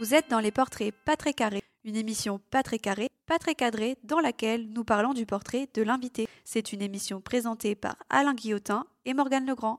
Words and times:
Vous 0.00 0.14
êtes 0.14 0.30
dans 0.30 0.40
les 0.40 0.50
portraits 0.50 0.94
pas 1.04 1.14
très 1.14 1.34
carrés, 1.34 1.62
une 1.84 1.94
émission 1.94 2.40
pas 2.50 2.62
très 2.62 2.78
carrée, 2.78 3.10
pas 3.26 3.38
très 3.38 3.54
cadrée, 3.54 3.98
dans 4.02 4.18
laquelle 4.18 4.66
nous 4.70 4.82
parlons 4.82 5.12
du 5.12 5.26
portrait 5.26 5.68
de 5.74 5.82
l'invité. 5.82 6.26
C'est 6.42 6.72
une 6.72 6.80
émission 6.80 7.20
présentée 7.20 7.74
par 7.74 7.96
Alain 8.08 8.32
Guillotin 8.32 8.86
et 9.04 9.12
Morgane 9.12 9.44
Legrand. 9.44 9.78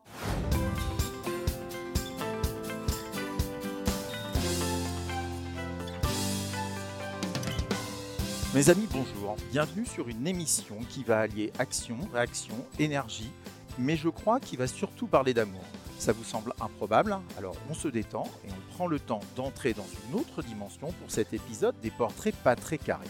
Mes 8.53 8.69
amis, 8.69 8.87
bonjour. 8.91 9.37
Bienvenue 9.51 9.87
sur 9.87 10.07
une 10.07 10.27
émission 10.27 10.77
qui 10.87 11.03
va 11.03 11.21
allier 11.21 11.51
action, 11.57 11.97
réaction, 12.13 12.63
énergie, 12.77 13.31
mais 13.79 13.97
je 13.97 14.09
crois 14.09 14.39
qu'il 14.39 14.59
va 14.59 14.67
surtout 14.67 15.07
parler 15.07 15.33
d'amour. 15.33 15.63
Ça 16.01 16.13
vous 16.13 16.23
semble 16.23 16.53
improbable 16.59 17.15
Alors 17.37 17.55
on 17.69 17.75
se 17.75 17.87
détend 17.87 18.23
et 18.43 18.49
on 18.49 18.73
prend 18.73 18.87
le 18.87 18.99
temps 18.99 19.19
d'entrer 19.35 19.73
dans 19.73 19.85
une 20.07 20.19
autre 20.19 20.41
dimension 20.41 20.87
pour 20.87 21.11
cet 21.11 21.31
épisode 21.31 21.75
des 21.83 21.91
portraits 21.91 22.35
pas 22.37 22.55
très 22.55 22.79
carrés. 22.79 23.05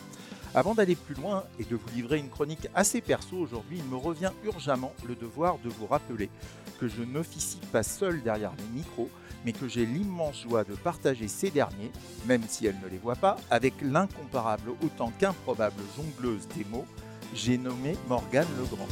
Avant 0.56 0.76
d'aller 0.76 0.98
plus 0.98 1.16
loin 1.16 1.46
et 1.58 1.64
de 1.64 1.78
vous 1.78 1.88
livrer 1.96 2.18
une 2.18 2.28
chronique 2.28 2.68
assez 2.76 3.00
perso 3.00 3.38
aujourd'hui, 3.38 3.78
il 3.78 3.86
me 3.86 3.96
revient 3.96 4.32
urgemment 4.44 4.92
le 5.08 5.16
devoir 5.16 5.58
de 5.60 5.70
vous 5.70 5.88
rappeler 5.88 6.30
que 6.82 6.90
je 6.90 7.02
n'officie 7.04 7.62
pas 7.72 7.84
seul 7.84 8.22
derrière 8.24 8.52
les 8.58 8.80
micros, 8.80 9.10
mais 9.46 9.54
que 9.54 9.70
j'ai 9.70 9.86
l'immense 9.86 10.42
joie 10.42 10.66
de 10.66 10.74
partager 10.74 11.30
ces 11.30 11.50
derniers, 11.50 11.94
même 12.26 12.44
si 12.50 12.66
elle 12.66 12.80
ne 12.84 12.90
les 12.90 12.98
voit 12.98 13.16
pas, 13.16 13.38
avec 13.50 13.74
l'incomparable 13.82 14.72
autant 14.84 15.14
qu'improbable 15.18 15.82
jongleuse 15.96 16.46
des 16.58 16.66
mots, 16.66 16.86
j'ai 17.34 17.58
nommé 17.58 17.96
Morgane 18.10 18.50
Legrand. 18.60 18.88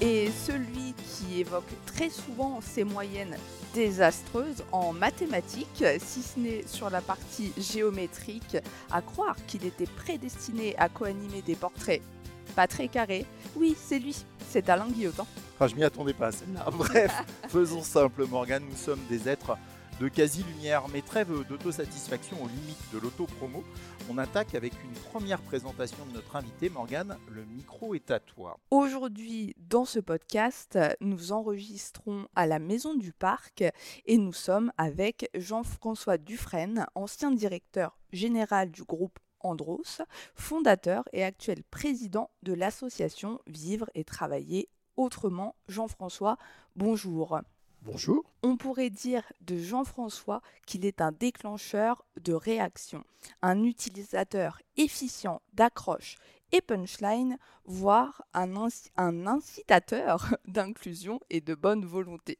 Et 0.00 0.30
celui 0.30 0.94
qui 0.94 1.40
évoque 1.40 1.70
très 1.86 2.10
souvent 2.10 2.60
ses 2.60 2.84
moyennes 2.84 3.36
désastreuses 3.74 4.64
en 4.72 4.92
mathématiques, 4.92 5.84
si 5.98 6.22
ce 6.22 6.38
n'est 6.38 6.66
sur 6.66 6.90
la 6.90 7.00
partie 7.00 7.52
géométrique, 7.58 8.56
à 8.90 9.02
croire 9.02 9.36
qu'il 9.46 9.64
était 9.64 9.86
prédestiné 9.86 10.74
à 10.78 10.88
co-animer 10.88 11.42
des 11.42 11.54
portraits 11.54 12.02
pas 12.50 12.66
très 12.66 12.88
carrés. 12.88 13.26
Oui, 13.56 13.76
c'est 13.80 13.98
lui, 13.98 14.24
c'est 14.48 14.68
Alain 14.68 14.88
Guillotin. 14.88 15.26
Enfin, 15.54 15.68
je 15.68 15.74
m'y 15.76 15.84
attendais 15.84 16.12
pas 16.12 16.28
à 16.28 16.32
celle-là. 16.32 16.66
Bref, 16.72 17.12
faisons 17.48 17.82
simple, 17.82 18.26
Morgane, 18.26 18.64
nous 18.68 18.76
sommes 18.76 19.00
des 19.08 19.28
êtres 19.28 19.56
de 20.00 20.08
quasi-lumière, 20.08 20.88
mais 20.88 21.02
trêve 21.02 21.46
d'autosatisfaction 21.46 22.42
aux 22.42 22.48
limites 22.48 22.90
de 22.90 22.98
l'auto-promo. 22.98 23.62
On 24.08 24.16
attaque 24.16 24.54
avec 24.54 24.72
une 24.82 24.98
première 25.10 25.42
présentation 25.42 26.06
de 26.06 26.12
notre 26.12 26.36
invité, 26.36 26.70
Morgane. 26.70 27.18
Le 27.30 27.44
micro 27.44 27.94
est 27.94 28.10
à 28.10 28.18
toi. 28.18 28.58
Aujourd'hui, 28.70 29.54
dans 29.58 29.84
ce 29.84 30.00
podcast, 30.00 30.78
nous 31.02 31.32
enregistrons 31.32 32.26
à 32.34 32.46
la 32.46 32.58
Maison 32.58 32.94
du 32.94 33.12
Parc 33.12 33.62
et 34.06 34.16
nous 34.16 34.32
sommes 34.32 34.72
avec 34.78 35.28
Jean-François 35.34 36.16
Dufresne, 36.16 36.86
ancien 36.94 37.30
directeur 37.30 37.98
général 38.10 38.70
du 38.70 38.84
groupe 38.84 39.18
Andros, 39.40 40.00
fondateur 40.34 41.04
et 41.12 41.24
actuel 41.24 41.62
président 41.70 42.30
de 42.42 42.54
l'association 42.54 43.38
Vivre 43.46 43.90
et 43.94 44.04
Travailler 44.04 44.70
Autrement. 44.96 45.56
Jean-François, 45.68 46.38
bonjour. 46.74 47.40
Bonjour. 47.82 48.24
On 48.42 48.58
pourrait 48.58 48.90
dire 48.90 49.22
de 49.40 49.56
Jean-François 49.56 50.42
qu'il 50.66 50.84
est 50.84 51.00
un 51.00 51.12
déclencheur 51.12 52.04
de 52.20 52.34
réaction, 52.34 53.04
un 53.40 53.64
utilisateur 53.64 54.60
efficient 54.76 55.40
d'accroche 55.54 56.16
et 56.52 56.60
punchline, 56.60 57.38
voire 57.64 58.22
un, 58.34 58.68
un 58.96 59.26
incitateur 59.26 60.36
d'inclusion 60.46 61.20
et 61.30 61.40
de 61.40 61.54
bonne 61.54 61.86
volonté. 61.86 62.38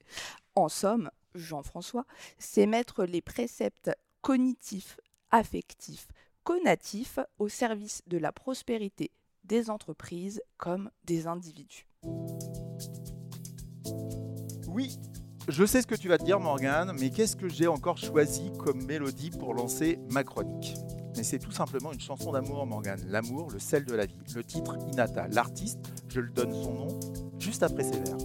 En 0.54 0.68
somme, 0.68 1.10
Jean-François, 1.34 2.04
c'est 2.38 2.66
mettre 2.66 3.04
les 3.04 3.22
préceptes 3.22 3.90
cognitifs, 4.20 5.00
affectifs, 5.30 6.08
conatifs 6.44 7.18
au 7.38 7.48
service 7.48 8.02
de 8.08 8.18
la 8.18 8.32
prospérité 8.32 9.10
des 9.44 9.70
entreprises 9.70 10.42
comme 10.58 10.90
des 11.04 11.26
individus. 11.26 11.86
Oui, 14.68 14.98
je 15.48 15.64
sais 15.64 15.82
ce 15.82 15.86
que 15.86 15.94
tu 15.94 16.08
vas 16.08 16.18
te 16.18 16.24
dire, 16.24 16.40
Morgane, 16.40 16.92
mais 16.98 17.10
qu'est-ce 17.10 17.36
que 17.36 17.48
j'ai 17.48 17.66
encore 17.66 17.98
choisi 17.98 18.50
comme 18.58 18.84
mélodie 18.84 19.30
pour 19.30 19.54
lancer 19.54 19.98
ma 20.10 20.24
chronique? 20.24 20.74
Mais 21.16 21.22
c'est 21.22 21.38
tout 21.38 21.50
simplement 21.50 21.92
une 21.92 22.00
chanson 22.00 22.32
d'amour, 22.32 22.66
Morgane. 22.66 23.00
L'amour, 23.08 23.50
le 23.50 23.58
sel 23.58 23.84
de 23.84 23.94
la 23.94 24.06
vie. 24.06 24.16
Le 24.34 24.44
titre 24.44 24.76
Inata. 24.92 25.26
L'artiste, 25.28 25.80
je 26.08 26.20
le 26.20 26.30
donne 26.30 26.52
son 26.52 26.74
nom 26.74 27.00
juste 27.38 27.62
après 27.62 27.82
ses 27.82 27.98
vers. 27.98 28.16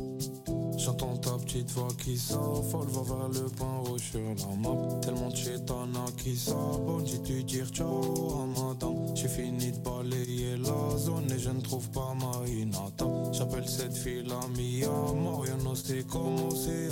J'entends 0.85 1.18
ta 1.18 1.31
petite 1.44 1.72
voix 1.72 1.88
qui 1.97 2.16
s'affole, 2.16 2.88
va 2.90 3.01
vers 3.01 3.29
le 3.29 3.50
point 3.50 3.79
rouge 3.79 4.01
sur 4.01 4.19
la 4.19 4.56
map. 4.56 5.00
Tellement 5.01 5.29
de 5.29 6.12
qui 6.12 6.38
s'abonne, 6.38 7.07
j'ai 7.07 7.18
dû 7.18 7.44
dire 7.44 7.68
ciao 7.69 8.31
à 8.34 8.46
madame. 8.46 9.16
J'ai 9.16 9.28
fini 9.28 9.72
de 9.72 9.79
balayer 9.79 10.57
la 10.57 10.96
zone 10.96 11.31
et 11.31 11.40
je 11.40 11.50
ne 11.50 11.59
trouve 11.59 11.90
pas 11.90 12.13
ma 12.13 12.47
inata. 12.47 13.07
J'appelle 13.31 13.68
cette 13.68 13.97
fille 13.97 14.22
la 14.28 14.40
Mia, 14.50 14.91
Mariano, 15.16 15.73
c'est 15.73 16.06
comment 16.06 16.51
c'est 16.51 16.90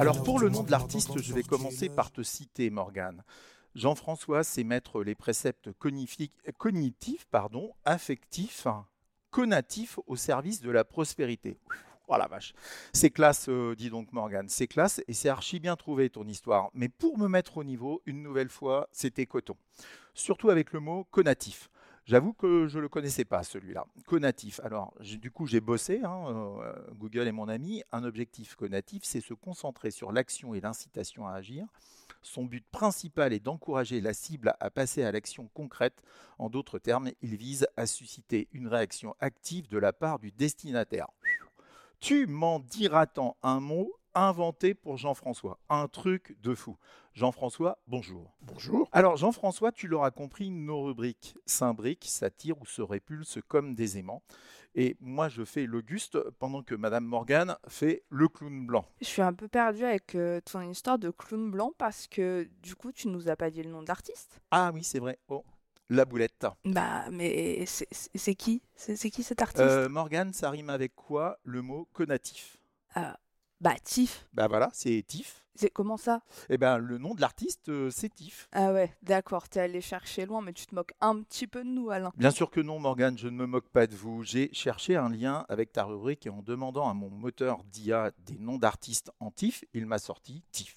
Alors 0.00 0.22
pour 0.22 0.40
le 0.40 0.48
nom 0.48 0.62
de 0.62 0.70
l'artiste, 0.70 1.20
je 1.20 1.34
vais 1.34 1.42
commencer 1.42 1.90
par 1.90 2.10
te 2.10 2.22
citer, 2.22 2.70
Morgane. 2.70 3.22
Jean-François 3.74 4.42
sait 4.42 4.64
mettre 4.64 5.02
les 5.02 5.14
préceptes 5.14 5.68
cognitifs, 5.78 7.26
pardon, 7.30 7.72
affectifs, 7.84 8.66
conatifs 9.30 9.98
au 10.06 10.16
service 10.16 10.62
de 10.62 10.70
la 10.70 10.84
prospérité. 10.84 11.58
Oh 12.08 12.16
la 12.18 12.26
vache. 12.26 12.52
C'est 12.92 13.10
classe, 13.10 13.48
euh, 13.48 13.74
dit 13.74 13.88
donc 13.88 14.12
Morgan. 14.12 14.46
C'est 14.48 14.66
classe 14.66 15.02
et 15.08 15.14
c'est 15.14 15.28
archi 15.28 15.58
bien 15.58 15.76
trouvé 15.76 16.10
ton 16.10 16.26
histoire. 16.26 16.70
Mais 16.74 16.88
pour 16.88 17.18
me 17.18 17.28
mettre 17.28 17.56
au 17.56 17.64
niveau, 17.64 18.02
une 18.04 18.22
nouvelle 18.22 18.50
fois, 18.50 18.88
c'était 18.92 19.26
coton. 19.26 19.56
Surtout 20.12 20.50
avec 20.50 20.72
le 20.72 20.80
mot 20.80 21.04
conatif. 21.10 21.70
J'avoue 22.06 22.34
que 22.34 22.66
je 22.68 22.76
ne 22.76 22.82
le 22.82 22.88
connaissais 22.90 23.24
pas 23.24 23.42
celui-là. 23.42 23.86
Conatif. 24.06 24.60
Alors, 24.62 24.92
du 25.00 25.30
coup, 25.30 25.46
j'ai 25.46 25.60
bossé. 25.60 26.02
Hein, 26.04 26.26
euh, 26.60 26.74
Google 26.96 27.26
est 27.26 27.32
mon 27.32 27.48
ami. 27.48 27.82
Un 27.92 28.04
objectif 28.04 28.56
conatif, 28.56 29.04
c'est 29.04 29.22
se 29.22 29.32
concentrer 29.32 29.90
sur 29.90 30.12
l'action 30.12 30.52
et 30.54 30.60
l'incitation 30.60 31.26
à 31.26 31.32
agir. 31.32 31.66
Son 32.20 32.44
but 32.44 32.64
principal 32.70 33.32
est 33.32 33.40
d'encourager 33.40 34.02
la 34.02 34.12
cible 34.12 34.54
à 34.60 34.70
passer 34.70 35.02
à 35.02 35.12
l'action 35.12 35.48
concrète. 35.54 36.02
En 36.38 36.50
d'autres 36.50 36.78
termes, 36.78 37.10
il 37.22 37.36
vise 37.36 37.66
à 37.78 37.86
susciter 37.86 38.48
une 38.52 38.68
réaction 38.68 39.16
active 39.20 39.68
de 39.68 39.78
la 39.78 39.94
part 39.94 40.18
du 40.18 40.30
destinataire. 40.30 41.08
Tu 42.04 42.26
m'en 42.26 42.60
diras 42.60 43.06
tant 43.06 43.38
un 43.42 43.60
mot 43.60 43.90
inventé 44.14 44.74
pour 44.74 44.98
Jean-François. 44.98 45.58
Un 45.70 45.88
truc 45.88 46.36
de 46.42 46.54
fou. 46.54 46.76
Jean-François, 47.14 47.78
bonjour. 47.86 48.36
Bonjour. 48.42 48.90
Alors 48.92 49.16
Jean-François, 49.16 49.72
tu 49.72 49.88
l'auras 49.88 50.10
compris, 50.10 50.50
nos 50.50 50.82
rubriques 50.82 51.34
s'imbriquent, 51.46 52.04
s'attirent 52.04 52.60
ou 52.60 52.66
se 52.66 52.82
répulsent 52.82 53.38
comme 53.48 53.74
des 53.74 53.96
aimants. 53.96 54.22
Et 54.74 54.98
moi, 55.00 55.30
je 55.30 55.46
fais 55.46 55.64
l'Auguste 55.64 56.18
pendant 56.38 56.62
que 56.62 56.74
Madame 56.74 57.06
Morgane 57.06 57.56
fait 57.68 58.02
le 58.10 58.28
clown 58.28 58.66
blanc. 58.66 58.84
Je 59.00 59.06
suis 59.06 59.22
un 59.22 59.32
peu 59.32 59.48
perdue 59.48 59.84
avec 59.84 60.14
euh, 60.14 60.42
ton 60.42 60.60
histoire 60.60 60.98
de 60.98 61.08
clown 61.08 61.50
blanc 61.50 61.72
parce 61.78 62.06
que 62.06 62.46
du 62.62 62.74
coup, 62.74 62.92
tu 62.92 63.08
nous 63.08 63.30
as 63.30 63.36
pas 63.36 63.48
dit 63.48 63.62
le 63.62 63.70
nom 63.70 63.82
d'artiste. 63.82 64.42
Ah 64.50 64.72
oui, 64.74 64.84
c'est 64.84 64.98
vrai. 64.98 65.18
Oh, 65.28 65.42
la 65.88 66.04
boulette. 66.04 66.46
Bah, 66.64 67.04
mais 67.10 67.64
c'est 67.66 68.34
qui? 68.34 68.62
C'est 68.76 69.10
qui 69.10 69.22
cet 69.22 69.42
artiste? 69.42 69.62
Euh, 69.62 69.88
Morgane, 69.88 70.32
ça 70.32 70.50
rime 70.50 70.70
avec 70.70 70.94
quoi? 70.94 71.38
Le 71.44 71.62
mot 71.62 71.88
conatif 71.92 72.56
ah, 72.94 73.18
Bah, 73.60 73.74
Tif. 73.82 74.26
Bah 74.32 74.48
voilà, 74.48 74.70
c'est 74.72 75.02
Tif. 75.06 75.44
C'est 75.56 75.70
comment 75.70 75.96
ça? 75.96 76.20
Eh 76.48 76.58
ben, 76.58 76.78
le 76.78 76.98
nom 76.98 77.14
de 77.14 77.20
l'artiste, 77.20 77.68
euh, 77.68 77.88
c'est 77.88 78.12
Tif. 78.12 78.48
Ah 78.50 78.72
ouais, 78.72 78.92
d'accord, 79.02 79.48
t'es 79.48 79.60
allé 79.60 79.80
chercher 79.80 80.26
loin, 80.26 80.42
mais 80.42 80.52
tu 80.52 80.66
te 80.66 80.74
moques 80.74 80.94
un 81.00 81.22
petit 81.22 81.46
peu 81.46 81.62
de 81.62 81.68
nous, 81.68 81.90
Alain. 81.90 82.12
Bien 82.16 82.32
sûr 82.32 82.50
que 82.50 82.60
non, 82.60 82.80
Morgane, 82.80 83.16
je 83.16 83.28
ne 83.28 83.36
me 83.36 83.46
moque 83.46 83.68
pas 83.68 83.86
de 83.86 83.94
vous. 83.94 84.24
J'ai 84.24 84.52
cherché 84.52 84.96
un 84.96 85.08
lien 85.08 85.46
avec 85.48 85.70
ta 85.72 85.84
rubrique 85.84 86.26
et 86.26 86.30
en 86.30 86.42
demandant 86.42 86.88
à 86.88 86.94
mon 86.94 87.08
moteur 87.08 87.62
d'IA 87.64 88.10
des 88.26 88.36
noms 88.38 88.58
d'artistes 88.58 89.12
en 89.20 89.30
Tif, 89.30 89.64
il 89.74 89.86
m'a 89.86 89.98
sorti 89.98 90.42
Tif. 90.50 90.76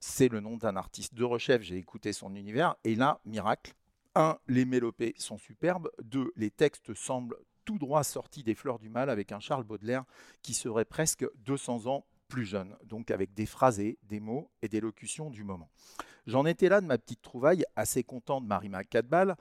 C'est 0.00 0.28
le 0.28 0.40
nom 0.40 0.56
d'un 0.56 0.76
artiste 0.76 1.14
de 1.14 1.24
recherche, 1.24 1.66
j'ai 1.66 1.76
écouté 1.76 2.14
son 2.14 2.34
univers, 2.34 2.76
et 2.84 2.94
là, 2.94 3.20
miracle, 3.26 3.74
1. 4.14 4.38
Les 4.48 4.64
mélopées 4.64 5.14
sont 5.18 5.38
superbes. 5.38 5.90
2. 6.02 6.32
Les 6.36 6.50
textes 6.50 6.94
semblent 6.94 7.36
tout 7.64 7.78
droit 7.78 8.04
sortis 8.04 8.42
des 8.42 8.54
fleurs 8.54 8.78
du 8.78 8.88
mal 8.88 9.10
avec 9.10 9.32
un 9.32 9.40
Charles 9.40 9.64
Baudelaire 9.64 10.04
qui 10.42 10.54
serait 10.54 10.84
presque 10.84 11.26
200 11.44 11.86
ans 11.86 12.04
plus 12.28 12.44
jeune, 12.44 12.76
donc 12.84 13.10
avec 13.10 13.34
des 13.34 13.46
phrasés, 13.46 13.98
des 14.02 14.20
mots 14.20 14.50
et 14.62 14.68
des 14.68 14.80
locutions 14.80 15.30
du 15.30 15.44
moment. 15.44 15.70
J'en 16.26 16.46
étais 16.46 16.68
là 16.68 16.80
de 16.80 16.86
ma 16.86 16.98
petite 16.98 17.22
trouvaille, 17.22 17.64
assez 17.76 18.02
content 18.02 18.40
de 18.40 18.46
Marima 18.46 18.82
Cadbal, 18.82 19.36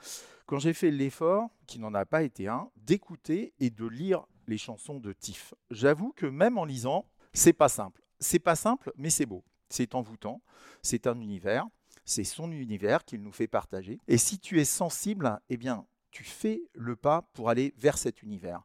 quand 0.45 0.59
j'ai 0.59 0.73
fait 0.73 0.91
l'effort, 0.91 1.49
qui 1.65 1.79
n'en 1.79 1.93
a 1.93 2.05
pas 2.05 2.23
été 2.23 2.47
un, 2.47 2.69
d'écouter 2.75 3.53
et 3.59 3.69
de 3.69 3.85
lire 3.85 4.25
les 4.47 4.57
chansons 4.57 4.99
de 4.99 5.13
Tiff. 5.13 5.53
J'avoue 5.71 6.11
que 6.11 6.25
même 6.25 6.57
en 6.57 6.65
lisant, 6.65 7.05
c'est 7.31 7.53
pas 7.53 7.69
simple. 7.69 8.03
C'est 8.19 8.39
pas 8.39 8.55
simple, 8.55 8.91
mais 8.97 9.09
c'est 9.09 9.25
beau. 9.25 9.43
C'est 9.69 9.95
envoûtant. 9.95 10.41
C'est 10.81 11.07
un 11.07 11.19
univers. 11.19 11.65
C'est 12.05 12.23
son 12.23 12.51
univers 12.51 13.05
qu'il 13.05 13.21
nous 13.21 13.31
fait 13.31 13.47
partager. 13.47 13.99
Et 14.07 14.17
si 14.17 14.39
tu 14.39 14.59
es 14.59 14.65
sensible, 14.65 15.39
eh 15.49 15.57
bien, 15.57 15.85
tu 16.11 16.23
fais 16.23 16.61
le 16.73 16.95
pas 16.95 17.23
pour 17.33 17.49
aller 17.49 17.73
vers 17.77 17.97
cet 17.97 18.21
univers. 18.23 18.63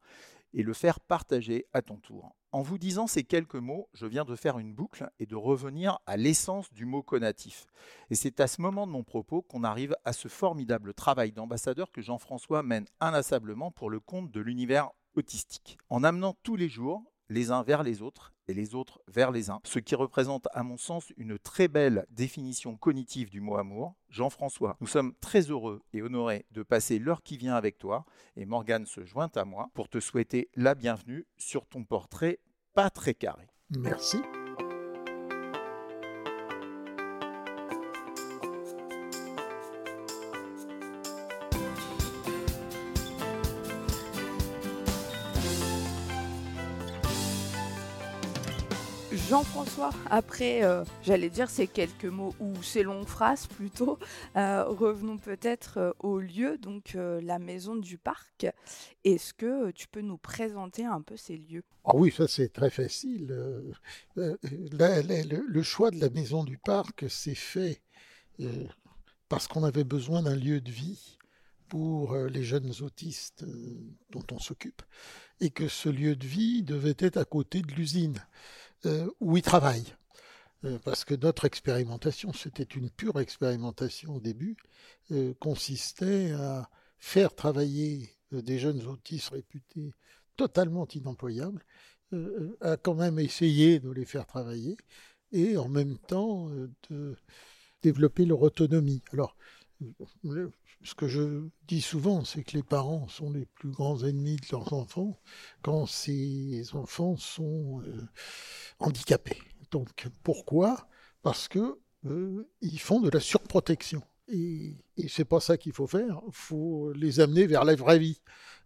et 0.54 0.62
le 0.62 0.72
faire 0.72 0.98
partager 0.98 1.66
à 1.74 1.82
ton 1.82 1.98
tour. 1.98 2.34
En 2.52 2.62
vous 2.62 2.78
disant 2.78 3.06
ces 3.06 3.22
quelques 3.22 3.54
mots, 3.54 3.90
je 3.92 4.06
viens 4.06 4.24
de 4.24 4.34
faire 4.34 4.58
une 4.58 4.72
boucle 4.72 5.10
et 5.18 5.26
de 5.26 5.36
revenir 5.36 5.98
à 6.06 6.16
l'essence 6.16 6.72
du 6.72 6.86
mot 6.86 7.02
conatif. 7.02 7.66
Et 8.08 8.14
c'est 8.14 8.40
à 8.40 8.46
ce 8.46 8.62
moment 8.62 8.86
de 8.86 8.92
mon 8.92 9.04
propos 9.04 9.42
qu'on 9.42 9.62
arrive 9.62 9.94
à 10.06 10.14
ce 10.14 10.28
formidable 10.28 10.94
travail 10.94 11.32
d'ambassadeur 11.32 11.92
que 11.92 12.00
Jean-François 12.00 12.62
mène 12.62 12.86
inlassablement 13.00 13.70
pour 13.70 13.90
le 13.90 14.00
compte 14.00 14.30
de 14.30 14.40
l'univers 14.40 14.90
autistique. 15.14 15.76
En 15.90 16.02
amenant 16.02 16.34
tous 16.42 16.56
les 16.56 16.70
jours 16.70 17.04
les 17.28 17.50
uns 17.50 17.62
vers 17.62 17.82
les 17.82 18.00
autres 18.00 18.32
et 18.48 18.54
les 18.54 18.74
autres 18.74 19.00
vers 19.06 19.30
les 19.30 19.50
uns, 19.50 19.60
ce 19.64 19.78
qui 19.78 19.94
représente 19.94 20.48
à 20.52 20.62
mon 20.62 20.76
sens 20.76 21.12
une 21.16 21.38
très 21.38 21.68
belle 21.68 22.06
définition 22.10 22.76
cognitive 22.76 23.30
du 23.30 23.40
mot 23.40 23.56
amour. 23.56 23.94
Jean-François, 24.08 24.76
nous 24.80 24.86
sommes 24.86 25.14
très 25.20 25.42
heureux 25.42 25.82
et 25.92 26.02
honorés 26.02 26.46
de 26.50 26.62
passer 26.62 26.98
l'heure 26.98 27.22
qui 27.22 27.36
vient 27.36 27.54
avec 27.54 27.78
toi 27.78 28.04
et 28.36 28.46
Morgane 28.46 28.86
se 28.86 29.04
joint 29.04 29.30
à 29.36 29.44
moi 29.44 29.70
pour 29.74 29.88
te 29.88 30.00
souhaiter 30.00 30.48
la 30.56 30.74
bienvenue 30.74 31.26
sur 31.36 31.66
ton 31.66 31.84
portrait 31.84 32.40
pas 32.74 32.90
très 32.90 33.14
carré. 33.14 33.48
Merci. 33.70 34.18
Jean-François, 49.28 49.90
après, 50.08 50.64
euh, 50.64 50.84
j'allais 51.02 51.28
dire 51.28 51.50
ces 51.50 51.66
quelques 51.66 52.06
mots 52.06 52.34
ou 52.40 52.62
ces 52.62 52.82
longues 52.82 53.06
phrases 53.06 53.46
plutôt, 53.46 53.98
euh, 54.36 54.64
revenons 54.64 55.18
peut-être 55.18 55.76
euh, 55.76 55.92
au 55.98 56.18
lieu, 56.18 56.56
donc 56.56 56.96
la 56.96 57.38
maison 57.38 57.76
du 57.76 57.98
parc. 57.98 58.46
Est-ce 59.04 59.34
que 59.34 59.70
tu 59.72 59.86
peux 59.86 60.00
nous 60.00 60.16
présenter 60.16 60.86
un 60.86 61.02
peu 61.02 61.18
ces 61.18 61.36
lieux? 61.36 61.62
Ah 61.84 61.90
oui, 61.94 62.10
ça 62.10 62.26
c'est 62.26 62.48
très 62.48 62.70
facile. 62.70 63.66
le, 64.16 65.62
choix 65.62 65.90
de 65.90 66.00
la 66.00 66.08
maison 66.08 66.42
du 66.42 66.56
parc 66.56 67.10
s'est 67.10 67.34
fait 67.34 67.82
parce 69.28 69.46
qu'on 69.46 69.64
avait 69.64 69.84
besoin 69.84 70.22
d'un 70.22 70.36
lieu 70.36 70.62
de 70.62 70.70
vie 70.70 71.18
pour 71.68 72.16
les 72.16 72.44
jeunes 72.44 72.72
autistes 72.80 73.44
dont 74.08 74.24
on 74.32 74.38
s'occupe, 74.38 74.80
et 75.40 75.50
que 75.50 75.68
ce 75.68 75.90
lieu 75.90 76.16
de 76.16 76.26
vie 76.26 76.62
devait 76.62 76.96
être 76.98 77.18
à 77.18 77.26
côté 77.26 77.60
de 77.60 77.72
l'usine. 77.74 78.18
Euh, 78.86 79.10
où 79.20 79.36
ils 79.36 79.42
travaillent. 79.42 79.92
Euh, 80.64 80.78
parce 80.84 81.04
que 81.04 81.14
notre 81.14 81.44
expérimentation, 81.44 82.32
c'était 82.32 82.62
une 82.62 82.90
pure 82.90 83.18
expérimentation 83.18 84.16
au 84.16 84.20
début, 84.20 84.56
euh, 85.10 85.34
consistait 85.40 86.30
à 86.32 86.70
faire 86.98 87.34
travailler 87.34 88.10
des 88.30 88.58
jeunes 88.58 88.84
autistes 88.86 89.30
réputés 89.30 89.92
totalement 90.36 90.86
inemployables, 90.94 91.64
à 92.60 92.76
quand 92.76 92.94
même 92.94 93.18
essayer 93.18 93.80
de 93.80 93.90
les 93.90 94.04
faire 94.04 94.26
travailler 94.26 94.76
et 95.32 95.56
en 95.56 95.68
même 95.68 95.98
temps 95.98 96.48
de 96.90 97.16
développer 97.82 98.24
leur 98.24 98.42
autonomie. 98.42 99.02
Alors, 99.12 99.36
ce 100.82 100.94
que 100.94 101.08
je 101.08 101.48
dis 101.66 101.80
souvent, 101.80 102.24
c'est 102.24 102.44
que 102.44 102.56
les 102.56 102.62
parents 102.62 103.08
sont 103.08 103.30
les 103.30 103.46
plus 103.46 103.70
grands 103.70 104.02
ennemis 104.04 104.36
de 104.36 104.46
leurs 104.52 104.72
enfants 104.72 105.20
quand 105.62 105.86
ces 105.86 106.62
enfants 106.74 107.16
sont 107.16 107.82
euh, 107.82 108.06
handicapés. 108.78 109.38
Donc 109.70 110.08
pourquoi? 110.22 110.88
Parce 111.22 111.48
que 111.48 111.78
euh, 112.06 112.48
ils 112.60 112.80
font 112.80 113.00
de 113.00 113.10
la 113.10 113.20
surprotection. 113.20 114.02
Et, 114.28 114.76
et 114.96 115.08
c'est 115.08 115.24
pas 115.24 115.40
ça 115.40 115.56
qu'il 115.56 115.72
faut 115.72 115.86
faire. 115.86 116.20
Il 116.26 116.34
faut 116.34 116.92
les 116.92 117.20
amener 117.20 117.46
vers 117.46 117.64
la 117.64 117.74
vraie 117.74 117.98
vie. 117.98 118.20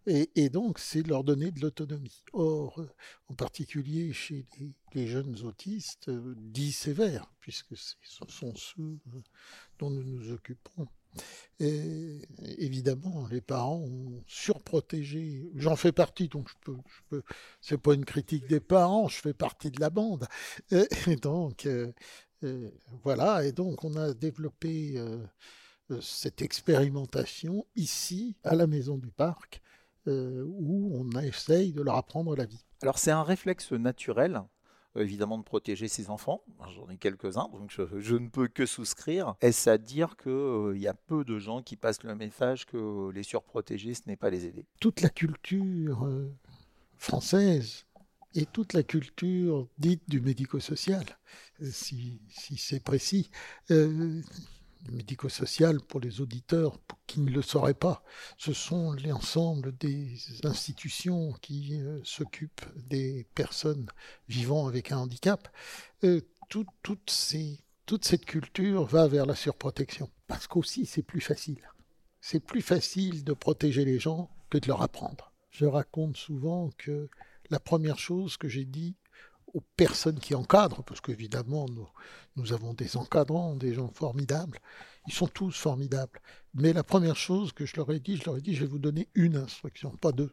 Et, 0.07 0.49
donc, 0.49 0.81
c'est 0.81 1.07
leur 1.07 1.23
donner 1.23 1.53
de 1.53 1.61
l'autonomie. 1.61 2.25
Or, 2.33 2.81
euh, 2.81 2.91
en 3.29 3.35
particulier 3.35 4.13
chez 4.13 4.47
les, 4.95 5.07
jeunes 5.07 5.41
autistes, 5.45 6.11
dits 6.11 6.73
sévères, 6.73 7.33
puisque 7.39 7.77
ce 7.77 7.95
sont 8.27 8.55
ceux 8.57 8.99
dont 9.79 9.91
nous 9.91 10.03
nous 10.03 10.33
occupons, 10.33 10.89
et 11.61 12.19
évidemment, 12.59 13.27
les 13.31 13.41
parents 13.41 13.85
ont 13.85 14.23
surprotégé. 14.27 15.49
J'en 15.55 15.77
fais 15.77 15.93
partie, 15.93 16.29
donc 16.29 16.49
je 16.49 16.55
peux. 17.11 17.23
C'est 17.61 17.79
pas 17.79 17.95
une 17.95 18.05
critique 18.05 18.49
des 18.49 18.61
parents, 18.61 19.09
je 19.09 19.21
fais 19.21 19.35
partie 19.35 19.71
de 19.71 19.81
la 19.81 19.91
bande. 19.91 20.27
Et, 20.71 21.17
donc, 21.17 21.67
euh, 21.67 21.93
euh, 22.43 22.71
voilà. 23.05 23.45
Et 23.45 23.53
donc, 23.53 23.85
on 23.85 23.95
a 23.97 24.13
développé 24.13 24.95
euh, 24.97 26.01
cette 26.01 26.43
expérimentation 26.43 27.65
ici, 27.77 28.37
à 28.43 28.57
la 28.57 28.67
Maison 28.67 28.99
du 28.99 29.11
Parc, 29.11 29.63
où 30.07 30.91
on 30.95 31.21
essaye 31.21 31.73
de 31.73 31.83
leur 31.83 31.97
apprendre 31.97 32.35
la 32.35 32.45
vie. 32.45 32.65
Alors, 32.83 32.99
c'est 32.99 33.13
un 33.13 33.23
réflexe 33.23 33.71
naturel 33.71 34.43
évidemment 34.97 35.39
de 35.39 35.43
protéger 35.43 35.89
ses 35.89 36.11
enfants. 36.11 36.43
J'en 36.75 36.89
ai 36.89 36.97
quelques-uns, 36.97 37.49
donc 37.53 37.71
je, 37.71 38.15
ne 38.15 38.29
peux 38.29 38.49
que 38.49 38.67
souscrire. 38.67 39.35
Est-ce 39.41 39.71
à 39.71 39.79
dire 39.79 40.17
qu'il 40.17 40.33
euh, 40.33 40.77
y 40.77 40.87
a 40.87 40.95
peu 40.95 41.25
de 41.25 41.39
gens 41.39 41.63
qui 41.63 41.77
passent 41.77 42.03
le 42.03 42.15
message 42.15 42.67
que 42.67 43.11
les 43.11 43.23
surprotéger, 43.23 43.95
ce 43.95 44.03
n'est 44.07 44.17
pas 44.17 44.31
les 44.31 44.47
aider? 44.47 44.67
Toute 44.81 45.01
la 45.01 45.09
culture 45.09 46.05
euh, 46.05 46.33
française 46.97 47.87
et 48.35 48.47
toute 48.47 48.73
la 48.73 48.83
culture 48.83 49.69
dite 49.79 50.03
du 50.09 50.21
médico-social, 50.21 51.05
si, 51.71 52.23
si 52.31 52.57
c'est 52.57 52.83
précis, 52.83 53.31
euh, 53.71 54.23
médico-social 54.91 55.81
pour 55.81 56.01
les 56.01 56.21
auditeurs 56.21 56.79
qui 57.07 57.21
ne 57.21 57.31
le 57.31 57.43
sauraient 57.43 57.75
pas. 57.75 58.03
Ce 58.39 58.53
sont 58.53 58.93
l'ensemble 58.93 59.77
des 59.77 60.17
institutions 60.45 61.33
qui 61.41 61.81
euh, 61.81 62.01
s'occupent 62.05 62.67
des 62.89 63.27
personnes 63.35 63.87
vivant 64.29 64.67
avec 64.67 64.93
un 64.93 64.99
handicap. 64.99 65.49
Euh, 66.05 66.21
toute 66.49 67.11
cette 67.11 68.25
culture 68.27 68.85
va 68.85 69.09
vers 69.09 69.27
la 69.27 69.35
surprotection. 69.35 70.11
Parce 70.27 70.47
qu'aussi, 70.47 70.87
c'est 70.87 71.03
plus 71.03 71.21
facile. 71.21 71.61
C'est 72.21 72.41
plus 72.41 72.63
facile 72.63 73.25
de 73.25 73.33
protéger 73.33 73.85
les 73.85 73.99
gens 73.99 74.31
que 74.51 74.59
de 74.59 74.69
leur 74.69 74.83
apprendre. 74.83 75.33
Je 75.51 75.67
raconte 75.67 76.17
souvent 76.17 76.71
que 76.79 77.09
la 77.51 77.61
première 77.61 77.99
chose 77.99 78.37
que 78.37 78.49
j'ai 78.49 78.65
dit 78.65 78.97
aux 79.55 79.61
personnes 79.77 80.19
qui 80.19 80.35
encadrent, 80.35 80.83
parce 80.83 81.01
qu'évidemment, 81.01 81.67
nous, 81.69 81.89
nous 82.37 82.53
avons 82.53 82.75
des 82.75 82.97
encadrants, 82.97 83.55
des 83.55 83.75
gens 83.75 83.89
formidables. 83.89 84.59
Ils 85.07 85.13
sont 85.13 85.27
tous 85.27 85.53
formidables. 85.53 86.21
Mais 86.55 86.73
la 86.73 86.83
première 86.83 87.17
chose 87.17 87.53
que 87.53 87.67
je 87.67 87.77
leur 87.77 87.91
ai 87.93 88.01
dit, 88.01 88.17
je 88.17 88.25
leur 88.25 88.39
ai 88.39 88.41
dit, 88.41 88.55
je 88.55 88.61
vais 88.61 88.71
vous 88.71 88.79
donner 88.79 89.09
une 89.15 89.37
instruction, 89.37 89.91
pas 89.91 90.13
deux. 90.13 90.33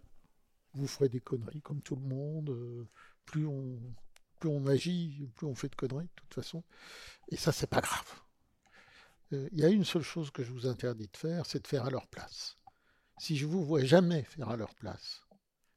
Vous 0.73 0.87
ferez 0.87 1.09
des 1.09 1.19
conneries 1.19 1.61
comme 1.61 1.81
tout 1.81 1.95
le 1.95 2.07
monde. 2.07 2.49
Euh, 2.51 2.87
plus 3.25 3.45
on, 3.45 3.79
plus 4.39 4.49
on 4.49 4.65
agit, 4.67 5.27
plus 5.35 5.47
on 5.47 5.55
fait 5.55 5.69
de 5.69 5.75
conneries, 5.75 6.05
de 6.05 6.21
toute 6.21 6.33
façon. 6.33 6.63
Et 7.29 7.35
ça, 7.35 7.51
c'est 7.51 7.69
pas 7.69 7.81
grave. 7.81 8.21
Euh, 9.33 9.49
il 9.51 9.59
y 9.59 9.65
a 9.65 9.69
une 9.69 9.85
seule 9.85 10.03
chose 10.03 10.31
que 10.31 10.43
je 10.43 10.51
vous 10.51 10.65
interdis 10.65 11.07
de 11.07 11.17
faire, 11.17 11.45
c'est 11.45 11.61
de 11.63 11.67
faire 11.67 11.85
à 11.85 11.89
leur 11.89 12.07
place. 12.07 12.57
Si 13.17 13.35
je 13.35 13.45
vous 13.45 13.65
vois 13.65 13.83
jamais 13.83 14.23
faire 14.23 14.49
à 14.49 14.55
leur 14.55 14.73
place, 14.75 15.21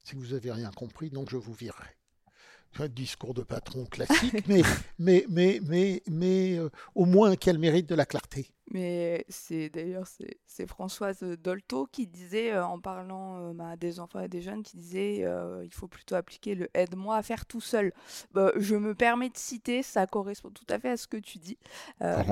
c'est 0.03 0.15
que 0.15 0.21
vous 0.21 0.33
n'avez 0.33 0.51
rien 0.51 0.71
compris, 0.71 1.09
donc 1.09 1.29
je 1.29 1.37
vous 1.37 1.53
virerai 1.53 1.97
un 2.81 2.87
discours 2.87 3.33
de 3.33 3.41
patron 3.41 3.85
classique, 3.85 4.33
mais, 4.47 4.61
mais, 4.99 5.25
mais, 5.29 5.59
mais, 5.63 6.03
mais 6.09 6.57
euh, 6.57 6.69
au 6.95 7.05
moins 7.05 7.35
qu'elle 7.35 7.57
mérite 7.57 7.87
de 7.87 7.95
la 7.95 8.05
clarté. 8.05 8.47
Mais 8.71 9.25
c'est 9.29 9.69
d'ailleurs 9.69 10.07
c'est 10.45 10.67
Françoise 10.67 11.21
Dolto 11.21 11.85
qui 11.91 12.07
disait 12.07 12.53
euh, 12.53 12.65
en 12.65 12.79
parlant 12.79 13.37
euh, 13.37 13.53
bah, 13.53 13.75
des 13.75 13.99
enfants 13.99 14.21
et 14.21 14.29
des 14.29 14.41
jeunes 14.41 14.63
qui 14.63 14.77
disait 14.77 15.25
il 15.63 15.73
faut 15.73 15.87
plutôt 15.87 16.15
appliquer 16.15 16.55
le 16.55 16.69
aide-moi 16.73 17.17
à 17.17 17.23
faire 17.23 17.45
tout 17.45 17.61
seul. 17.61 17.93
Bah, 18.31 18.51
je 18.55 18.75
me 18.75 18.95
permets 18.95 19.29
de 19.29 19.37
citer, 19.37 19.83
ça 19.83 20.07
correspond 20.07 20.49
tout 20.49 20.65
à 20.69 20.79
fait 20.79 20.89
à 20.89 20.97
ce 20.97 21.07
que 21.07 21.17
tu 21.17 21.37
dis 21.37 21.57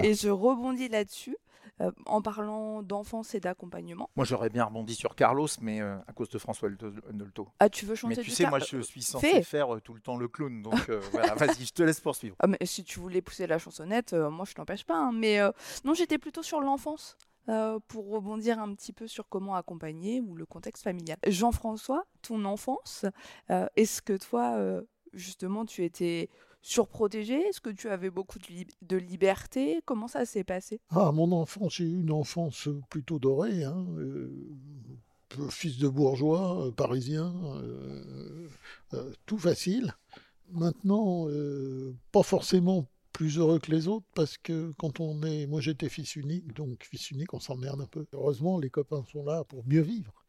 et 0.03 0.13
je 0.13 0.29
rebondis 0.29 0.89
là-dessus. 0.89 1.37
Euh, 1.81 1.91
en 2.05 2.21
parlant 2.21 2.83
d'enfance 2.83 3.33
et 3.33 3.39
d'accompagnement. 3.39 4.09
Moi, 4.15 4.25
j'aurais 4.25 4.49
bien 4.49 4.65
rebondi 4.65 4.93
sur 4.93 5.15
Carlos, 5.15 5.47
mais 5.61 5.81
euh, 5.81 5.97
à 6.07 6.13
cause 6.13 6.29
de 6.29 6.37
François 6.37 6.69
Nolto. 7.11 7.47
Ah, 7.59 7.69
tu 7.69 7.85
veux 7.85 7.95
chanter 7.95 8.15
Mais 8.17 8.23
tu 8.23 8.29
sais, 8.29 8.45
moi, 8.47 8.59
je 8.59 8.81
suis 8.81 9.01
censé 9.01 9.41
faire 9.41 9.73
euh, 9.75 9.79
tout 9.79 9.93
le 9.93 10.01
temps 10.01 10.17
le 10.17 10.27
clown, 10.27 10.61
donc 10.61 10.89
voilà, 11.11 11.33
vas-y, 11.35 11.65
je 11.65 11.73
te 11.73 11.81
laisse 11.81 11.99
poursuivre. 11.99 12.35
Ah, 12.39 12.47
mais 12.47 12.57
si 12.63 12.83
tu 12.83 12.99
voulais 12.99 13.21
pousser 13.21 13.47
la 13.47 13.57
chansonnette, 13.57 14.13
moi, 14.13 14.45
je 14.47 14.53
t'empêche 14.53 14.85
pas. 14.85 14.97
Hein, 14.97 15.11
mais 15.13 15.39
non, 15.83 15.93
j'étais 15.93 16.17
plutôt 16.17 16.43
sur 16.43 16.59
l'enfance. 16.59 17.17
pour 17.87 18.09
rebondir 18.09 18.59
un 18.59 18.73
petit 18.75 18.93
peu 18.93 19.07
sur 19.07 19.27
comment 19.27 19.55
accompagner 19.55 20.21
ou 20.21 20.35
le 20.35 20.45
contexte 20.45 20.83
familial. 20.83 21.17
Jean-François, 21.25 22.05
ton 22.21 22.45
enfance, 22.45 23.05
est-ce 23.75 24.01
que 24.01 24.17
toi, 24.17 24.81
justement, 25.13 25.65
tu 25.65 25.83
étais 25.83 26.29
surprotégé? 26.61 27.35
Est-ce 27.35 27.61
que 27.61 27.69
tu 27.69 27.89
avais 27.89 28.09
beaucoup 28.09 28.39
de, 28.81 28.97
liberté? 28.97 29.81
Comment 29.85 30.07
ça 30.07 30.25
s'est 30.25 30.43
passé? 30.43 30.79
Ah, 30.89 31.11
mon 31.11 31.31
enfance, 31.31 31.75
j'ai 31.75 31.85
eu 31.85 32.01
une 32.01 32.11
enfance 32.11 32.69
plutôt 32.89 33.19
dorée. 33.19 33.63
Hein, 33.63 33.85
euh, 33.97 35.49
fils 35.49 35.77
de 35.77 35.87
bourgeois, 35.87 36.67
euh, 36.67 36.71
parisien, 36.71 37.33
euh, 38.93 39.13
tout 39.25 39.37
facile. 39.37 39.95
Maintenant, 40.51 41.27
pas 42.11 42.23
forcément 42.23 42.85
plus 43.13 43.37
heureux 43.37 43.59
que 43.59 43.71
les 43.71 43.87
autres 43.87 44.05
parce 44.15 44.37
que 44.37 44.71
quand 44.77 44.99
on 44.99 45.23
est. 45.23 45.47
Moi 45.47 45.61
j'étais 45.61 45.87
fils 45.89 46.15
unique, 46.15 46.53
donc 46.53 46.83
fils 46.83 47.11
unique, 47.11 47.33
on 47.33 47.39
s'emmerde 47.39 47.79
un 47.79 47.85
peu. 47.85 48.05
Heureusement, 48.11 48.59
les 48.59 48.69
copains 48.69 49.03
sont 49.11 49.23
là 49.23 49.43
pour 49.45 49.65
mieux 49.65 49.81
vivre. 49.81 50.20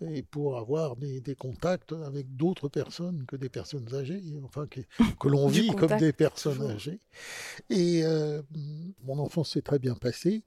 Et 0.00 0.22
pour 0.22 0.58
avoir 0.58 0.96
des, 0.96 1.20
des 1.20 1.34
contacts 1.34 1.92
avec 1.92 2.36
d'autres 2.36 2.68
personnes 2.68 3.24
que 3.26 3.36
des 3.36 3.48
personnes 3.48 3.86
âgées, 3.94 4.22
enfin 4.44 4.66
que, 4.66 4.80
que 5.20 5.28
l'on 5.28 5.48
vit 5.48 5.68
comme 5.68 5.80
contact, 5.80 6.00
des 6.02 6.12
personnes 6.12 6.54
toujours. 6.54 6.70
âgées. 6.70 7.00
Et 7.70 8.02
euh, 8.04 8.42
mon 9.04 9.18
enfance 9.18 9.52
s'est 9.52 9.62
très 9.62 9.78
bien 9.78 9.94
passée, 9.94 10.44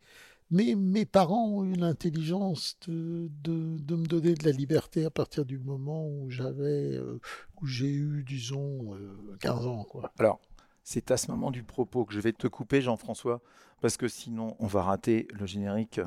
mais 0.51 0.75
mes 0.75 1.06
parents 1.06 1.48
ont 1.48 1.63
eu 1.63 1.74
l'intelligence 1.74 2.77
de, 2.88 3.29
de, 3.44 3.77
de 3.79 3.96
me 3.96 4.06
donner 4.06 4.34
de 4.34 4.46
la 4.46 4.51
liberté 4.51 5.06
à 5.06 5.10
partir 5.10 5.46
du 5.46 5.60
moment 5.60 6.08
où 6.08 6.29
j'avais, 6.29 6.96
euh, 6.96 7.20
où 7.62 7.65
j'ai 7.65 7.91
eu, 7.91 8.24
disons, 8.27 8.96
euh, 8.96 9.38
15 9.41 9.68
ans, 9.68 9.84
quoi. 9.84 10.12
Alors, 10.20 10.39
c'est 10.84 11.12
à 11.12 11.18
ce 11.18 11.29
moment 11.29 11.51
du 11.51 11.63
propos 11.63 12.06
que 12.06 12.13
je 12.13 12.20
vais 12.20 12.34
te 12.34 12.48
couper, 12.48 12.82
Jean-François, 12.82 13.41
parce 13.82 13.98
que 13.98 14.08
sinon, 14.08 14.56
on 14.60 14.68
va 14.68 14.82
rater 14.82 15.27
le 15.32 15.46
générique 15.46 16.01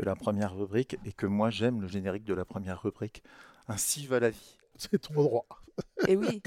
de 0.00 0.06
la 0.06 0.16
première 0.16 0.56
rubrique 0.56 0.96
et 1.04 1.12
que 1.12 1.26
moi, 1.26 1.50
j'aime 1.50 1.82
le 1.82 1.86
générique 1.86 2.24
de 2.24 2.32
la 2.32 2.46
première 2.46 2.82
rubrique. 2.82 3.22
Ainsi 3.68 4.06
va 4.06 4.18
la 4.18 4.30
vie. 4.30 4.58
C'est 4.76 4.98
ton 4.98 5.22
droit. 5.22 5.46
Et 6.08 6.16
oui, 6.16 6.42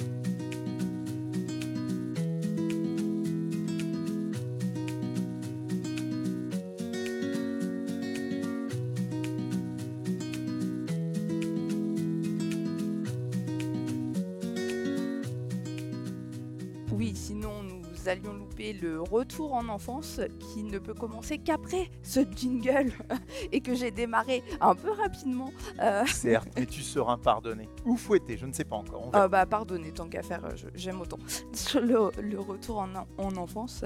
oui, 16.92 17.14
sinon 17.16 17.62
nous 17.62 18.10
allions 18.10 18.34
le 18.58 19.02
retour 19.02 19.54
en 19.54 19.68
enfance 19.68 20.22
qui 20.40 20.64
ne 20.64 20.78
peut 20.80 20.94
commencer 20.94 21.38
qu'après 21.40 21.90
ce 22.04 22.20
jingle 22.36 22.92
et 23.52 23.62
que 23.62 23.74
j'ai 23.74 23.92
démarré 23.92 24.44
un 24.62 24.76
peu 24.76 24.92
rapidement. 24.92 25.52
Euh, 25.82 26.04
Certes, 26.06 26.48
mais 26.56 26.66
tu 26.66 26.82
seras 26.82 27.18
pardonné. 27.18 27.68
Ou 27.86 27.98
fouetté, 27.98 28.38
je 28.38 28.46
ne 28.46 28.54
sais 28.54 28.64
pas 28.64 28.76
encore. 28.76 29.08
on. 29.08 29.10
Ah 29.14 29.28
bah 29.28 29.46
pardonnez, 29.46 29.92
tant 29.92 30.08
qu'à 30.08 30.22
faire, 30.22 30.46
euh, 30.46 30.52
j'aime 30.76 31.02
autant. 31.02 31.18
Sur 31.54 31.82
le, 31.82 32.12
le 32.22 32.40
retour 32.40 32.80
en, 32.80 32.90
en 33.18 33.36
enfance, 33.38 33.84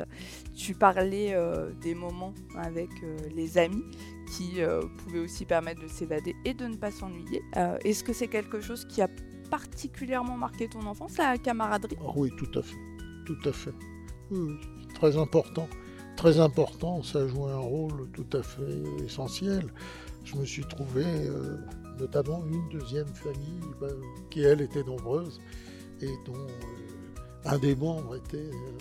tu 0.53 0.73
parlais 0.73 1.33
euh, 1.33 1.71
des 1.81 1.95
moments 1.95 2.33
avec 2.57 2.89
euh, 3.03 3.17
les 3.35 3.57
amis 3.57 3.83
qui 4.35 4.61
euh, 4.61 4.81
pouvaient 4.97 5.19
aussi 5.19 5.45
permettre 5.45 5.81
de 5.81 5.87
s'évader 5.87 6.35
et 6.43 6.53
de 6.53 6.65
ne 6.65 6.75
pas 6.75 6.91
s'ennuyer. 6.91 7.41
Euh, 7.55 7.77
Est-ce 7.85 8.03
que 8.03 8.11
c'est 8.13 8.27
quelque 8.27 8.59
chose 8.59 8.85
qui 8.85 9.01
a 9.01 9.07
particulièrement 9.49 10.35
marqué 10.35 10.67
ton 10.67 10.85
enfance, 10.85 11.17
la 11.17 11.37
camaraderie? 11.37 11.95
Ah 12.01 12.11
oui, 12.15 12.29
tout 12.37 12.59
à 12.59 12.61
fait. 12.61 12.75
Tout 13.25 13.37
à 13.49 13.51
fait. 13.53 13.71
Très 14.95 15.17
important. 15.17 15.67
Très 16.15 16.39
important, 16.39 17.03
ça 17.03 17.19
a 17.19 17.27
joué 17.27 17.51
un 17.51 17.59
rôle 17.59 18.09
tout 18.13 18.25
à 18.33 18.41
fait 18.41 18.81
essentiel. 19.05 19.71
Je 20.23 20.35
me 20.35 20.45
suis 20.45 20.65
trouvé 20.65 21.03
euh, 21.05 21.57
notamment 21.99 22.43
une 22.45 22.67
deuxième 22.69 23.07
famille 23.07 23.61
bah, 23.79 23.87
qui, 24.31 24.41
elle, 24.41 24.61
était 24.61 24.83
nombreuse 24.83 25.39
et 26.01 26.09
dont 26.25 26.33
euh, 26.35 27.45
un 27.45 27.59
des 27.59 27.75
membres 27.75 28.15
était 28.15 28.49
euh, 28.49 28.77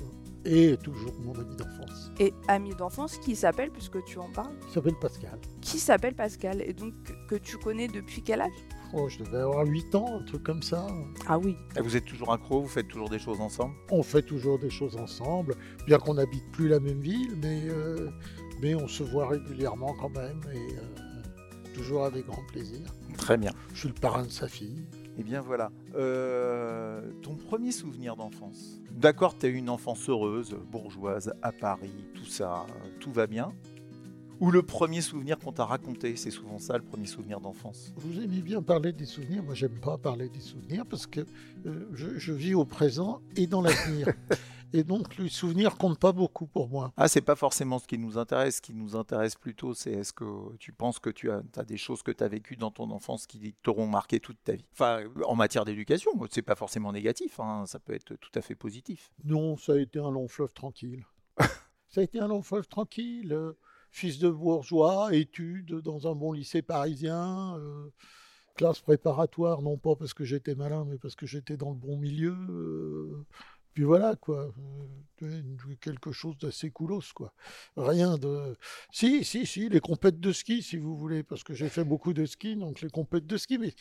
et 0.47 0.77
toujours 0.79 1.13
mon 1.25 1.35
ami 1.35 1.57
d'enfance. 1.57 2.11
Et 2.21 2.33
ami 2.49 2.75
d'enfance 2.75 3.19
qui 3.19 3.37
s'appelle, 3.37 3.71
puisque 3.71 4.03
tu 4.05 4.19
en 4.19 4.31
parles, 4.31 4.55
Il 4.69 4.73
s'appelle 4.73 4.95
Pascal. 5.01 5.39
qui 5.61 5.79
s'appelle 5.79 6.15
Pascal 6.15 6.63
et 6.63 6.73
donc 6.73 6.95
que 7.29 7.35
tu 7.35 7.59
connais 7.59 7.89
depuis 7.89 8.23
quel 8.23 8.41
âge? 8.41 8.53
Oh, 8.93 9.09
je 9.09 9.19
devais 9.19 9.39
avoir 9.39 9.67
8 9.67 9.95
ans, 9.95 10.21
un 10.21 10.25
truc 10.25 10.43
comme 10.43 10.63
ça. 10.63 10.87
Ah 11.27 11.39
oui, 11.39 11.57
Et 11.77 11.81
Vous 11.81 11.97
êtes 11.97 12.05
toujours 12.05 12.33
accro, 12.33 12.63
vous 12.63 12.69
faites 12.69 12.89
toujours 12.89 13.09
des 13.09 13.19
choses 13.19 13.41
ensemble? 13.41 13.75
On 13.91 14.03
fait 14.03 14.23
toujours 14.23 14.59
des 14.59 14.71
choses 14.71 14.97
ensemble, 14.97 15.57
bien 15.87 15.99
qu'on 15.99 16.15
n'habite 16.15 16.45
plus 16.53 16.69
la 16.69 16.79
même 16.81 17.01
ville, 17.01 17.37
mais, 17.43 17.63
euh, 17.67 18.11
mais 18.61 18.75
on 18.75 18.87
se 18.87 19.03
voit 19.03 19.29
régulièrement 19.29 19.95
quand 20.01 20.11
même, 20.11 20.41
et 20.55 20.77
euh, 20.77 21.73
toujours 21.75 22.05
avec 22.05 22.27
grand 22.27 22.45
plaisir. 22.47 22.87
Très 23.19 23.37
bien. 23.37 23.53
Je 23.75 23.81
suis 23.81 23.89
le 23.89 23.95
parrain 23.95 24.23
de 24.23 24.31
sa 24.31 24.47
fille. 24.47 24.87
Eh 25.19 25.23
bien 25.23 25.41
voilà. 25.41 25.73
Euh, 25.97 27.01
ton 27.23 27.35
premier 27.35 27.73
souvenir 27.73 28.17
d'enfance? 28.17 28.81
D'accord, 28.93 29.37
tu 29.37 29.47
as 29.47 29.49
eu 29.49 29.55
une 29.55 29.71
enfance 29.71 30.09
heureuse, 30.09 30.57
bourgeoise, 30.71 31.33
à 31.43 31.53
Paris, 31.53 32.05
tout 32.15 32.27
ça, 32.27 32.67
tout 33.01 33.13
va 33.13 33.27
bien 33.27 33.51
Ou 34.41 34.51
le 34.51 34.63
premier 34.63 35.01
souvenir 35.01 35.39
qu'on 35.39 35.53
t'a 35.53 35.65
raconté 35.65 36.15
C'est 36.17 36.31
souvent 36.31 36.59
ça 36.59 36.77
le 36.77 36.85
premier 36.85 37.07
souvenir 37.07 37.41
d'enfance? 37.41 37.95
Vous 37.97 38.21
aimez 38.21 38.43
bien 38.43 38.63
parler 38.63 38.93
des 38.93 39.07
souvenirs, 39.07 39.43
moi 39.43 39.55
j'aime 39.55 39.81
pas 39.81 39.97
parler 39.97 40.29
des 40.29 40.41
souvenirs 40.41 40.85
parce 40.85 41.07
que 41.07 41.21
euh, 41.65 41.89
je, 41.95 42.19
je 42.19 42.33
vis 42.35 42.55
au 42.55 42.67
présent 42.67 43.23
et 43.37 43.47
dans 43.47 43.63
l'avenir. 43.63 44.09
et 44.75 44.85
donc 44.85 45.17
les 45.17 45.31
souvenirs 45.31 45.79
comptent 45.79 45.99
pas 45.99 46.13
beaucoup 46.13 46.47
pour 46.47 46.69
moi. 46.69 46.93
Ah, 46.99 47.09
c'est 47.09 47.23
pas 47.23 47.35
forcément 47.35 47.79
ce 47.79 47.87
qui 47.87 47.97
nous 47.97 48.19
intéresse. 48.19 48.57
Ce 48.57 48.61
qui 48.61 48.75
nous 48.75 48.95
intéresse 48.95 49.37
plutôt, 49.37 49.73
c'est 49.73 49.93
est-ce 49.93 50.13
que 50.13 50.55
tu 50.59 50.73
penses 50.73 50.99
que 50.99 51.09
tu 51.09 51.31
as, 51.31 51.43
as 51.57 51.65
des 51.65 51.79
choses 51.79 52.03
que 52.03 52.11
tu 52.11 52.23
as 52.23 52.29
vécues 52.29 52.57
dans 52.57 52.71
ton 52.71 52.91
enfance 52.91 53.27
qui 53.27 53.55
t'auront 53.63 53.87
marqué 53.87 54.21
toute 54.21 54.43
ta 54.45 54.53
vie? 54.53 54.67
Enfin, 54.73 55.05
en 55.25 55.35
matière 55.35 55.65
d'éducation, 55.65 56.11
c'est 56.31 56.43
pas 56.43 56.57
forcément 56.57 56.93
négatif, 56.93 57.41
hein, 57.41 57.65
ça 57.67 57.79
peut 57.79 57.95
être 57.95 58.17
tout 58.17 58.33
à 58.35 58.43
fait 58.43 58.55
positif. 58.55 59.11
Non, 59.25 59.57
ça 59.57 59.73
a 59.73 59.79
été 59.79 59.99
un 59.99 60.11
long 60.11 60.29
fleuve 60.29 60.53
tranquille. 60.53 61.07
ça 61.89 62.03
a 62.03 62.05
été 62.05 62.21
un 62.21 62.29
long 62.29 62.43
fleuve 62.43 62.69
tranquille. 62.69 63.35
Fils 63.91 64.19
de 64.19 64.31
bourgeois, 64.31 65.15
études 65.15 65.75
dans 65.81 66.07
un 66.11 66.15
bon 66.15 66.33
lycée 66.33 66.63
parisien, 66.63 67.57
euh, 67.59 67.91
classe 68.57 68.81
préparatoire, 68.81 69.63
non 69.63 69.77
pas 69.79 69.97
parce 69.97 70.15
que 70.15 70.25
j'étais 70.25 70.55
malin, 70.55 70.85
mais 70.89 70.99
parce 70.99 71.15
que 71.15 71.27
j'étais 71.27 71.57
dans 71.57 71.71
le 71.71 71.77
bon 71.77 71.97
milieu. 71.99 72.37
euh, 72.51 73.27
puis 73.75 73.85
voilà, 73.85 74.17
quoi. 74.17 74.55
euh, 75.23 75.75
quelque 75.83 76.11
chose 76.11 76.39
d'assez 76.39 76.71
coolos, 76.71 77.13
quoi. 77.15 77.35
Rien 77.77 78.17
de. 78.17 78.57
Si, 78.91 79.23
si, 79.23 79.45
si, 79.47 79.69
les 79.69 79.81
compètes 79.81 80.19
de 80.19 80.33
ski, 80.33 80.63
si 80.63 80.79
vous 80.79 80.97
voulez, 80.97 81.23
parce 81.23 81.45
que 81.45 81.53
j'ai 81.53 81.69
fait 81.69 81.85
beaucoup 81.85 82.15
de 82.15 82.25
ski, 82.25 82.57
donc 82.57 82.81
les 82.81 82.89
compètes 82.89 83.27
de 83.27 83.37
ski, 83.37 83.59
mais 83.59 83.75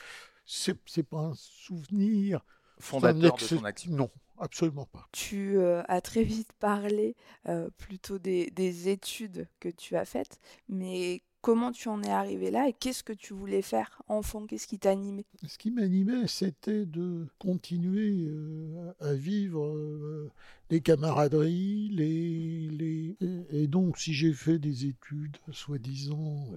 c'est 0.45 1.03
pas 1.03 1.19
un 1.19 1.33
souvenir. 1.35 2.41
Fondateur 2.79 3.35
de 3.37 3.45
ton 3.47 3.63
action. 3.63 3.91
Non, 3.91 4.09
absolument 4.37 4.85
pas. 4.85 5.07
Tu 5.11 5.57
euh, 5.57 5.81
as 5.87 6.01
très 6.01 6.23
vite 6.23 6.51
parlé 6.59 7.15
euh, 7.47 7.69
plutôt 7.77 8.19
des, 8.19 8.51
des 8.51 8.89
études 8.89 9.47
que 9.59 9.69
tu 9.69 9.95
as 9.95 10.05
faites, 10.05 10.39
mais 10.67 11.21
comment 11.41 11.71
tu 11.71 11.89
en 11.89 12.01
es 12.01 12.09
arrivé 12.09 12.49
là 12.49 12.67
et 12.67 12.73
qu'est-ce 12.73 13.03
que 13.03 13.13
tu 13.13 13.33
voulais 13.33 13.61
faire 13.61 14.01
enfant 14.07 14.45
Qu'est-ce 14.47 14.67
qui 14.67 14.79
t'animait? 14.79 15.25
Ce 15.47 15.57
qui 15.57 15.69
m'animait, 15.71 16.27
c'était 16.27 16.85
de 16.85 17.27
continuer 17.37 18.25
euh, 18.27 18.91
à 18.99 19.13
vivre 19.13 19.63
euh, 19.65 20.31
les 20.71 20.81
camaraderies, 20.81 21.89
les, 21.89 22.69
les... 22.69 23.15
Et, 23.21 23.63
et 23.63 23.67
donc 23.67 23.99
si 23.99 24.13
j'ai 24.13 24.33
fait 24.33 24.57
des 24.57 24.87
études 24.87 25.37
soi-disant 25.51 26.49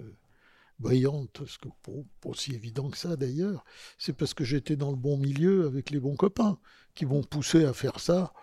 brillantes, 0.79 1.41
ce 1.45 1.57
que 1.57 1.69
pour, 1.83 2.05
pas 2.21 2.29
aussi 2.29 2.53
évident 2.53 2.89
que 2.89 2.97
ça 2.97 3.15
d'ailleurs, 3.15 3.63
c'est 3.97 4.13
parce 4.13 4.33
que 4.33 4.43
j'étais 4.43 4.75
dans 4.75 4.91
le 4.91 4.97
bon 4.97 5.17
milieu 5.17 5.65
avec 5.65 5.89
les 5.89 5.99
bons 5.99 6.15
copains 6.15 6.57
qui 6.95 7.05
m'ont 7.05 7.23
poussé 7.23 7.65
à 7.65 7.73
faire 7.73 7.99
ça. 7.99 8.33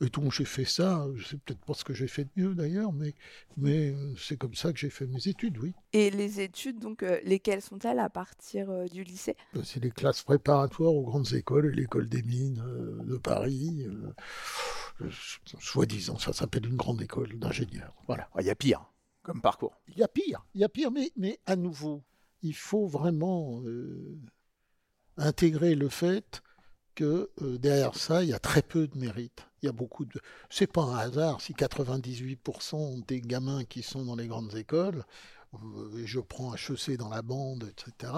Et 0.00 0.10
donc 0.10 0.32
j'ai 0.32 0.44
fait 0.44 0.64
ça, 0.64 1.04
c'est 1.28 1.40
peut-être 1.42 1.64
pas 1.64 1.74
ce 1.74 1.82
que 1.82 1.92
j'ai 1.92 2.06
fait 2.06 2.22
de 2.22 2.30
mieux 2.36 2.54
d'ailleurs, 2.54 2.92
mais, 2.92 3.14
mais 3.56 3.90
euh, 3.90 4.14
c'est 4.16 4.36
comme 4.36 4.54
ça 4.54 4.72
que 4.72 4.78
j'ai 4.78 4.90
fait 4.90 5.08
mes 5.08 5.26
études, 5.26 5.58
oui. 5.58 5.72
Et 5.92 6.10
les 6.10 6.40
études, 6.40 6.78
donc 6.78 7.02
euh, 7.02 7.18
lesquelles 7.24 7.62
sont-elles 7.62 7.98
à 7.98 8.08
partir 8.08 8.70
euh, 8.70 8.86
du 8.86 9.02
lycée? 9.02 9.34
Ben, 9.54 9.64
C'est 9.64 9.82
les 9.82 9.90
classes 9.90 10.22
préparatoires 10.22 10.94
aux 10.94 11.02
grandes 11.02 11.32
écoles 11.32 11.72
et 11.72 11.74
l'école 11.74 12.08
des 12.08 12.22
mines 12.22 12.62
euh, 12.64 13.02
de 13.06 13.16
Paris. 13.16 13.86
euh, 13.88 14.14
euh, 15.00 15.10
Soi-disant, 15.58 16.18
ça 16.18 16.32
s'appelle 16.32 16.66
une 16.66 16.76
grande 16.76 17.02
école 17.02 17.36
d'ingénieurs. 17.36 17.92
Voilà. 18.06 18.28
Ah, 18.34 18.42
Il 18.42 18.46
y 18.46 18.50
a 18.50 18.54
pire 18.54 18.84
parcours. 19.34 19.80
Il 19.88 19.98
y 19.98 20.02
a 20.02 20.08
pire, 20.08 20.44
il 20.54 20.60
y 20.60 20.64
a 20.64 20.68
pire, 20.68 20.90
mais, 20.90 21.40
à 21.46 21.56
nouveau, 21.56 22.02
il 22.42 22.54
faut 22.54 22.86
vraiment 22.86 23.62
euh, 23.64 24.18
intégrer 25.16 25.74
le 25.74 25.88
fait 25.88 26.42
que 26.94 27.30
euh, 27.42 27.58
derrière 27.58 27.94
ça, 27.94 28.22
il 28.22 28.30
y 28.30 28.34
a 28.34 28.38
très 28.38 28.62
peu 28.62 28.86
de 28.86 28.98
mérite. 28.98 29.46
Il 29.62 29.66
y 29.66 29.68
a 29.68 29.72
beaucoup 29.72 30.04
de. 30.04 30.20
C'est 30.50 30.70
pas 30.70 30.82
un 30.82 30.96
hasard 30.96 31.40
si 31.40 31.52
98% 31.52 33.06
des 33.06 33.20
gamins 33.20 33.64
qui 33.64 33.82
sont 33.82 34.04
dans 34.04 34.16
les 34.16 34.26
grandes 34.26 34.54
écoles, 34.56 35.04
euh, 35.54 36.02
je 36.04 36.20
prends 36.20 36.54
HEC 36.54 36.96
dans 36.96 37.08
la 37.08 37.22
bande, 37.22 37.70
etc., 37.70 38.12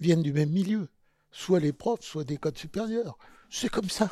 viennent 0.00 0.22
du 0.22 0.32
même 0.32 0.50
milieu. 0.50 0.88
Soit 1.30 1.60
les 1.60 1.72
profs, 1.72 2.02
soit 2.02 2.24
des 2.24 2.36
codes 2.36 2.58
supérieurs. 2.58 3.16
C'est 3.48 3.68
comme 3.68 3.88
ça. 3.88 4.10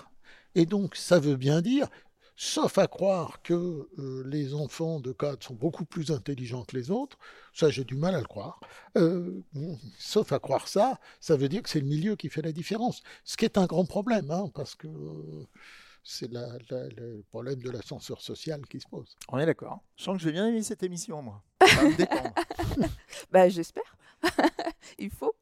Et 0.55 0.65
donc, 0.65 0.97
ça 0.97 1.19
veut 1.19 1.37
bien 1.37 1.61
dire, 1.61 1.89
sauf 2.37 2.77
à 2.79 2.87
croire 2.87 3.41
que 3.43 3.89
euh, 3.99 4.23
les 4.27 4.55
enfants 4.55 5.01
de 5.01 5.13
cadres 5.13 5.43
sont 5.43 5.55
beaucoup 5.55 5.85
plus 5.85 6.11
intelligents 6.11 6.65
que 6.65 6.77
les 6.77 6.91
autres, 6.91 7.19
ça 7.55 7.71
j'ai 7.71 7.85
du 7.85 7.97
mal 7.97 8.15
à 8.15 8.21
le 8.21 8.27
croire, 8.27 8.61
euh, 8.97 9.43
sauf 9.99 10.33
à 10.33 10.39
croire 10.39 10.69
ça, 10.69 11.01
ça 11.21 11.37
veut 11.37 11.49
dire 11.49 11.63
que 11.63 11.69
c'est 11.71 11.81
le 11.81 11.87
milieu 11.87 12.15
qui 12.17 12.29
fait 12.29 12.43
la 12.43 12.53
différence. 12.53 13.03
Ce 13.25 13.37
qui 13.37 13.45
est 13.45 13.59
un 13.59 13.67
grand 13.67 13.85
problème, 13.87 14.31
hein, 14.31 14.51
parce 14.55 14.75
que 14.75 14.87
euh, 14.87 15.47
c'est 16.05 16.31
la- 16.31 16.59
la- 16.71 16.89
le 16.89 17.25
problème 17.31 17.61
de 17.63 17.71
l'ascenseur 17.71 18.21
social 18.21 18.65
qui 18.67 18.81
se 18.81 18.87
pose. 18.87 19.17
On 19.29 19.39
est 19.39 19.47
d'accord. 19.47 19.81
Je 19.97 20.05
sens 20.05 20.17
que 20.17 20.21
je 20.23 20.27
vais 20.27 20.33
bien 20.33 20.47
aimer 20.47 20.63
cette 20.63 20.83
émission, 20.83 21.21
moi. 21.23 21.43
Ça 21.67 21.83
va 21.83 21.89
me. 21.89 22.87
Bah 23.33 23.49
j'espère. 23.49 23.97
Il 24.99 25.11
faut. 25.11 25.35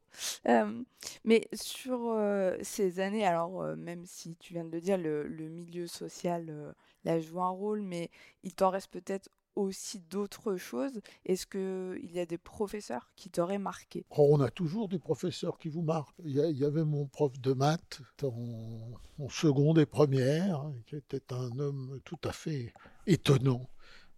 Euh, 0.47 0.83
mais 1.23 1.47
sur 1.53 2.09
euh, 2.09 2.55
ces 2.61 2.99
années, 2.99 3.25
alors 3.25 3.61
euh, 3.61 3.75
même 3.75 4.05
si 4.05 4.35
tu 4.37 4.53
viens 4.53 4.63
de 4.63 4.71
le 4.71 4.81
dire, 4.81 4.97
le, 4.97 5.27
milieu 5.49 5.87
social 5.87 6.73
là 7.03 7.19
joue 7.19 7.41
un 7.41 7.49
rôle, 7.49 7.81
mais 7.81 8.09
il 8.43 8.53
t'en 8.53 8.69
reste 8.69 8.91
peut-être 8.91 9.29
aussi 9.55 9.99
d'autres 9.99 10.57
choses. 10.57 11.01
Est-ce 11.25 11.45
qu'il 11.45 12.11
y 12.11 12.19
a 12.19 12.25
des 12.25 12.37
professeurs 12.37 13.11
qui 13.15 13.29
t'auraient 13.29 13.57
marqué? 13.57 14.05
Oh, 14.09 14.27
on 14.31 14.41
a 14.41 14.49
toujours 14.49 14.89
des 14.89 14.99
professeurs 14.99 15.57
qui 15.57 15.69
vous 15.69 15.81
marquent. 15.81 16.15
Il 16.25 16.31
y, 16.31 16.65
avait 16.65 16.83
mon 16.83 17.05
prof 17.05 17.39
de 17.39 17.53
maths 17.53 18.01
en, 18.23 18.91
en 19.19 19.29
seconde 19.29 19.79
et 19.79 19.85
première, 19.85 20.65
qui 20.87 20.97
était 20.97 21.33
un 21.33 21.57
homme 21.59 21.99
tout 22.03 22.19
à 22.25 22.33
fait 22.33 22.73
étonnant 23.07 23.69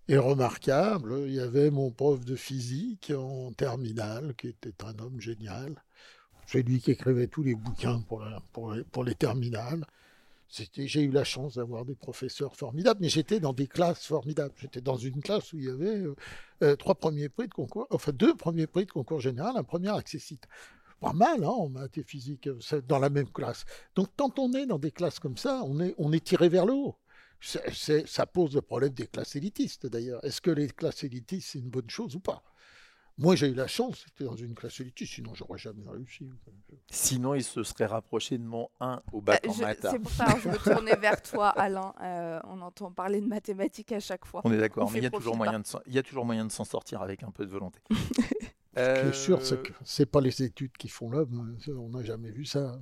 et 0.07 0.17
remarquable. 0.17 1.23
Il 1.27 1.33
y 1.33 1.39
avait 1.39 1.69
mon 1.71 1.91
prof 1.91 2.23
de 2.25 2.35
physique 2.35 3.11
en 3.15 3.51
terminale, 3.51 4.33
qui 4.35 4.47
était 4.47 4.73
un 4.85 4.97
homme 4.99 5.19
génial. 5.19 5.75
C'est 6.45 6.63
lui 6.63 6.79
qui 6.79 6.91
écrivait 6.91 7.27
tous 7.27 7.43
les 7.43 7.55
bouquins 7.55 8.01
pour, 8.07 8.23
les- 8.73 8.83
pour 8.85 9.03
les 9.03 9.15
terminales. 9.15 9.85
J'ai 10.49 11.01
eu 11.01 11.11
la 11.11 11.25
chance 11.25 11.55
d'avoir 11.55 11.83
des 11.83 11.95
professeurs 11.95 12.55
formidables, 12.55 13.01
mais 13.01 13.09
j'étais 13.09 13.41
dans 13.41 13.51
des 13.51 13.67
classes 13.67 14.05
formidables. 14.05 14.53
J'étais 14.57 14.79
dans 14.79 14.95
une 14.95 15.21
classe 15.21 15.51
où 15.51 15.57
il 15.57 15.65
y 15.65 15.69
avait 15.69 15.97
euh, 15.97 16.15
euh, 16.63 16.75
trois 16.77 16.95
premiers 16.95 17.27
prix 17.27 17.49
de 17.49 17.53
concours, 17.53 17.85
enfin 17.91 18.13
deux 18.13 18.33
premiers 18.33 18.65
prix 18.67 18.85
de 18.85 18.91
concours 18.91 19.19
général, 19.19 19.57
un 19.57 19.63
premier 19.63 19.89
accessite. 19.89 20.47
Pas 21.01 21.13
mal, 21.13 21.43
hein, 21.43 21.49
en 21.49 21.67
maths 21.69 21.97
et 21.97 22.03
physique, 22.03 22.47
euh, 22.47 22.81
dans 22.87 22.97
la 22.99 23.09
même 23.09 23.29
classe. 23.29 23.65
Donc, 23.95 24.07
quand 24.15 24.39
on 24.39 24.53
est 24.53 24.65
dans 24.65 24.79
des 24.79 24.91
classes 24.91 25.19
comme 25.19 25.37
ça, 25.37 25.63
on 25.65 26.13
est 26.13 26.23
tiré 26.23 26.47
vers 26.47 26.65
le 26.65 26.73
haut. 26.73 26.95
C'est- 27.39 27.71
c'est- 27.73 28.07
ça 28.07 28.25
pose 28.25 28.55
le 28.55 28.61
problème 28.61 28.93
des 28.93 29.07
classes 29.07 29.35
élitistes, 29.35 29.85
d'ailleurs. 29.87 30.23
Est-ce 30.25 30.41
que 30.41 30.51
les 30.51 30.67
classes 30.67 31.03
élitistes, 31.03 31.49
c'est 31.51 31.59
une 31.59 31.69
bonne 31.69 31.89
chose 31.89 32.15
ou 32.15 32.19
pas? 32.19 32.41
Moi, 33.19 33.35
j'ai 33.35 33.47
eu 33.47 33.55
la 33.55 33.65
chance, 33.67 34.05
c'était 34.05 34.25
dans 34.25 34.35
une 34.35 34.53
classe 34.53 34.79
élitiste, 34.79 35.13
sinon 35.15 35.33
j'aurais 35.33 35.57
jamais 35.57 35.83
réussi. 35.89 36.29
Sinon, 36.91 37.33
il 37.33 37.43
se 37.43 37.63
serait 37.63 37.87
rapproché 37.87 38.37
de 38.37 38.43
mon 38.43 38.69
1 38.79 39.01
au 39.11 39.21
bac 39.21 39.43
Euh, 39.43 39.49
en 39.49 39.53
je- 39.53 39.61
maths. 39.61 39.87
C'est 39.89 39.97
pour 39.99 40.11
ça 40.11 40.25
que 40.33 40.39
je 40.41 40.49
me 40.49 40.57
tournais 40.57 40.95
vers 40.95 41.19
toi, 41.23 41.49
Alain. 41.49 41.93
Euh, 42.01 42.39
on 42.43 42.61
entend 42.61 42.91
parler 42.91 43.19
de 43.19 43.25
mathématiques 43.25 43.91
à 43.91 43.99
chaque 43.99 44.23
fois. 44.25 44.41
On 44.43 44.51
est 44.51 44.57
d'accord, 44.59 44.87
On 44.87 44.91
mais 44.91 44.99
il 44.99 45.03
y, 45.03 45.07
a 45.07 45.09
toujours 45.09 45.35
moyen 45.35 45.59
de 45.59 45.65
s'en- 45.65 45.81
il 45.87 45.93
y 45.95 45.97
a 45.97 46.03
toujours 46.03 46.25
moyen 46.25 46.45
de 46.45 46.51
s'en 46.51 46.63
sortir 46.63 47.01
avec 47.01 47.23
un 47.23 47.31
peu 47.31 47.43
de 47.45 47.49
volonté. 47.51 47.79
Ce 48.77 49.01
qui 49.01 49.07
est 49.07 49.13
sûr, 49.13 49.37
Euh, 49.39 49.41
c'est 49.43 49.63
que 49.63 49.73
c'est 49.83 50.05
pas 50.05 50.21
les 50.21 50.43
études 50.43 50.73
qui 50.77 50.87
font 50.87 51.09
l'homme. 51.09 51.57
ça, 51.65 51.71
On 51.71 51.89
n'a 51.89 52.03
jamais 52.03 52.29
vu 52.29 52.45
ça. 52.45 52.77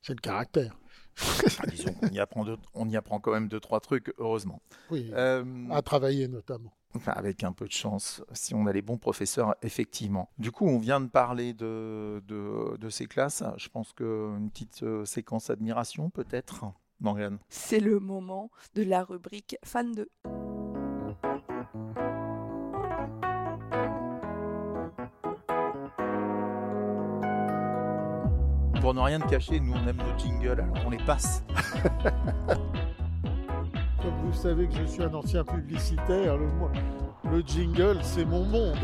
C'est 0.00 0.14
le 0.14 0.20
caractère. 0.20 0.78
Ah, 1.20 1.66
disons 1.70 1.92
qu'on 1.94 2.08
y 2.08 2.18
apprend, 2.20 2.44
deux- 2.44 2.58
on 2.74 2.88
y 2.88 2.96
apprend 2.96 3.20
quand 3.20 3.32
même 3.32 3.48
deux, 3.48 3.60
trois 3.60 3.80
trucs, 3.80 4.12
heureusement. 4.18 4.60
Oui, 4.90 5.10
Euh, 5.14 5.44
à 5.70 5.82
travailler 5.82 6.28
notamment. 6.28 6.72
Enfin, 6.94 7.12
avec 7.12 7.44
un 7.44 7.52
peu 7.52 7.66
de 7.66 7.72
chance, 7.72 8.22
si 8.32 8.54
on 8.54 8.66
a 8.66 8.72
les 8.72 8.80
bons 8.80 8.96
professeurs, 8.96 9.54
effectivement. 9.62 10.30
Du 10.38 10.50
coup, 10.50 10.66
on 10.66 10.78
vient 10.78 11.00
de 11.00 11.08
parler 11.08 11.52
de, 11.52 12.22
de, 12.26 12.76
de 12.78 12.88
ces 12.88 13.06
classes. 13.06 13.42
Je 13.58 13.68
pense 13.68 13.92
qu'une 13.92 14.48
petite 14.50 14.82
euh, 14.82 15.04
séquence 15.04 15.50
admiration, 15.50 16.08
peut-être, 16.08 16.64
Morgane? 17.00 17.38
C'est 17.50 17.80
le 17.80 18.00
moment 18.00 18.50
de 18.74 18.82
la 18.82 19.04
rubrique 19.04 19.58
fan 19.62 19.92
de. 19.92 20.08
Pour 28.86 28.94
ne 28.94 29.00
rien 29.00 29.18
te 29.18 29.28
cacher, 29.28 29.58
nous, 29.58 29.72
on 29.72 29.88
aime 29.88 29.96
nos 29.96 30.16
jingles, 30.16 30.60
alors 30.60 30.86
on 30.86 30.90
les 30.90 30.98
passe. 30.98 31.42
Comme 34.00 34.14
vous 34.22 34.32
savez 34.32 34.68
que 34.68 34.76
je 34.76 34.84
suis 34.84 35.02
un 35.02 35.12
ancien 35.12 35.42
publicitaire, 35.42 36.36
le, 36.36 37.42
jingle, 37.44 37.98
c'est 38.04 38.24
mon 38.24 38.44
monde. 38.44 38.78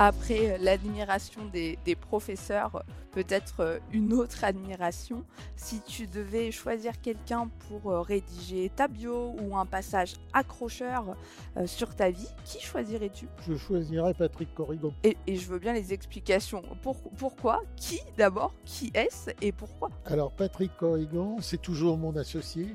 Après 0.00 0.58
l'admiration 0.58 1.44
des, 1.52 1.78
des 1.84 1.94
professeurs, 1.94 2.82
peut-être 3.12 3.60
euh, 3.60 3.78
une 3.92 4.12
autre 4.12 4.44
admiration. 4.44 5.24
Si 5.56 5.80
tu 5.80 6.06
devais 6.06 6.50
choisir 6.50 7.00
quelqu'un 7.00 7.50
pour 7.68 7.90
euh, 7.90 8.00
rédiger 8.00 8.70
ta 8.74 8.88
bio 8.88 9.34
ou 9.40 9.56
un 9.56 9.66
passage 9.66 10.14
accrocheur 10.32 11.16
euh, 11.56 11.66
sur 11.66 11.94
ta 11.94 12.10
vie, 12.10 12.28
qui 12.44 12.60
choisirais-tu? 12.60 13.28
Je 13.48 13.56
choisirais 13.56 14.14
Patrick 14.14 14.54
Corrigan. 14.54 14.92
et, 15.04 15.16
et 15.26 15.36
je 15.36 15.46
veux 15.48 15.58
bien 15.58 15.72
les 15.72 15.92
explications. 15.92 16.62
Pour- 16.82 17.02
pourquoi? 17.16 17.62
Qui 17.76 18.00
d'abord? 18.16 18.54
Qui 18.64 18.90
est-ce? 18.94 19.30
Et 19.42 19.52
pourquoi? 19.52 19.90
Alors, 20.06 20.32
Patrick 20.32 20.76
Corrigan, 20.76 21.36
c'est 21.40 21.60
toujours 21.60 21.98
mon 21.98 22.16
associé. 22.16 22.74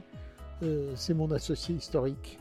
Euh, 0.64 0.92
c'est 0.96 1.14
mon 1.14 1.32
associé 1.32 1.76
historique. 1.76 2.40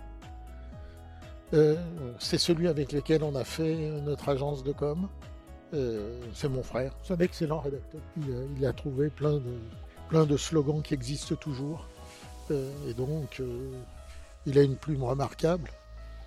Euh, 1.53 1.77
c'est 2.19 2.39
celui 2.39 2.69
avec 2.69 2.93
lequel 2.93 3.23
on 3.23 3.35
a 3.35 3.45
fait 3.45 3.75
notre 4.03 4.29
agence 4.29 4.65
de 4.65 4.73
com. 4.73 5.09
Euh, 5.75 6.21
c'est 6.35 6.49
mon 6.49 6.63
frère. 6.63 6.93
C'est 7.03 7.15
un 7.15 7.19
excellent 7.19 7.59
rédacteur. 7.61 8.01
Il, 8.17 8.33
a- 8.33 8.37
il 8.59 8.67
a 8.67 8.73
trouvé 8.73 9.11
plein 9.11 9.35
de, 9.35 9.59
plein 10.09 10.25
de 10.25 10.37
slogans 10.37 10.83
qui 10.83 10.95
existent 10.95 11.35
toujours. 11.35 11.87
Euh, 12.51 12.71
et 12.89 12.95
donc, 12.95 13.41
euh, 13.41 13.73
il 14.47 14.59
a 14.59 14.63
une 14.63 14.77
plume 14.77 15.03
remarquable. 15.03 15.71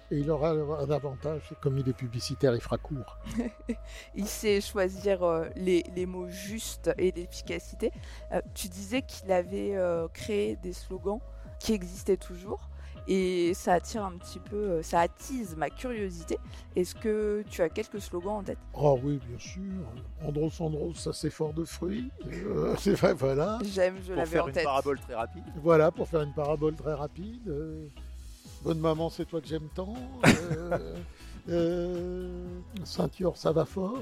Et 0.10 0.20
il 0.20 0.32
aura 0.32 0.52
un 0.52 0.90
avantage, 0.90 1.54
comme 1.60 1.78
il 1.78 1.90
est 1.90 1.94
publicitaire, 1.94 2.56
il 2.56 2.62
fera 2.62 2.78
court. 2.78 3.18
Il 4.16 4.26
sait 4.26 4.62
choisir 4.62 5.22
euh, 5.24 5.50
les, 5.58 5.84
les 5.98 6.06
mots 6.06 6.30
justes 6.30 6.90
et 6.98 7.12
l'efficacité. 7.12 7.92
Euh, 8.32 8.40
tu 8.54 8.70
disais 8.70 9.02
qu'il 9.02 9.30
avait 9.34 9.76
euh, 9.76 10.08
créé 10.14 10.56
des 10.56 10.72
slogans 10.72 11.20
qui 11.60 11.74
existaient 11.74 12.16
toujours. 12.16 12.70
Et 13.10 13.54
ça 13.54 13.74
attire 13.76 14.04
un 14.04 14.18
petit 14.18 14.40
peu, 14.40 14.56
euh, 14.56 14.84
ça 14.84 15.00
attise 15.00 15.56
ma 15.56 15.70
curiosité. 15.70 16.38
Est-ce 16.76 16.94
que 16.94 17.44
tu 17.50 17.62
as 17.62 17.70
quelques 17.70 18.02
slogans 18.02 18.38
en 18.40 18.44
tête? 18.44 18.58
Oh 18.74 19.00
oui, 19.02 19.20
bien 19.28 19.40
sûr. 19.40 19.62
Andros, 20.26 20.52
Andros, 20.60 20.94
ça 20.96 21.14
c'est 21.14 21.30
fort 21.30 21.54
de 21.54 21.64
fruits. 21.64 22.10
Euh, 22.28 22.76
c'est 22.80 22.94
vrai, 22.96 23.14
voilà. 23.14 23.60
J'aime, 23.64 23.96
je 24.02 24.08
Pour 24.08 24.16
l'avais 24.18 24.30
faire 24.32 24.44
en 24.44 24.48
une 24.48 24.54
tête. 24.54 24.64
parabole 24.66 25.00
très 25.00 25.16
rapide. 25.16 25.44
Voilà, 25.64 25.92
pour 25.92 26.08
faire 26.08 26.22
une 26.22 26.34
parabole 26.34 26.76
très 26.76 26.94
rapide. 26.94 27.48
euh, 27.48 27.88
bonne 28.64 28.80
maman, 28.80 29.10
c'est 29.10 29.26
toi 29.26 29.40
que 29.40 29.48
j'aime 29.48 29.70
tant. 29.74 29.94
euh, 30.26 30.96
euh, 31.50 32.60
ceinture, 32.84 33.38
ça 33.38 33.52
va 33.54 33.64
fort, 33.66 34.00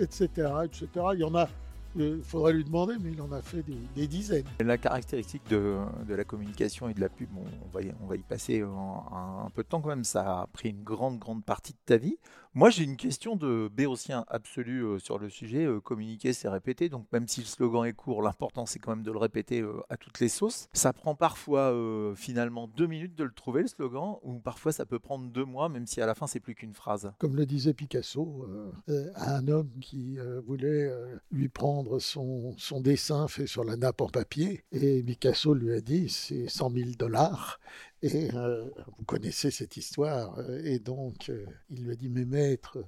etc., 0.00 0.28
etc. 0.64 0.88
Il 1.14 1.20
y 1.20 1.24
en 1.24 1.34
a, 1.36 1.48
il 1.96 2.22
faudrait 2.22 2.52
lui 2.52 2.64
demander, 2.64 2.94
mais 3.00 3.12
il 3.12 3.20
en 3.20 3.32
a 3.32 3.42
fait 3.42 3.64
des, 3.94 4.06
dizaines. 4.06 4.44
La 4.60 4.78
caractéristique 4.78 5.42
de, 5.50 5.78
la 6.08 6.24
communication 6.24 6.88
et 6.88 6.94
de 6.94 7.00
la 7.00 7.08
pub, 7.08 7.28
on, 7.36 7.68
va, 8.06 8.16
y, 8.16 8.18
passer 8.18 8.60
un, 8.60 9.46
un 9.46 9.50
peu 9.50 9.62
de 9.62 9.68
temps 9.68 9.80
quand 9.80 9.88
même, 9.88 10.04
ça 10.04 10.42
a 10.42 10.46
pris 10.48 10.70
une 10.70 10.82
grande, 10.82 11.18
grande 11.18 11.44
partie 11.44 11.72
de 11.72 11.78
ta 11.84 11.96
vie. 11.96 12.18
Moi, 12.58 12.70
j'ai 12.70 12.82
une 12.82 12.96
question 12.96 13.36
de 13.36 13.70
béotien 13.72 14.24
absolu 14.26 14.98
sur 14.98 15.20
le 15.20 15.28
sujet. 15.28 15.68
Communiquer, 15.84 16.32
c'est 16.32 16.48
répéter, 16.48 16.88
donc 16.88 17.06
même 17.12 17.28
si 17.28 17.38
le 17.38 17.46
slogan 17.46 17.84
est 17.84 17.92
court, 17.92 18.20
l'important, 18.20 18.66
c'est 18.66 18.80
quand 18.80 18.96
même 18.96 19.04
de 19.04 19.12
le 19.12 19.18
répéter 19.18 19.64
à 19.88 19.96
toutes 19.96 20.18
les 20.18 20.28
sauces. 20.28 20.66
Ça 20.72 20.92
prend 20.92 21.14
parfois 21.14 21.72
finalement 22.16 22.66
deux 22.66 22.88
minutes 22.88 23.14
de 23.14 23.22
le 23.22 23.30
trouver, 23.30 23.62
le 23.62 23.68
slogan, 23.68 24.16
ou 24.24 24.40
parfois 24.40 24.72
ça 24.72 24.86
peut 24.86 24.98
prendre 24.98 25.30
deux 25.30 25.44
mois, 25.44 25.68
même 25.68 25.86
si 25.86 26.00
à 26.00 26.06
la 26.06 26.16
fin, 26.16 26.26
c'est 26.26 26.40
plus 26.40 26.56
qu'une 26.56 26.74
phrase? 26.74 27.12
Comme 27.18 27.36
le 27.36 27.46
disait 27.46 27.74
Picasso, 27.74 28.44
euh, 28.88 29.08
à 29.14 29.36
un 29.36 29.46
homme 29.46 29.70
qui 29.80 30.18
voulait 30.44 30.92
lui 31.30 31.48
prendre 31.48 32.00
son, 32.00 32.56
son 32.58 32.80
dessin 32.80 33.28
fait 33.28 33.46
sur 33.46 33.62
la 33.62 33.76
nappe 33.76 34.00
en 34.00 34.08
papier. 34.08 34.64
Et 34.72 35.00
Picasso 35.04 35.54
lui 35.54 35.72
a 35.74 35.80
dit, 35.80 36.08
c'est 36.08 36.48
100 36.48 36.72
000 36.72 36.90
dollars. 36.98 37.60
Et 38.02 38.30
euh, 38.34 38.68
vous 38.96 39.04
connaissez 39.04 39.50
cette 39.50 39.76
histoire. 39.76 40.38
euh, 40.38 40.60
Et 40.64 40.78
donc, 40.78 41.28
euh, 41.30 41.44
il 41.70 41.84
lui 41.84 41.92
a 41.92 41.96
dit, 41.96 42.08
mais 42.08 42.24
maître, 42.24 42.78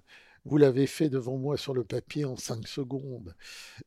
vous 0.46 0.56
l'avez 0.56 0.86
fait 0.86 1.10
devant 1.10 1.36
moi 1.36 1.56
sur 1.58 1.74
le 1.74 1.84
papier 1.84 2.24
en 2.24 2.36
5 2.36 2.66
secondes. 2.66 3.34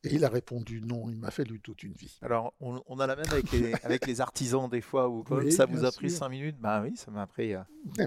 Et 0.03 0.13
il 0.15 0.25
a 0.25 0.29
répondu, 0.29 0.81
non, 0.81 1.09
il 1.09 1.15
m'a 1.17 1.31
fallu 1.31 1.59
toute 1.61 1.81
une 1.83 1.93
vie. 1.93 2.19
Alors, 2.21 2.53
on, 2.59 2.81
on 2.87 2.99
a 2.99 3.07
la 3.07 3.15
même 3.15 3.25
avec 3.31 3.51
les, 3.51 3.73
avec 3.83 4.05
les 4.05 4.21
artisans 4.21 4.69
des 4.69 4.81
fois, 4.81 5.09
où 5.09 5.23
comme 5.23 5.39
Oui, 5.45 5.51
ça 5.51 5.65
vous 5.65 5.85
a 5.85 5.91
pris 5.91 6.09
sûr. 6.09 6.19
cinq 6.19 6.29
minutes, 6.29 6.57
bah 6.59 6.81
oui, 6.83 6.95
ça 6.97 7.09
m'a 7.09 7.25
pris 7.25 7.55
euh, 7.55 7.61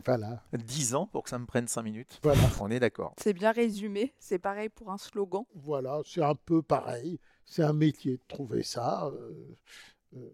voilà, 0.05 0.43
10 0.53 0.95
ans 0.95 1.07
pour 1.07 1.25
que 1.25 1.31
ça 1.31 1.39
me 1.39 1.47
prenne 1.47 1.67
cinq 1.69 1.83
minutes. 1.83 2.21
voilà. 2.23 2.41
On 2.61 2.71
est 2.71 2.81
d'accord. 2.81 3.15
C'est 3.21 3.33
bien 3.33 3.51
résumé. 3.51 4.15
C'est 4.21 4.39
pareil 4.39 4.69
pour 4.69 4.93
un 4.93 4.99
slogan. 4.99 5.45
Voilà, 5.55 6.01
c'est 6.05 6.23
un 6.23 6.35
peu 6.35 6.63
pareil. 6.63 7.19
C'est 7.47 7.63
un 7.63 7.73
métier 7.73 8.13
de 8.19 8.23
trouver 8.29 8.63
ça. 8.63 9.07
euh, 9.07 9.57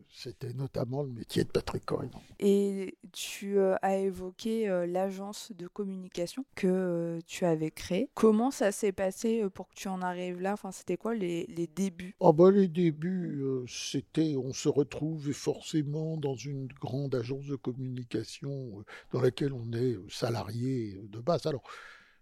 C'était 0.08 0.52
notamment 0.52 1.02
le 1.02 1.10
métier 1.10 1.42
de 1.42 1.48
Patrick 1.48 1.84
Corrigan. 1.84 2.22
Et 2.38 2.98
tu 3.10 3.58
euh, 3.58 3.74
as 3.82 3.96
évoqué 3.96 4.68
euh, 4.68 4.86
l'agence 4.86 5.50
de 5.58 5.66
communication 5.66 6.44
que 6.54 6.68
euh, 6.68 7.18
tu 7.26 7.44
avais 7.44 7.70
créée. 7.72 8.08
Comment 8.14 8.50
ça 8.52 8.70
s'est 8.70 8.92
passé 8.92 9.42
euh, 9.42 9.48
pour 9.48 9.68
que 9.68 9.74
tu 9.74 9.88
en 9.88 10.00
arrives 10.00 10.40
là? 10.40 10.52
Enfin, 10.52 10.70
c'était 10.70 10.96
quoi 10.96 11.14
les, 11.14 11.46
les 11.46 11.66
débuts? 11.66 12.14
Oh 12.20 12.32
bah, 12.32 12.50
les 12.52 12.68
débuts, 12.68 13.40
euh, 13.42 13.64
c'était, 13.66 14.36
on 14.36 14.52
se 14.52 14.68
retrouve 14.68 15.32
forcément 15.32 16.16
dans 16.16 16.36
une 16.36 16.68
grande 16.80 17.14
agence 17.14 17.46
de 17.46 17.56
communication 17.56 18.78
euh, 18.78 18.84
dans 19.12 19.20
laquelle 19.20 19.52
on 19.52 19.72
est 19.72 19.94
euh, 19.94 20.06
salarié 20.08 20.94
euh, 20.94 21.08
de 21.08 21.18
base. 21.18 21.46
Alors, 21.46 21.64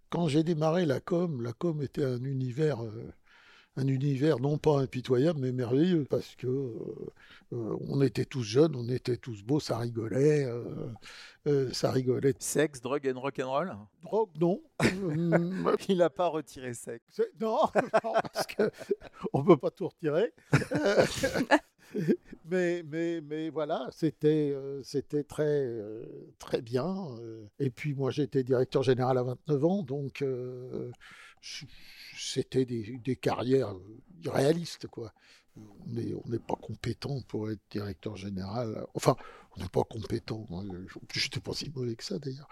quand 0.08 0.28
j'ai 0.28 0.44
démarré 0.44 0.86
la 0.86 1.00
com, 1.00 1.42
la 1.42 1.52
com 1.52 1.82
était 1.82 2.04
un 2.04 2.24
univers, 2.24 2.82
euh, 2.82 3.12
un 3.80 3.86
univers 3.88 4.38
non 4.38 4.58
pas 4.58 4.78
impitoyable 4.78 5.40
mais 5.40 5.52
merveilleux 5.52 6.04
parce 6.04 6.34
que 6.36 6.46
euh, 6.46 7.12
euh, 7.52 7.76
on 7.88 8.00
était 8.02 8.24
tous 8.24 8.42
jeunes, 8.42 8.76
on 8.76 8.88
était 8.88 9.16
tous 9.16 9.42
beaux, 9.42 9.58
ça 9.58 9.78
rigolait, 9.78 10.44
euh, 10.44 10.64
euh, 11.48 11.72
ça 11.72 11.90
rigolait. 11.90 12.34
Sexe, 12.38 12.80
drogue 12.80 13.08
and 13.08 13.18
rock'n'roll? 13.18 13.76
Drogue, 14.04 14.30
non. 14.38 14.62
Il 15.88 15.98
n'a 15.98 16.10
pas 16.10 16.28
retiré 16.28 16.74
sexe. 16.74 17.20
Non, 17.40 17.58
non, 18.04 18.12
parce 18.32 18.46
que 18.46 18.70
on 19.32 19.42
peut 19.42 19.56
pas 19.56 19.70
tout 19.70 19.88
retirer. 19.88 20.32
Mais, 22.44 22.82
mais, 22.84 23.20
mais 23.20 23.50
voilà, 23.50 23.88
c'était 23.92 24.52
euh, 24.54 24.80
c'était 24.82 25.24
très, 25.24 25.42
euh, 25.44 26.04
très 26.38 26.62
bien. 26.62 27.08
Et 27.58 27.70
puis 27.70 27.94
moi, 27.94 28.10
j'étais 28.10 28.42
directeur 28.44 28.82
général 28.82 29.18
à 29.18 29.22
29 29.22 29.64
ans, 29.64 29.82
donc 29.82 30.22
euh, 30.22 30.90
c'était 32.16 32.64
des, 32.64 33.16
carrières 33.16 33.74
irréalistes, 34.24 34.86
quoi. 34.88 35.12
On 35.56 36.28
n'est 36.30 36.38
pas 36.38 36.54
compétent 36.54 37.20
pour 37.28 37.50
être 37.50 37.60
directeur 37.70 38.16
général. 38.16 38.86
Enfin, 38.94 39.16
on 39.56 39.60
n'est 39.60 39.68
pas 39.68 39.82
compétent. 39.82 40.46
hein. 40.52 40.62
Je 41.12 41.24
n'étais 41.24 41.40
pas 41.40 41.52
si 41.52 41.70
mauvais 41.70 41.96
que 41.96 42.04
ça, 42.04 42.18
d'ailleurs. 42.18 42.48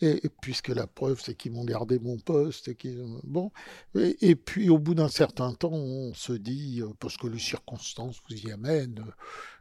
Et, 0.00 0.20
puisque 0.42 0.68
la 0.68 0.86
preuve, 0.86 1.20
c'est 1.20 1.34
qu'ils 1.34 1.52
m'ont 1.52 1.64
gardé 1.64 1.98
mon 1.98 2.18
poste. 2.18 2.68
Et 2.68 2.74
qu'ils- 2.74 3.20
bon. 3.24 3.50
Et, 3.94 4.36
puis, 4.36 4.68
au 4.68 4.78
bout 4.78 4.94
d'un 4.94 5.08
certain 5.08 5.54
temps, 5.54 5.72
on 5.72 6.12
se 6.14 6.32
dit, 6.34 6.82
euh, 6.82 6.90
parce 7.00 7.16
que 7.16 7.26
les 7.26 7.38
circonstances 7.38 8.20
vous 8.28 8.36
y 8.36 8.52
amènent, 8.52 9.00
euh, 9.06 9.12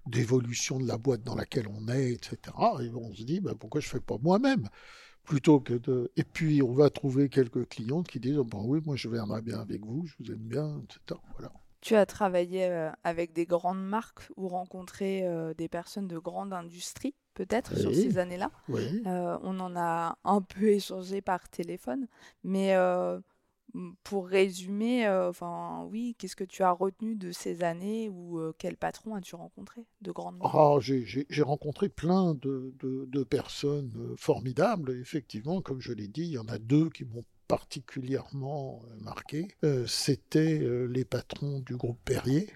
d'évolution 0.05 0.79
de 0.79 0.87
la 0.87 0.97
boîte 0.97 1.23
dans 1.23 1.35
laquelle 1.35 1.67
on 1.67 1.87
est, 1.87 2.11
etc. 2.11 2.37
Et 2.81 2.89
on 2.89 3.13
se 3.13 3.23
dit, 3.23 3.39
ben, 3.39 3.55
pourquoi 3.55 3.79
je 3.81 3.87
ne 3.87 3.91
fais 3.91 3.99
pas 4.01 4.17
moi-même? 4.21 4.67
Plutôt 5.23 5.59
que 5.59 5.73
de... 5.73 6.11
Et 6.17 6.23
puis, 6.23 6.61
on 6.61 6.73
va 6.73 6.89
trouver 6.89 7.29
quelques 7.29 7.67
clientes 7.69 8.07
qui 8.07 8.19
disent, 8.19 8.37
bon, 8.37 8.63
oui, 8.65 8.81
moi, 8.85 8.95
je 8.95 9.09
viendrai 9.09 9.41
bien 9.41 9.59
avec 9.59 9.85
vous, 9.85 10.05
je 10.05 10.15
vous 10.19 10.31
aime 10.31 10.37
bien, 10.37 10.81
etc. 10.83 11.19
Voilà. 11.37 11.51
Tu 11.81 11.95
as 11.95 12.05
travaillé 12.05 12.65
euh, 12.65 12.91
avec 13.03 13.33
des 13.33 13.45
grandes 13.45 13.83
marques 13.83 14.29
ou 14.37 14.47
rencontré 14.47 15.25
euh, 15.25 15.55
des 15.55 15.67
personnes 15.67 16.07
de 16.07 16.19
grande 16.19 16.53
industrie, 16.53 17.15
peut-être, 17.33 17.75
sur 17.75 17.93
ces 17.93 18.19
années-là? 18.19 18.51
Oui. 18.69 19.01
Euh, 19.07 19.37
on 19.41 19.59
en 19.59 19.75
a 19.75 20.17
un 20.23 20.41
peu 20.41 20.67
échangé 20.67 21.21
par 21.21 21.49
téléphone, 21.49 22.07
mais 22.43 22.75
euh, 22.75 23.19
pour 24.03 24.27
résumer, 24.27 25.07
euh, 25.07 25.29
enfin 25.29 25.85
oui, 25.89 26.15
qu'est-ce 26.17 26.35
que 26.35 26.43
tu 26.43 26.63
as 26.63 26.71
retenu 26.71 27.15
de 27.15 27.31
ces 27.31 27.63
années 27.63 28.09
ou 28.09 28.39
euh, 28.39 28.53
quel 28.57 28.77
patron 28.77 29.15
as-tu 29.15 29.35
rencontré 29.35 29.85
de 30.01 30.11
marques 30.33 30.53
Ah, 30.55 30.77
j'ai 30.81 31.41
rencontré 31.41 31.89
plein 31.89 32.33
de, 32.33 32.73
de- 32.79 33.05
de 33.05 33.23
personnes 33.23 33.93
euh, 33.97 34.15
formidables. 34.17 34.91
Effectivement, 34.99 35.61
comme 35.61 35.81
je 35.81 35.93
l'ai 35.93 36.07
dit, 36.07 36.23
il 36.23 36.31
y 36.31 36.37
en 36.37 36.47
a 36.47 36.57
deux 36.57 36.89
qui 36.89 37.05
m'ont 37.05 37.25
particulièrement 37.47 38.81
marqué. 39.01 39.47
Euh, 39.63 39.85
C'était 39.87 40.59
les 40.89 41.05
patrons 41.05 41.59
du 41.59 41.75
groupe 41.75 41.99
Perrier, 42.05 42.49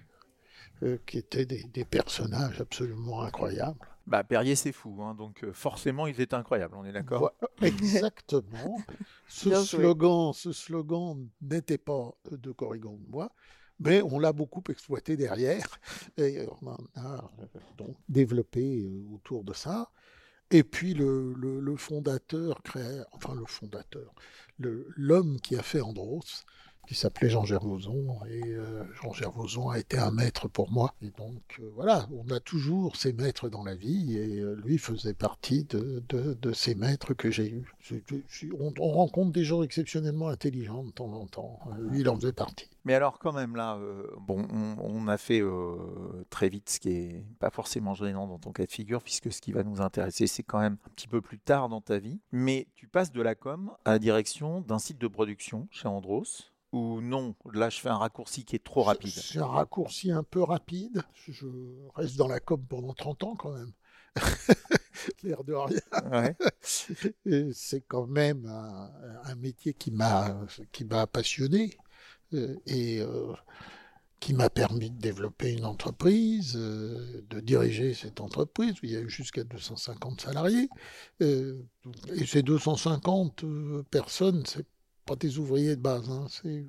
qui 1.05 1.17
étaient 1.17 1.45
des, 1.45 1.63
des 1.73 1.85
personnages 1.85 2.61
absolument 2.61 3.21
incroyables. 3.21 3.94
Bah, 4.07 4.23
Perrier, 4.23 4.55
c'est 4.55 4.71
fou, 4.71 5.01
hein, 5.01 5.15
donc 5.15 5.43
euh, 5.43 5.51
forcément, 5.51 6.05
ils 6.05 6.21
étaient 6.21 6.35
incroyables, 6.35 6.75
on 6.75 6.85
est 6.85 6.91
d'accord 6.91 7.31
exactement. 7.61 8.77
ce, 9.27 9.49
Bien 9.49 9.63
joué. 9.63 9.79
slogan, 9.81 10.31
ce 10.33 10.51
slogan 10.51 11.27
n'était 11.41 11.79
pas 11.79 12.13
de 12.31 12.51
Corrigan 12.51 12.93
de 12.93 13.09
moi, 13.09 13.31
mais 13.79 14.01
on 14.03 14.19
l'a 14.19 14.31
beaucoup 14.31 14.63
exploité 14.69 15.17
derrière. 15.17 15.79
Et 16.17 16.45
on 16.61 16.67
en 16.67 16.77
a 16.95 17.15
euh, 17.39 17.47
donc 17.77 17.95
développé 18.07 18.81
euh, 18.83 19.03
autour 19.13 19.43
de 19.43 19.53
ça. 19.53 19.89
Et 20.51 20.63
puis 20.63 20.93
le, 20.93 21.33
le- 21.33 21.59
le 21.59 21.75
fondateur, 21.75 22.61
créa- 22.61 23.07
enfin 23.11 23.33
le 23.33 23.45
fondateur, 23.47 24.13
le- 24.59 24.87
l'homme 24.95 25.41
qui 25.41 25.55
a 25.57 25.63
fait 25.63 25.81
Andros, 25.81 26.45
qui 26.87 26.95
s'appelait 26.95 27.29
Jean 27.29 27.45
Gervoson, 27.45 28.19
et 28.29 28.43
euh, 28.43 28.83
Jean 29.01 29.13
Gervoson 29.13 29.69
a 29.69 29.79
été 29.79 29.97
un 29.97 30.11
maître 30.11 30.47
pour 30.47 30.71
moi. 30.71 30.93
Et 31.01 31.11
donc 31.17 31.59
euh, 31.59 31.69
voilà, 31.75 32.07
on 32.11 32.31
a 32.31 32.39
toujours 32.39 32.95
ces 32.95 33.13
maîtres 33.13 33.49
dans 33.49 33.63
la 33.63 33.75
vie, 33.75 34.17
et 34.17 34.39
euh, 34.39 34.55
lui 34.63 34.77
faisait 34.77 35.13
partie 35.13 35.65
de, 35.65 36.03
ces 36.53 36.75
maîtres 36.75 37.13
que 37.13 37.31
j'ai 37.31 37.49
eus. 37.49 37.73
On, 38.59 38.73
on 38.79 38.91
rencontre 38.91 39.31
des 39.31 39.43
gens 39.43 39.63
exceptionnellement 39.63 40.29
intelligents 40.29 40.83
de 40.83 40.91
temps 40.91 41.11
en 41.11 41.25
temps. 41.27 41.59
Euh, 41.67 41.89
Lui, 41.89 42.01
il 42.01 42.09
en 42.09 42.15
faisait 42.15 42.33
partie. 42.33 42.69
Mais 42.85 42.93
alors 42.93 43.17
quand 43.19 43.33
même 43.33 43.55
là, 43.55 43.79
bon, 44.19 44.45
on, 44.53 44.75
on 44.79 45.07
a 45.07 45.17
fait 45.17 45.41
très 46.29 46.49
vite 46.49 46.69
ce 46.69 46.79
qui 46.79 46.89
est 46.89 47.25
pas 47.39 47.49
forcément 47.49 47.95
gênant 47.95 48.27
dans 48.27 48.37
ton 48.37 48.51
cas 48.51 48.65
de 48.65 48.71
figure, 48.71 49.01
puisque 49.01 49.31
ce 49.31 49.41
qui 49.41 49.51
va 49.51 49.63
nous 49.63 49.81
intéresser, 49.81 50.27
c'est 50.27 50.43
quand 50.43 50.59
même 50.59 50.77
un 50.85 50.89
petit 50.95 51.07
peu 51.07 51.19
plus 51.19 51.39
tard 51.39 51.67
dans 51.67 51.81
ta 51.81 51.97
vie. 51.97 52.19
Mais 52.31 52.67
tu 52.75 52.87
passes 52.87 53.11
de 53.11 53.21
la 53.21 53.33
com 53.33 53.71
à 53.85 53.91
la 53.91 53.99
direction 53.99 54.61
d'un 54.61 54.79
site 54.79 54.99
de 54.99 55.07
production 55.07 55.67
chez 55.71 55.87
Andros, 55.87 56.53
ou 56.71 57.01
non? 57.01 57.35
Là, 57.53 57.69
je 57.69 57.79
fais 57.79 57.89
un 57.89 57.97
raccourci 57.97 58.45
qui 58.45 58.55
est 58.55 58.63
trop 58.63 58.83
rapide. 58.83 59.11
C'est 59.11 59.39
un 59.39 59.45
raccourci 59.45 60.11
un 60.11 60.23
peu 60.23 60.41
rapide. 60.41 61.03
Je 61.27 61.47
reste 61.95 62.17
dans 62.17 62.27
la 62.27 62.39
com 62.39 62.63
pendant 62.67 62.93
30 62.93 63.23
ans 63.23 63.35
quand 63.35 63.53
même. 63.53 63.71
L'air 65.23 65.43
de 65.43 65.53
rien. 65.53 65.79
Ouais. 66.11 66.35
C'est 67.53 67.81
quand 67.81 68.07
même 68.07 68.45
un, 68.45 68.91
un 69.23 69.35
métier 69.35 69.73
qui 69.73 69.91
m'a 69.91 70.37
qui 70.71 70.85
m'a 70.85 71.05
passionné 71.05 71.77
euh, 72.33 72.55
et 72.65 73.01
euh, 73.01 73.33
qui 74.19 74.33
m'a 74.33 74.49
permis 74.49 74.89
de 74.89 74.99
développer 74.99 75.53
une 75.53 75.65
entreprise, 75.65 76.55
euh, 76.55 77.23
de 77.29 77.39
diriger 77.39 77.93
cette 77.93 78.21
entreprise. 78.21 78.73
Il 78.81 78.89
y 78.91 78.95
a 78.95 79.01
eu 79.01 79.09
jusqu'à 79.09 79.43
250 79.43 80.21
salariés. 80.21 80.67
Euh, 81.21 81.61
et 82.15 82.25
ces 82.25 82.41
250 82.41 83.43
euh, 83.43 83.83
personnes, 83.91 84.43
c'est 84.47 84.65
pas 85.05 85.15
des 85.15 85.37
ouvriers 85.37 85.75
de 85.75 85.81
base, 85.81 86.09
hein, 86.09 86.25
c'est 86.29 86.65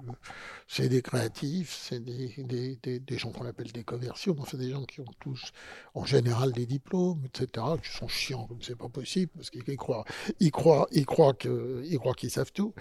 c'est 0.68 0.88
des 0.88 1.01
créatifs, 1.01 1.75
c'est 1.75 2.01
des, 2.01 2.29
des, 2.38 3.01
des, 3.01 3.18
gens 3.18 3.31
qu'on 3.31 3.46
appelle 3.46 3.72
des 3.72 3.85
commerciaux, 3.85 4.37
enfin 4.38 4.59
des 4.59 4.70
gens 4.70 4.85
qui 4.85 5.01
ont 5.01 5.14
tous 5.20 5.53
en 5.94 6.05
général 6.05 6.53
des 6.53 6.66
diplômes, 6.66 7.22
etc., 7.25 7.66
qui 7.83 7.90
sont 7.90 8.09
chiants 8.09 8.46
comme 8.46 8.62
c'est 8.62 8.77
pas 8.77 8.88
possible, 8.88 9.33
parce 9.35 9.51
qu'ils 9.51 9.77
croient, 9.77 10.05
ils 10.40 10.51
croient, 10.51 10.87
ils 10.92 11.07
croient 11.07 11.35
qu'ils 11.35 12.31
savent 12.31 12.53
tout. 12.53 12.75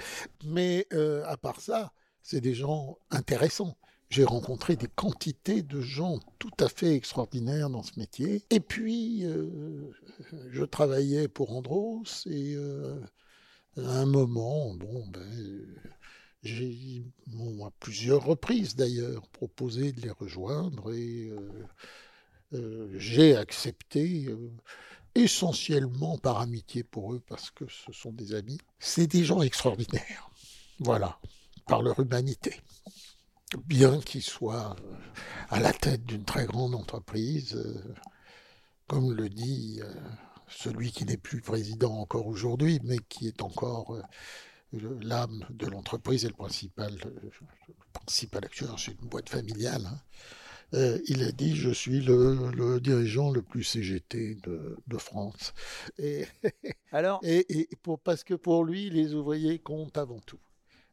Mais 0.43 0.87
euh, 0.93 1.23
à 1.25 1.37
part 1.37 1.61
ça, 1.61 1.93
c'est 2.21 2.41
des 2.41 2.53
gens 2.53 2.97
intéressants. 3.11 3.77
J'ai 4.09 4.23
rencontré 4.23 4.75
des 4.75 4.87
quantités 4.87 5.63
de 5.63 5.81
gens 5.81 6.19
tout 6.37 6.51
à 6.59 6.69
fait 6.69 6.95
extraordinaires 6.95 7.69
dans 7.69 7.83
ce 7.83 7.99
métier. 7.99 8.43
Et 8.49 8.59
puis, 8.59 9.25
euh, 9.25 9.91
je 10.51 10.63
travaillais 10.63 11.27
pour 11.27 11.55
Andros 11.55 12.25
et 12.27 12.55
euh, 12.55 12.99
à 13.77 13.99
un 13.99 14.05
moment, 14.05 14.73
bon, 14.75 15.05
ben, 15.07 15.19
euh, 15.21 15.75
j'ai, 16.43 17.03
à 17.65 17.71
plusieurs 17.79 18.23
reprises 18.23 18.75
d'ailleurs, 18.75 19.27
proposé 19.29 19.91
de 19.91 20.01
les 20.01 20.11
rejoindre 20.11 20.93
et 20.93 21.29
euh, 21.29 21.67
euh, 22.53 22.93
j'ai 22.97 23.35
accepté, 23.35 24.27
essentiellement 25.13 26.17
par 26.17 26.39
amitié 26.39 26.83
pour 26.83 27.13
eux, 27.13 27.21
parce 27.27 27.51
que 27.51 27.65
ce 27.67 27.91
sont 27.91 28.11
des 28.11 28.33
amis. 28.33 28.59
C'est 28.79 29.07
des 29.07 29.23
gens 29.25 29.41
extraordinaires, 29.41 30.29
voilà, 30.79 31.19
par 31.67 31.81
leur 31.81 31.99
humanité. 31.99 32.61
Bien 33.65 33.99
qu'ils 34.01 34.23
soient 34.23 34.75
à 35.49 35.59
la 35.59 35.71
tête 35.73 36.05
d'une 36.05 36.25
très 36.25 36.45
grande 36.45 36.75
entreprise, 36.75 37.61
comme 38.87 39.13
le 39.13 39.29
dit 39.29 39.79
celui 40.49 40.91
qui 40.91 41.05
n'est 41.05 41.17
plus 41.17 41.41
président 41.41 41.93
encore 41.99 42.27
aujourd'hui, 42.27 42.79
mais 42.83 42.97
qui 43.09 43.27
est 43.27 43.41
encore 43.41 43.95
euh, 43.95 44.01
l'âme 45.01 45.45
de 45.49 45.67
l'entreprise 45.67 46.25
et 46.25 46.27
le 46.27 46.33
principal, 46.33 46.93
euh, 47.05 47.29
le 47.67 47.75
principal 47.93 48.45
actionnaire, 48.45 48.79
c'est 48.79 48.99
une 49.01 49.07
boîte 49.07 49.29
familiale. 49.29 49.85
hein. 49.85 49.99
Euh, 50.73 50.99
il 51.07 51.23
a 51.23 51.31
dit 51.31 51.55
Je 51.55 51.69
suis 51.69 52.01
le, 52.01 52.51
le 52.51 52.81
dirigeant 52.81 53.31
le 53.31 53.41
plus 53.41 53.63
CGT 53.63 54.35
de, 54.43 54.77
de 54.87 54.97
France. 54.97 55.53
Et, 55.99 56.25
Alors, 56.91 57.19
et, 57.23 57.45
et 57.61 57.69
pour, 57.83 57.99
parce 57.99 58.23
que 58.23 58.33
pour 58.33 58.63
lui, 58.65 58.89
les 58.89 59.13
ouvriers 59.13 59.59
comptent 59.59 59.97
avant 59.97 60.19
tout. 60.21 60.39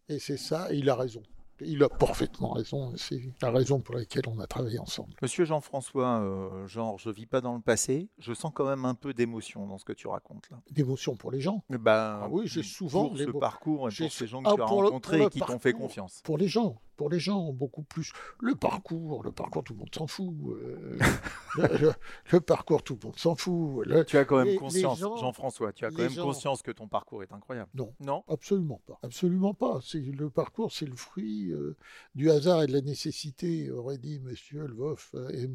Et 0.08 0.18
c'est 0.18 0.36
ça, 0.38 0.72
et 0.72 0.78
il 0.78 0.90
a 0.90 0.96
raison. 0.96 1.22
Il 1.64 1.82
a 1.82 1.88
parfaitement 1.88 2.50
raison. 2.52 2.92
C'est 2.96 3.20
la 3.40 3.50
raison 3.50 3.80
pour 3.80 3.94
laquelle 3.94 4.24
on 4.28 4.38
a 4.40 4.46
travaillé 4.46 4.78
ensemble. 4.78 5.14
Monsieur 5.22 5.44
Jean-François, 5.44 6.20
euh, 6.20 6.66
genre, 6.66 6.98
je 6.98 7.10
vis 7.10 7.26
pas 7.26 7.40
dans 7.40 7.54
le 7.54 7.60
passé, 7.60 8.08
je 8.18 8.32
sens 8.34 8.50
quand 8.54 8.66
même 8.66 8.84
un 8.84 8.94
peu 8.94 9.14
d'émotion 9.14 9.66
dans 9.66 9.78
ce 9.78 9.84
que 9.84 9.92
tu 9.92 10.06
racontes 10.08 10.50
là. 10.50 10.58
D'émotion 10.70 11.16
pour 11.16 11.30
les 11.30 11.40
gens? 11.40 11.62
Eh 11.72 11.78
Ben, 11.78 12.20
Ah 12.22 12.28
oui, 12.30 12.46
j'ai 12.46 12.62
souvent 12.62 13.06
pour 13.08 13.16
les 13.16 13.24
ce 13.26 13.30
parcours 13.30 13.88
et 13.88 13.94
pour 13.96 14.12
ces 14.12 14.26
gens 14.26 14.42
que 14.42 14.48
Ah, 14.50 14.54
tu 14.56 14.62
as 14.62 14.66
le- 14.66 14.72
rencontrés 14.72 15.22
et 15.22 15.28
qui 15.28 15.40
t'ont 15.40 15.58
fait 15.58 15.72
confiance. 15.72 16.20
Pour 16.24 16.38
les 16.38 16.48
gens, 16.48 16.80
pour 16.96 17.08
les 17.10 17.18
gens, 17.18 17.52
beaucoup 17.52 17.82
plus. 17.82 18.12
Le 18.40 18.54
parcours, 18.54 19.22
le 19.24 19.32
parcours, 19.32 19.64
tout 19.64 19.72
le 19.74 19.80
monde 19.80 19.94
s'en 19.94 20.06
fout. 20.06 20.34
euh, 20.50 20.98
le, 21.56 21.78
le- 21.78 21.92
le 22.32 22.40
parcours, 22.40 22.82
tout 22.82 22.98
le 23.00 23.06
monde 23.08 23.18
s'en 23.18 23.34
fout. 23.34 23.86
Le- 23.86 24.04
Tu 24.04 24.16
as 24.18 24.24
quand 24.24 24.36
même 24.38 24.46
Les- 24.46 24.56
conscience, 24.56 24.98
Jean-François, 24.98 25.72
tu 25.72 25.84
as 25.84 25.90
quand 25.90 25.98
même 25.98 26.10
gens- 26.10 26.24
conscience 26.24 26.62
que 26.62 26.70
ton 26.70 26.88
parcours 26.88 27.22
est 27.22 27.32
incroyable. 27.32 27.70
Non. 27.74 27.92
Non? 28.00 28.24
Absolument 28.28 28.80
pas. 28.86 28.98
Absolument 29.02 29.54
pas. 29.54 29.80
C'est 29.82 30.00
le 30.00 30.30
parcours, 30.30 30.72
c'est 30.72 30.86
le 30.86 30.96
fruit 30.96 31.50
euh, 31.50 31.76
du 32.14 32.30
hasard 32.30 32.62
et 32.62 32.66
de 32.66 32.72
la 32.72 32.80
nécessité, 32.80 33.70
aurait 33.70 33.98
dit 33.98 34.20
Monsieur 34.20 34.66
Lvoff 34.66 35.10
euh, 35.14 35.28
et 35.30 35.46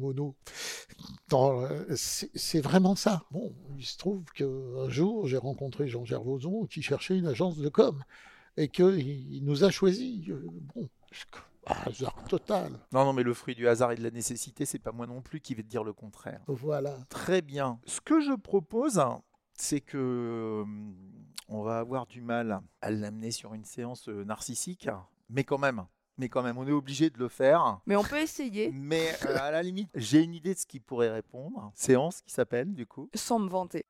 euh, 1.32 1.94
C'est 1.96 2.60
vraiment 2.60 2.94
ça. 2.96 3.24
Bon, 3.30 3.54
il 3.78 3.84
se 3.84 3.96
trouve 3.98 4.24
qu'un 4.34 4.88
jour, 4.88 5.26
j'ai 5.26 5.36
rencontré 5.38 5.88
Jean 5.88 6.04
Gervoson 6.04 6.66
qui 6.66 6.82
cherchait 6.82 7.16
une 7.18 7.26
agence 7.26 7.56
de 7.58 7.68
com 7.68 8.02
et 8.56 8.68
qu'il 8.68 8.98
il 8.98 9.44
nous 9.44 9.64
a 9.64 9.70
choisis. 9.70 10.28
Euh, 10.28 10.46
Bon, 11.66 11.74
hasard 11.86 12.24
total. 12.28 12.72
Non, 12.92 13.04
non, 13.04 13.12
mais 13.12 13.22
le 13.22 13.34
fruit 13.34 13.54
du 13.54 13.68
hasard 13.68 13.92
et 13.92 13.96
de 13.96 14.02
la 14.02 14.10
nécessité, 14.10 14.64
c'est 14.64 14.78
pas 14.78 14.92
moi 14.92 15.06
non 15.06 15.20
plus 15.20 15.40
qui 15.40 15.54
vais 15.54 15.62
te 15.62 15.68
dire 15.68 15.84
le 15.84 15.92
contraire. 15.92 16.40
Voilà. 16.46 16.94
Très 17.08 17.42
bien. 17.42 17.78
Ce 17.84 18.00
que 18.00 18.20
je 18.20 18.32
propose, 18.32 19.02
c'est 19.54 19.80
que 19.80 19.96
euh, 19.98 20.64
on 21.48 21.62
va 21.62 21.78
avoir 21.78 22.06
du 22.06 22.20
mal 22.20 22.60
à 22.80 22.90
l'amener 22.90 23.30
sur 23.30 23.54
une 23.54 23.64
séance 23.64 24.08
euh, 24.08 24.24
narcissique, 24.24 24.88
mais 25.28 25.44
quand 25.44 25.58
même, 25.58 25.84
mais 26.18 26.28
quand 26.28 26.42
même, 26.42 26.58
on 26.58 26.66
est 26.66 26.72
obligé 26.72 27.10
de 27.10 27.18
le 27.18 27.28
faire. 27.28 27.80
Mais 27.86 27.96
on 27.96 28.02
peut 28.04 28.20
essayer 28.20 28.70
Mais 28.72 29.14
euh, 29.26 29.36
à 29.38 29.50
la 29.50 29.62
limite, 29.62 29.88
j'ai 29.94 30.22
une 30.22 30.34
idée 30.34 30.54
de 30.54 30.58
ce 30.58 30.66
qui 30.66 30.80
pourrait 30.80 31.10
répondre. 31.10 31.70
Séance 31.74 32.22
qui 32.22 32.32
s'appelle, 32.32 32.74
du 32.74 32.86
coup. 32.86 33.08
sans 33.14 33.38
me 33.38 33.48
vanter. 33.48 33.84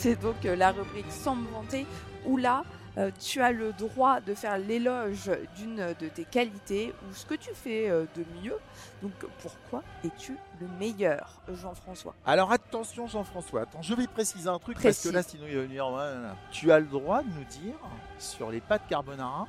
C'est 0.00 0.18
donc 0.18 0.46
euh, 0.46 0.56
la 0.56 0.70
rubrique 0.70 1.10
sans 1.10 1.36
me 1.36 1.46
vanter 1.50 1.84
où 2.24 2.38
là, 2.38 2.64
euh, 2.96 3.10
tu 3.20 3.42
as 3.42 3.52
le 3.52 3.74
droit 3.74 4.22
de 4.22 4.32
faire 4.32 4.56
l'éloge 4.56 5.30
d'une 5.58 5.94
de 6.00 6.08
tes 6.08 6.24
qualités 6.24 6.94
ou 7.02 7.12
ce 7.12 7.26
que 7.26 7.34
tu 7.34 7.50
fais 7.52 7.90
euh, 7.90 8.06
de 8.16 8.24
mieux. 8.42 8.56
Donc 9.02 9.12
pourquoi 9.42 9.82
es-tu 10.02 10.38
le 10.58 10.68
meilleur, 10.78 11.42
Jean-François? 11.52 12.14
Alors 12.24 12.50
attention 12.50 13.06
Jean-François, 13.08 13.60
attends, 13.60 13.82
je 13.82 13.92
vais 13.92 14.06
préciser 14.06 14.48
un 14.48 14.58
truc 14.58 14.78
Précis. 14.78 14.86
parce 14.86 15.02
que 15.02 15.14
là 15.14 15.22
sinon 15.22 15.44
il 15.46 15.56
va 15.56 15.62
venir. 15.64 16.34
Tu 16.50 16.72
as 16.72 16.80
le 16.80 16.86
droit 16.86 17.22
de 17.22 17.28
nous 17.28 17.44
dire 17.44 17.74
sur 18.18 18.50
les 18.50 18.62
pâtes 18.62 18.88
carbonara, 18.88 19.46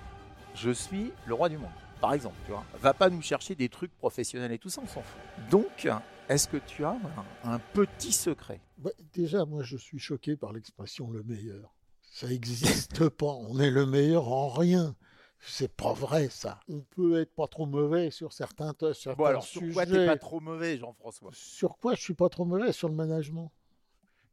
je 0.54 0.72
suis 0.72 1.14
le 1.28 1.34
roi 1.34 1.48
du 1.48 1.58
monde. 1.58 1.72
Par 2.02 2.14
exemple, 2.14 2.36
tu 2.46 2.52
vois. 2.52 2.66
Va 2.82 2.94
pas 2.94 3.10
nous 3.10 3.22
chercher 3.22 3.56
des 3.56 3.70
trucs 3.70 3.96
professionnels 3.96 4.52
et 4.52 4.58
tout 4.58 4.70
ça, 4.70 4.82
on 4.84 4.88
s'en 4.88 5.02
fout. 5.02 5.50
Donc, 5.50 5.88
est-ce 6.34 6.48
que 6.48 6.58
tu 6.58 6.84
as 6.86 6.92
un, 6.92 7.26
un 7.54 7.60
petit 7.60 8.12
secret? 8.12 8.62
Bah, 8.78 8.92
déjà, 9.14 9.46
moi, 9.46 9.64
je 9.64 9.78
suis 9.78 10.00
choqué 10.00 10.36
par 10.36 10.54
l'expression 10.54 11.10
le 11.12 11.24
meilleur. 11.24 11.74
Ça 12.12 12.28
n'existe 12.28 13.10
pas. 13.10 13.26
On 13.34 13.60
est 13.60 13.72
le 13.72 13.86
meilleur 13.86 14.28
en 14.28 14.50
rien. 14.50 14.96
C'est 15.44 15.74
pas 15.76 15.94
vrai, 15.94 16.30
ça. 16.30 16.60
On 16.70 16.82
peut 16.82 17.20
être 17.20 17.34
pas 17.34 17.48
trop 17.48 17.66
mauvais 17.66 18.12
sur 18.12 18.32
certains, 18.32 18.76
certains 18.94 19.16
Bon 19.16 19.26
alors, 19.26 19.44
sur 19.44 19.62
sujets. 19.62 19.74
quoi 19.74 19.86
t'es 19.86 20.06
pas 20.06 20.18
trop 20.18 20.40
mauvais 20.40 20.78
Jean-François? 20.78 21.32
Sur 21.34 21.78
quoi 21.78 21.96
je 21.96 22.02
suis 22.02 22.14
pas 22.14 22.30
trop 22.30 22.46
mauvais? 22.46 22.72
Sur 22.74 22.90
le 22.90 22.96
management. 22.96 23.52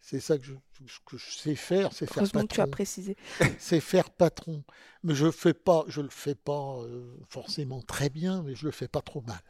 C'est 0.00 0.20
ça 0.20 0.38
que 0.38 0.44
je, 0.44 0.54
ce 0.86 0.98
que 1.06 1.16
je 1.16 1.30
sais 1.30 1.54
faire, 1.54 1.92
c'est 1.92 2.06
faire 2.06 2.30
que 2.30 2.46
tu 2.46 2.60
as 2.60 2.66
patron. 2.66 2.70
précisé. 2.70 3.16
C'est 3.58 3.80
faire 3.80 4.10
patron. 4.10 4.62
Mais 5.02 5.14
je 5.14 5.30
fais 5.30 5.54
pas, 5.54 5.84
je 5.88 6.00
le 6.00 6.08
fais 6.08 6.36
pas 6.36 6.78
euh, 6.82 7.16
forcément 7.28 7.82
très 7.82 8.08
bien, 8.08 8.42
mais 8.42 8.54
je 8.54 8.66
le 8.66 8.70
fais 8.70 8.88
pas 8.88 9.02
trop 9.02 9.22
mal. 9.22 9.40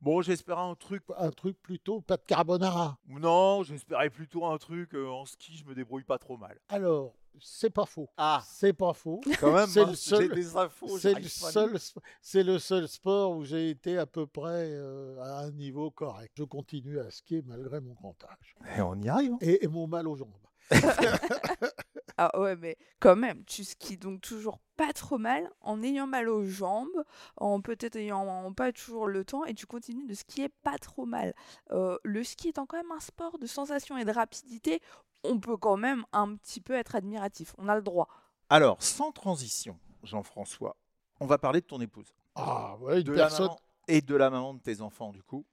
Bon, 0.00 0.22
j'espérais 0.22 0.60
un 0.62 0.74
truc. 0.74 1.02
Un 1.16 1.30
truc 1.30 1.60
plutôt 1.60 2.00
pas 2.00 2.16
de 2.16 2.22
carbonara. 2.24 2.98
Non, 3.08 3.62
j'espérais 3.64 4.10
plutôt 4.10 4.44
un 4.46 4.56
truc 4.58 4.94
euh, 4.94 5.08
en 5.08 5.24
ski, 5.24 5.56
je 5.56 5.64
me 5.64 5.74
débrouille 5.74 6.04
pas 6.04 6.18
trop 6.18 6.36
mal. 6.36 6.56
Alors, 6.68 7.14
c'est 7.40 7.70
pas 7.70 7.84
faux. 7.86 8.08
Ah, 8.16 8.40
C'est 8.46 8.72
pas 8.72 8.92
faux. 8.92 9.20
quand 9.40 9.52
même, 9.52 9.66
C'est 9.66 9.80
hein, 9.82 9.86
le 9.90 9.94
seul- 9.96 10.32
des 10.34 10.56
infos. 10.56 10.98
C'est 10.98 11.14
le, 11.14 11.24
seul, 11.28 11.78
c'est 12.20 12.42
le 12.44 12.58
seul 12.58 12.86
sport 12.88 13.32
où 13.36 13.44
j'ai 13.44 13.70
été 13.70 13.98
à 13.98 14.06
peu 14.06 14.26
près 14.26 14.70
euh, 14.72 15.20
à 15.20 15.40
un 15.46 15.50
niveau 15.50 15.90
correct. 15.90 16.32
Je 16.36 16.44
continue 16.44 16.98
à 17.00 17.10
skier 17.10 17.42
malgré 17.46 17.80
mon 17.80 17.94
grand 17.94 18.16
âge. 18.24 18.56
Et 18.76 18.80
on 18.80 18.94
y 19.00 19.08
arrive. 19.08 19.32
hein. 19.32 19.38
Et, 19.40 19.64
et 19.64 19.68
mon 19.68 19.86
mal 19.88 20.06
aux 20.08 20.16
jambes. 20.16 20.30
Ah 22.20 22.36
ouais, 22.38 22.56
mais 22.56 22.76
quand 22.98 23.14
même, 23.14 23.44
tu 23.44 23.62
skis 23.62 23.96
donc 23.96 24.20
toujours 24.20 24.58
pas 24.76 24.92
trop 24.92 25.18
mal, 25.18 25.48
en 25.60 25.82
ayant 25.84 26.08
mal 26.08 26.28
aux 26.28 26.44
jambes, 26.44 27.04
en 27.36 27.60
peut-être 27.60 27.94
ayant 27.94 28.52
pas 28.52 28.72
toujours 28.72 29.06
le 29.06 29.24
temps, 29.24 29.44
et 29.44 29.54
tu 29.54 29.66
continues 29.66 30.06
de 30.06 30.14
skier 30.14 30.48
pas 30.48 30.78
trop 30.78 31.06
mal. 31.06 31.32
Euh, 31.70 31.96
le 32.02 32.24
ski 32.24 32.48
étant 32.48 32.66
quand 32.66 32.76
même 32.76 32.90
un 32.90 32.98
sport 33.00 33.38
de 33.38 33.46
sensation 33.46 33.96
et 33.96 34.04
de 34.04 34.10
rapidité, 34.10 34.82
on 35.22 35.38
peut 35.38 35.56
quand 35.56 35.76
même 35.76 36.04
un 36.12 36.34
petit 36.34 36.60
peu 36.60 36.74
être 36.74 36.96
admiratif. 36.96 37.54
On 37.56 37.68
a 37.68 37.76
le 37.76 37.82
droit. 37.82 38.08
Alors, 38.50 38.82
sans 38.82 39.12
transition, 39.12 39.78
Jean-François, 40.02 40.76
on 41.20 41.26
va 41.26 41.38
parler 41.38 41.60
de 41.60 41.66
ton 41.66 41.80
épouse. 41.80 42.12
Ah 42.34 42.76
ouais, 42.80 42.98
une 42.98 43.04
de 43.04 43.12
la 43.12 43.26
personne. 43.26 43.46
maman 43.46 43.58
et 43.86 44.00
de 44.00 44.16
la 44.16 44.30
maman 44.30 44.54
de 44.54 44.60
tes 44.60 44.80
enfants, 44.80 45.12
du 45.12 45.22
coup, 45.22 45.46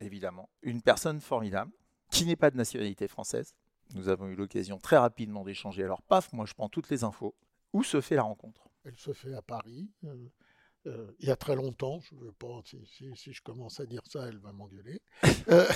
évidemment. 0.00 0.48
Une 0.62 0.80
personne 0.80 1.20
formidable, 1.20 1.72
qui 2.10 2.24
n'est 2.24 2.36
pas 2.36 2.50
de 2.50 2.56
nationalité 2.56 3.08
française. 3.08 3.54
Nous 3.94 4.08
avons 4.08 4.26
eu 4.28 4.34
l'occasion 4.34 4.78
très 4.78 4.96
rapidement 4.98 5.44
d'échanger. 5.44 5.82
Alors, 5.84 6.02
paf, 6.02 6.32
moi 6.32 6.46
je 6.46 6.54
prends 6.54 6.68
toutes 6.68 6.90
les 6.90 7.04
infos. 7.04 7.34
Où 7.72 7.82
se 7.82 8.00
fait 8.00 8.16
la 8.16 8.22
rencontre? 8.22 8.68
Elle 8.84 8.96
se 8.96 9.12
fait 9.12 9.34
à 9.34 9.42
Paris. 9.42 9.90
euh, 10.04 10.14
euh, 10.86 11.10
il 11.18 11.26
y 11.28 11.30
a 11.30 11.36
très 11.36 11.56
longtemps, 11.56 12.00
je 12.00 12.14
veux 12.14 12.32
pas, 12.32 12.60
si, 12.64 12.78
si- 12.86 13.14
si 13.16 13.32
je 13.32 13.42
commence 13.42 13.80
à 13.80 13.84
dire 13.86 14.00
ça, 14.06 14.26
elle 14.28 14.38
va 14.38 14.52
m'engueuler. 14.52 15.00
Euh, 15.50 15.66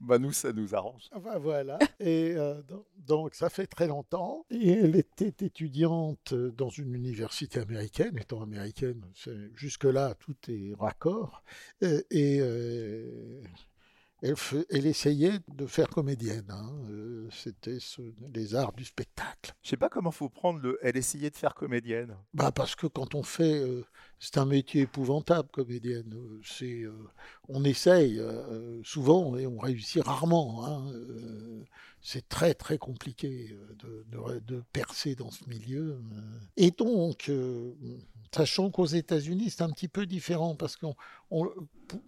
Bah 0.00 0.18
nous, 0.18 0.30
ça 0.32 0.52
nous 0.52 0.74
arrange. 0.74 1.08
Enfin, 1.12 1.38
voilà. 1.38 1.78
Et 2.00 2.34
euh, 2.36 2.60
do- 2.62 2.86
donc, 2.98 3.34
ça 3.34 3.48
fait 3.48 3.66
très 3.66 3.86
longtemps. 3.86 4.44
Et 4.50 4.72
elle 4.72 4.94
était 4.94 5.34
étudiante 5.46 6.34
dans 6.34 6.68
une 6.68 6.94
université 6.94 7.60
américaine. 7.60 8.16
Étant 8.18 8.42
américaine, 8.42 9.02
jusque-là, 9.54 10.14
tout 10.14 10.36
est 10.48 10.74
raccord. 10.78 11.42
Et, 12.10 12.40
elle, 14.70 14.86
essayait 14.86 15.38
de 15.48 15.66
faire 15.66 15.88
comédienne. 15.88 16.46
hein. 16.50 16.72
Euh, 16.90 17.28
C'était 17.30 17.78
ce- 17.80 18.02
les 18.34 18.54
arts 18.54 18.72
du 18.72 18.84
spectacle. 18.84 19.52
Je 19.62 19.70
sais 19.70 19.76
pas 19.76 19.88
comment 19.88 20.10
faut 20.12 20.28
prendre 20.28 20.60
le. 20.60 20.78
Elle 20.82 20.96
essayait 20.96 21.30
de 21.30 21.36
faire 21.36 21.54
comédienne. 21.54 22.16
Bah 22.34 22.52
parce 22.52 22.76
que 22.76 22.86
quand 22.86 23.14
on 23.14 23.22
fait, 23.22 23.60
euh, 23.62 23.84
c'est 24.20 24.38
un 24.38 24.44
métier 24.46 24.82
épouvantable, 24.82 25.48
comédienne. 25.50 26.12
Euh, 26.14 26.40
C'est, 26.44 26.82
euh, 26.82 26.92
on 27.48 27.64
essaye 27.64 28.20
souvent 28.84 29.36
et 29.36 29.46
on 29.46 29.58
réussit 29.58 30.02
rarement. 30.02 30.64
hein. 30.66 30.92
C'est 32.08 32.28
très 32.28 32.54
très 32.54 32.78
compliqué 32.78 33.58
euh, 33.82 34.40
de, 34.46 34.62
percer 34.72 35.16
dans 35.16 35.32
ce 35.32 35.42
milieu. 35.48 35.94
euh. 35.94 36.20
Et 36.56 36.70
donc, 36.70 37.28
euh, 37.28 37.72
sachant 38.32 38.70
qu'aux 38.70 38.86
États-Unis 38.86 39.50
c'est 39.50 39.62
un 39.62 39.70
petit 39.70 39.88
peu 39.88 40.06
différent 40.06 40.54
parce 40.54 40.78
on- 41.32 41.50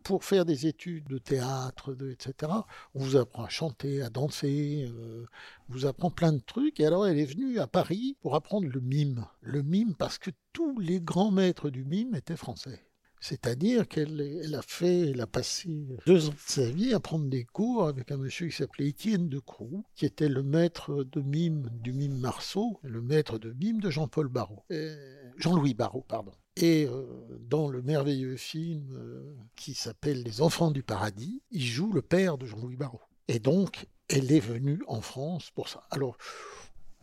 pour, 0.05 0.23
faire 0.23 0.45
des 0.45 0.69
études 0.69 1.09
de 1.09 1.19
théâtre, 1.19 1.97
etc. 2.13 2.53
On 2.95 3.01
vous 3.01 3.17
apprend 3.17 3.43
à 3.43 3.49
chanter, 3.49 4.01
à 4.01 4.09
danser. 4.09 4.89
on 4.89 5.73
vous 5.73 5.85
apprend 5.85 6.13
plein 6.13 6.33
de 6.33 6.43
trucs. 6.47 6.79
Et 6.79 6.87
alors, 6.87 7.05
elle 7.05 7.19
est 7.19 7.25
venue 7.25 7.59
à 7.59 7.67
Paris 7.67 8.17
pour 8.21 8.37
apprendre 8.37 8.69
le 8.69 8.81
mime. 8.81 9.27
Le 9.41 9.63
mime 9.63 9.97
parce 9.97 10.19
que 10.19 10.31
tous 10.53 10.79
les 10.79 11.01
grands 11.01 11.33
maîtres 11.33 11.71
du 11.71 11.85
mime 11.85 12.15
étaient 12.15 12.37
français. 12.37 12.88
C'est-à-dire 13.21 13.89
qu'elle 13.89 14.21
elle 14.21 14.55
a 14.55 14.63
fait, 14.63 15.11
elle 15.11 15.21
a 15.21 15.27
passé 15.27 15.69
deux 16.07 16.29
ans 16.29 16.33
de 16.33 16.37
sa 16.39 16.69
vie 16.71 16.95
à 16.95 17.01
prendre 17.01 17.27
des 17.27 17.45
cours 17.45 17.87
avec 17.87 18.11
un 18.13 18.17
monsieur 18.17 18.47
qui 18.49 18.57
s'appelait 18.57 18.89
Étienne 18.89 19.29
de 19.29 19.39
Croux, 19.39 19.85
qui 19.95 20.07
était 20.07 20.29
le 20.29 20.43
maître 20.43 21.05
de 21.05 21.21
mime 21.21 21.69
du 21.73 21.93
mime 21.93 22.19
Marceau, 22.19 22.79
le 22.83 23.03
maître 23.03 23.39
de 23.39 23.53
mime 23.53 23.81
de 23.81 23.91
Jean-Paul 23.91 24.29
Barrault, 24.29 24.65
Euh, 24.71 24.97
Jean-Louis 25.37 25.75
Barrault, 25.75 26.05
pardon. 26.09 26.33
Et 26.57 26.87
euh, 26.87 27.07
dans 27.41 27.69
le 27.69 27.83
merveilleux 27.83 28.37
film 28.37 28.93
euh, 28.93 29.37
qui 29.55 29.75
s'appelle 29.75 30.23
Les 30.23 30.43
Enfants 30.43 30.71
du 30.73 30.83
Paradis, 30.83 31.43
il 31.51 31.63
joue 31.63 31.93
le 31.93 32.03
père 32.03 32.39
de 32.39 32.47
Jean-Louis 32.47 32.77
Barrault. 32.77 33.01
Et 33.29 33.39
donc, 33.39 33.87
elle 34.09 34.33
est 34.33 34.41
venue 34.41 34.83
en 34.89 35.01
France 35.01 35.51
pour 35.55 35.69
ça. 35.69 35.87
Alors, 35.91 36.17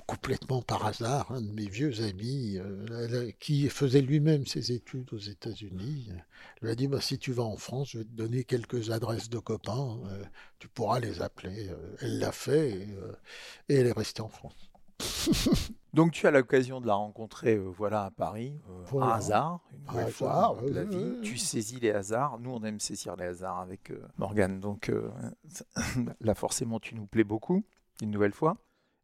complètement 0.06 0.62
par 0.62 0.86
hasard, 0.86 1.32
un 1.32 1.42
de 1.42 1.52
mes 1.52 1.68
vieux 1.68 2.02
amis, 2.04 2.58
euh, 2.58 3.32
qui 3.40 3.70
faisait 3.70 4.02
lui-même 4.02 4.46
ses 4.46 4.72
études 4.72 5.12
aux 5.14 5.18
États-Unis, 5.18 6.10
euh, 6.12 6.18
lui 6.62 6.70
a 6.72 6.76
dit 6.76 6.88
bah, 6.88 7.02
si 7.02 7.18
tu 7.18 7.32
vas 7.32 7.44
en 7.44 7.58
France, 7.58 7.92
je 7.92 8.00
vais 8.00 8.04
te 8.04 8.12
donner 8.12 8.44
quelques 8.44 8.92
adresses 8.92 9.30
de 9.30 9.40
copains, 9.40 9.98
euh, 10.08 10.24
tu 10.60 10.68
pourras 10.68 11.00
les 11.00 11.22
appeler. 11.22 11.70
Elle 12.02 12.20
l'a 12.20 12.32
fait 12.32 12.72
et, 12.72 12.88
euh, 12.98 13.14
et 13.70 13.76
elle 13.76 13.88
est 13.88 13.92
restée 13.92 14.22
en 14.22 14.30
France. 14.30 14.70
Donc 15.94 16.12
tu 16.12 16.28
as 16.28 16.32
l'occasion 16.32 16.82
de 16.82 16.88
la 16.88 16.96
rencontrer, 16.96 17.58
voilà, 17.58 18.06
à 18.06 18.12
Paris, 18.12 18.60
Voilà. 18.88 19.14
un 19.14 19.18
hasard, 19.18 19.60
une 19.72 19.86
nouvelle 19.86 20.12
fois 20.12 20.58
de 20.62 20.74
la 20.74 20.84
vie. 20.84 21.22
Tu 21.24 21.38
saisis 21.38 21.80
les 21.80 21.92
hasards. 21.92 22.38
Nous, 22.40 22.52
on 22.52 22.62
aime 22.64 22.82
saisir 22.82 23.16
les 23.16 23.26
hasards 23.26 23.60
avec 23.60 23.94
Morgane. 24.18 24.60
Donc 24.60 24.92
là, 26.20 26.36
forcément, 26.36 26.82
tu 26.82 26.96
nous 26.96 27.06
plais 27.06 27.24
beaucoup, 27.24 27.64
une 28.02 28.12
nouvelle 28.12 28.34
fois. 28.34 28.58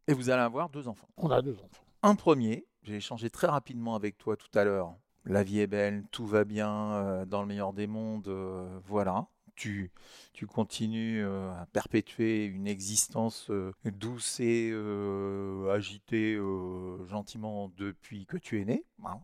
Et 0.07 0.13
vous 0.13 0.29
allez 0.29 0.41
avoir 0.41 0.69
deux 0.69 0.87
enfants. 0.87 1.07
On 1.17 1.29
a 1.29 1.41
deux 1.41 1.57
enfants. 1.63 1.83
Un 2.03 2.15
premier, 2.15 2.65
j'ai 2.83 2.95
échangé 2.95 3.29
très 3.29 3.47
rapidement 3.47 3.95
avec 3.95 4.17
toi 4.17 4.35
tout 4.35 4.49
à 4.57 4.63
l'heure. 4.63 4.95
La 5.25 5.43
vie 5.43 5.59
est 5.59 5.67
belle, 5.67 6.03
tout 6.11 6.25
va 6.25 6.43
bien, 6.45 6.93
euh, 6.93 7.25
dans 7.25 7.41
le 7.41 7.47
meilleur 7.47 7.73
des 7.73 7.85
mondes, 7.85 8.27
euh, 8.27 8.79
voilà. 8.85 9.27
Tu, 9.53 9.91
tu 10.33 10.47
continues 10.47 11.23
euh, 11.23 11.51
à 11.53 11.67
perpétuer 11.67 12.45
une 12.45 12.65
existence 12.65 13.51
euh, 13.51 13.73
douce 13.85 14.39
et 14.39 14.71
euh, 14.73 15.71
agitée 15.71 16.33
euh, 16.33 17.05
gentiment 17.05 17.71
depuis 17.77 18.25
que 18.25 18.37
tu 18.37 18.59
es 18.59 18.65
né. 18.65 18.83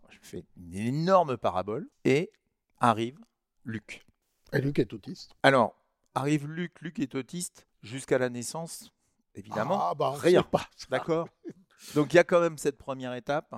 Je 0.10 0.18
fais 0.22 0.44
une 0.58 0.76
énorme 0.76 1.38
parabole. 1.38 1.90
Et 2.06 2.30
arrive 2.80 3.18
Luc. 3.64 4.06
Et 4.54 4.62
Luc 4.62 4.78
est 4.78 4.94
autiste. 4.94 5.32
Alors, 5.42 5.82
arrive 6.14 6.48
Luc, 6.48 6.80
Luc 6.82 7.00
est 7.00 7.16
autiste 7.16 7.66
jusqu'à 7.82 8.20
la 8.20 8.30
naissance, 8.30 8.92
évidemment. 9.38 9.80
Ah, 9.82 9.96
bah, 9.96 10.14
rien. 10.18 10.44
pas. 10.44 10.68
D'accord? 10.90 11.28
Donc 11.96 12.14
il 12.14 12.18
y 12.18 12.20
a 12.20 12.24
quand 12.24 12.42
même 12.42 12.58
cette 12.58 12.78
première 12.78 13.14
étape. 13.14 13.54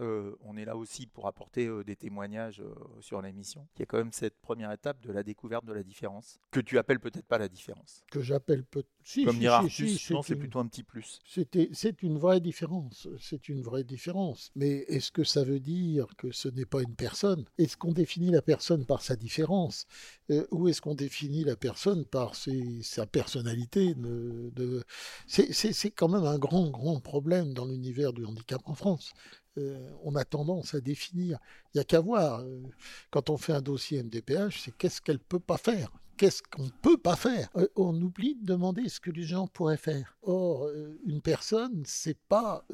Euh, 0.00 0.34
on 0.40 0.56
est 0.56 0.64
là 0.64 0.76
aussi 0.76 1.06
pour 1.06 1.28
apporter 1.28 1.66
euh, 1.66 1.84
des 1.84 1.94
témoignages 1.94 2.60
euh, 2.60 2.74
sur 3.00 3.22
l'émission. 3.22 3.66
Il 3.76 3.80
y 3.80 3.82
a 3.84 3.86
quand 3.86 3.98
même 3.98 4.12
cette 4.12 4.40
première 4.40 4.72
étape 4.72 5.00
de 5.00 5.12
la 5.12 5.22
découverte 5.22 5.64
de 5.64 5.72
la 5.72 5.84
différence, 5.84 6.40
que 6.50 6.60
tu 6.60 6.78
appelles 6.78 6.98
peut-être 6.98 7.26
pas 7.26 7.38
la 7.38 7.48
différence. 7.48 8.02
Que 8.10 8.20
j'appelle 8.20 8.64
peut 8.64 8.84
si, 9.04 9.24
Comme 9.24 9.34
si, 9.34 9.40
dira 9.40 9.58
si, 9.60 9.70
Artus, 9.70 9.98
si, 9.98 10.12
non, 10.12 10.22
c'est 10.22 10.34
une- 10.34 10.40
plutôt 10.40 10.58
un 10.60 10.66
petit 10.66 10.82
plus. 10.82 11.20
C'est 11.26 12.02
une 12.02 12.18
vraie 12.18 12.40
différence. 12.40 13.06
C'est 13.20 13.48
une 13.48 13.62
vraie 13.62 13.84
différence. 13.84 14.50
Mais 14.56 14.84
est-ce 14.88 15.12
que 15.12 15.24
ça 15.24 15.44
veut 15.44 15.60
dire 15.60 16.06
que 16.16 16.32
ce 16.32 16.48
n'est 16.48 16.64
pas 16.64 16.82
une 16.82 16.94
personne? 16.94 17.44
Est-ce 17.58 17.76
qu'on 17.76 17.92
définit 17.92 18.30
la 18.30 18.42
personne 18.42 18.86
par 18.86 19.02
sa 19.02 19.16
différence? 19.16 19.86
Euh, 20.30 20.46
où 20.50 20.68
est-ce 20.68 20.80
qu'on 20.80 20.94
définit 20.94 21.44
la 21.44 21.56
personne 21.56 22.04
par 22.06 22.34
sa 22.34 23.06
personnalité? 23.06 23.94
De, 23.94 24.84
C'est 25.26 25.90
quand 25.90 26.08
même 26.08 26.24
un 26.24 26.38
grand, 26.38 26.70
grand 26.70 27.00
problème 27.00 27.52
dans 27.54 27.66
l'univers 27.66 28.12
du 28.12 28.24
handicap 28.24 28.62
en 28.66 28.74
France. 28.74 29.12
Euh, 29.56 29.90
on 30.02 30.16
a 30.16 30.24
tendance 30.24 30.74
à 30.74 30.80
définir. 30.80 31.38
Il 31.74 31.78
n'y 31.78 31.80
a 31.80 31.84
qu'à 31.84 32.00
voir, 32.00 32.40
euh, 32.40 32.62
quand 33.10 33.30
on 33.30 33.36
fait 33.36 33.52
un 33.52 33.60
dossier 33.60 34.02
MDPH, 34.02 34.62
c'est 34.64 34.76
qu'est-ce 34.76 35.00
qu'elle 35.00 35.18
peut 35.18 35.40
pas 35.40 35.58
faire? 35.58 35.90
Qu'est-ce 36.16 36.42
qu'on 36.42 36.64
ne 36.64 36.70
peut 36.82 36.96
pas 36.96 37.16
faire? 37.16 37.48
On 37.74 38.00
oublie 38.00 38.36
de 38.36 38.46
demander 38.46 38.88
ce 38.88 39.00
que 39.00 39.10
les 39.10 39.24
gens 39.24 39.48
pourraient 39.48 39.76
faire. 39.76 40.16
Or, 40.22 40.70
une 41.04 41.20
personne, 41.20 41.82
c'est 41.84 42.16
pas, 42.28 42.64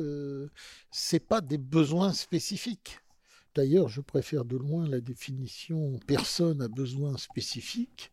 c'est 0.90 1.26
pas 1.26 1.40
des 1.40 1.56
besoins 1.56 2.12
spécifiques. 2.12 3.00
D'ailleurs, 3.54 3.88
je 3.88 4.02
préfère 4.02 4.44
de 4.44 4.58
loin 4.58 4.86
la 4.86 5.00
définition 5.00 5.98
personne 6.06 6.60
à 6.60 6.68
besoin 6.68 7.16
spécifique 7.16 8.12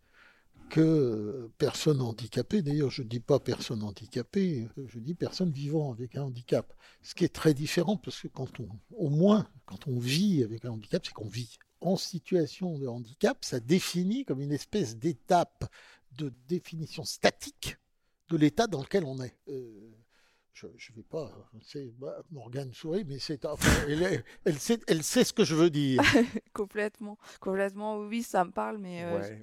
que 0.70 1.50
personne 1.58 2.02
handicapée. 2.02 2.62
D'ailleurs, 2.62 2.90
je 2.90 3.02
ne 3.02 3.08
dis 3.08 3.20
pas 3.20 3.40
personne 3.40 3.84
handicapée, 3.84 4.68
je 4.88 5.00
dis 5.00 5.14
personne 5.14 5.52
vivant 5.52 5.92
avec 5.92 6.16
un 6.16 6.24
handicap. 6.24 6.74
Ce 7.02 7.16
qui 7.16 7.24
est 7.24 7.34
très 7.34 7.54
différent 7.54 7.98
parce 7.98 8.22
que 8.22 8.28
quand 8.28 8.60
on, 8.60 8.70
au 8.96 9.10
moins, 9.10 9.48
quand 9.66 9.88
on 9.88 10.00
vit 10.00 10.44
avec 10.44 10.66
un 10.66 10.72
handicap, 10.72 11.06
c'est 11.06 11.14
qu'on 11.14 11.30
vit. 11.30 11.58
En 11.80 11.96
situation 11.96 12.80
de 12.80 12.88
handicap, 12.88 13.46
ça 13.46 13.60
définit 13.60 14.26
comme 14.26 14.42
une 14.42 14.52
espèce 14.52 14.98
d'étape 14.98 15.72
de 16.14 16.34
définition 16.48 17.04
statique 17.04 17.78
de 18.30 18.38
l'état 18.38 18.66
dans 18.66 18.82
lequel 18.82 19.04
on 19.04 19.22
est. 19.22 19.38
Euh, 19.48 19.92
je 20.54 20.92
ne 20.92 20.96
vais 20.96 21.04
pas. 21.04 21.32
C'est 21.62 21.94
bah, 22.00 22.24
Morgane 22.32 22.74
sourit, 22.74 23.06
mais 23.06 23.20
c'est. 23.20 23.46
elle, 23.88 24.24
elle, 24.44 24.58
sait, 24.60 24.80
elle 24.88 25.04
sait 25.04 25.24
ce 25.24 25.34
que 25.34 25.44
je 25.44 25.54
veux 25.54 25.70
dire. 25.70 26.02
complètement, 26.54 27.18
complètement. 27.40 28.00
Oui, 28.00 28.24
ça 28.24 28.44
me 28.44 28.52
parle, 28.52 28.80
mais. 28.80 29.04
Euh, 29.04 29.38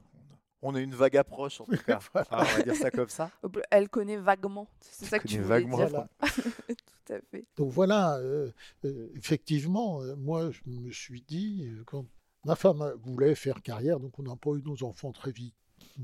on 0.64 0.74
a 0.74 0.80
une 0.80 0.94
vague 0.94 1.16
approche 1.16 1.60
en 1.60 1.66
tout 1.66 1.76
cas. 1.86 2.00
Ah, 2.14 2.24
on 2.30 2.56
va 2.56 2.62
dire 2.62 2.74
ça 2.74 2.90
comme 2.90 3.08
ça. 3.08 3.30
Elle 3.70 3.88
connaît 3.88 4.16
vaguement. 4.16 4.68
C'est 4.80 5.06
ça 5.06 5.18
que 5.18 5.28
tu 5.28 5.38
veux 5.38 5.44
vaguement. 5.44 5.76
dire. 5.76 6.06
tout 6.66 7.12
à 7.12 7.20
fait. 7.30 7.44
Donc 7.56 7.70
voilà, 7.70 8.16
euh, 8.18 8.50
euh, 8.84 9.12
effectivement, 9.16 10.00
moi 10.16 10.50
je 10.50 10.60
me 10.66 10.90
suis 10.90 11.22
dit 11.22 11.68
quand 11.86 12.06
ma 12.44 12.56
femme 12.56 12.94
voulait 13.02 13.34
faire 13.34 13.62
carrière, 13.62 14.00
donc 14.00 14.18
on 14.18 14.22
n'a 14.22 14.36
pas 14.36 14.50
eu 14.50 14.62
nos 14.62 14.82
enfants 14.84 15.12
très 15.12 15.32
vite. 15.32 15.54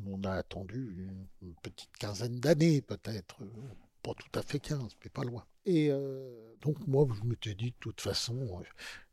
On 0.06 0.22
a 0.22 0.32
attendu 0.32 1.08
une 1.42 1.54
petite 1.62 1.90
quinzaine 1.98 2.38
d'années 2.38 2.80
peut-être 2.80 3.38
pas 4.02 4.14
tout 4.14 4.38
à 4.38 4.42
fait 4.42 4.60
15, 4.60 4.96
mais 5.04 5.10
pas 5.10 5.24
loin. 5.24 5.44
Et 5.66 5.88
euh, 5.90 6.54
donc 6.60 6.76
moi, 6.86 7.06
je 7.14 7.26
m'étais 7.28 7.54
dit 7.54 7.70
de 7.70 7.76
toute 7.80 8.00
façon, 8.00 8.60
euh, 8.60 8.64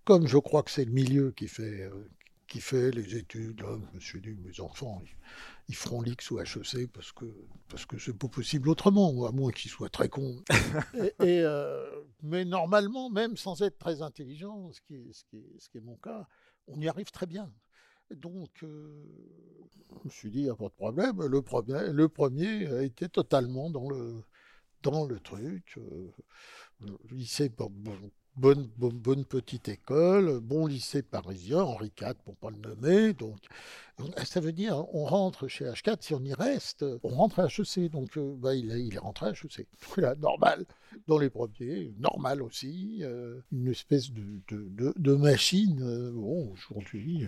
comme 0.03 0.27
je 0.27 0.37
crois 0.37 0.63
que 0.63 0.71
c'est 0.71 0.85
le 0.85 0.91
milieu 0.91 1.31
qui 1.31 1.47
fait, 1.47 1.83
euh, 1.83 2.09
qui 2.47 2.61
fait 2.61 2.91
les 2.91 3.15
études, 3.15 3.61
là, 3.61 3.77
je 3.91 3.95
me 3.95 3.99
suis 3.99 4.21
dit, 4.21 4.35
mes 4.35 4.59
enfants, 4.59 5.01
ils, 5.67 5.75
feront 5.75 6.01
l'X 6.01 6.31
ou 6.31 6.39
HEC 6.39 6.91
parce 6.91 7.11
que 7.11 7.25
parce 7.69 7.85
que 7.85 7.97
c'est 7.99 8.17
pas 8.17 8.27
possible 8.27 8.69
autrement, 8.69 9.25
à 9.25 9.31
moins 9.31 9.51
qu'ils 9.51 9.71
soient 9.71 9.89
très 9.89 10.09
cons. 10.09 10.41
et, 11.23 11.43
mais 12.23 12.45
normalement, 12.45 13.09
même 13.09 13.37
sans 13.37 13.61
être 13.61 13.77
très 13.77 14.01
intelligent, 14.01 14.71
ce 14.71 14.81
qui 14.81 14.95
est, 14.95 15.13
ce 15.13 15.23
qui 15.25 15.37
est, 15.37 15.59
ce 15.59 15.69
qui 15.69 15.77
est 15.77 15.81
mon 15.81 15.97
cas, 15.97 16.27
on 16.67 16.79
y 16.79 16.87
arrive 16.87 17.11
très 17.11 17.25
bien. 17.25 17.51
Donc, 18.11 18.49
je 18.61 20.05
me 20.05 20.09
suis 20.09 20.31
dit, 20.31 20.39
il 20.39 20.43
n'y 20.43 20.49
a 20.49 20.55
pas 20.55 20.69
de 20.69 20.73
problème. 20.73 21.21
Le 21.25 21.41
premier, 21.41 21.91
le 21.91 22.07
premier 22.07 22.67
a 22.67 22.83
été 22.83 23.09
totalement 23.09 23.69
dans 23.69 23.89
le, 23.89 24.23
dans 24.83 25.05
le 25.05 25.19
truc. 25.19 25.77
Euh, 25.77 26.11
lycée, 27.09 27.49
bon, 27.49 27.71
bonne, 28.37 29.25
petite 29.25 29.67
école, 29.67 30.39
bon 30.39 30.67
lycée 30.67 31.01
parisien, 31.01 31.61
Henri 31.61 31.91
IV 31.99 32.13
pour 32.23 32.35
pas 32.35 32.49
le 32.51 32.57
nommer. 32.57 33.13
Donc, 33.13 33.39
ça 34.25 34.39
veut 34.39 34.51
dire, 34.51 34.85
on 34.93 35.05
rentre 35.05 35.47
chez 35.47 35.65
H4, 35.65 35.97
si 36.01 36.13
on 36.13 36.23
y 36.23 36.33
reste, 36.33 36.85
on 37.03 37.09
rentre 37.09 37.39
à 37.39 37.47
HEC. 37.47 37.89
Donc, 37.89 38.17
euh, 38.17 38.35
bah, 38.37 38.53
il, 38.53 38.71
est 38.71 38.97
rentré 38.97 39.27
à 39.27 39.31
HEC. 39.31 39.67
Voilà, 39.95 40.15
normal 40.15 40.65
dans 41.07 41.17
les 41.17 41.29
premiers, 41.29 41.93
normal 41.99 42.41
aussi, 42.41 42.99
euh, 43.01 43.39
une 43.51 43.67
espèce 43.67 44.11
de, 44.11 45.15
machine. 45.15 45.81
Euh, 45.81 46.11
bon, 46.11 46.53
aujourd'hui, 46.53 47.27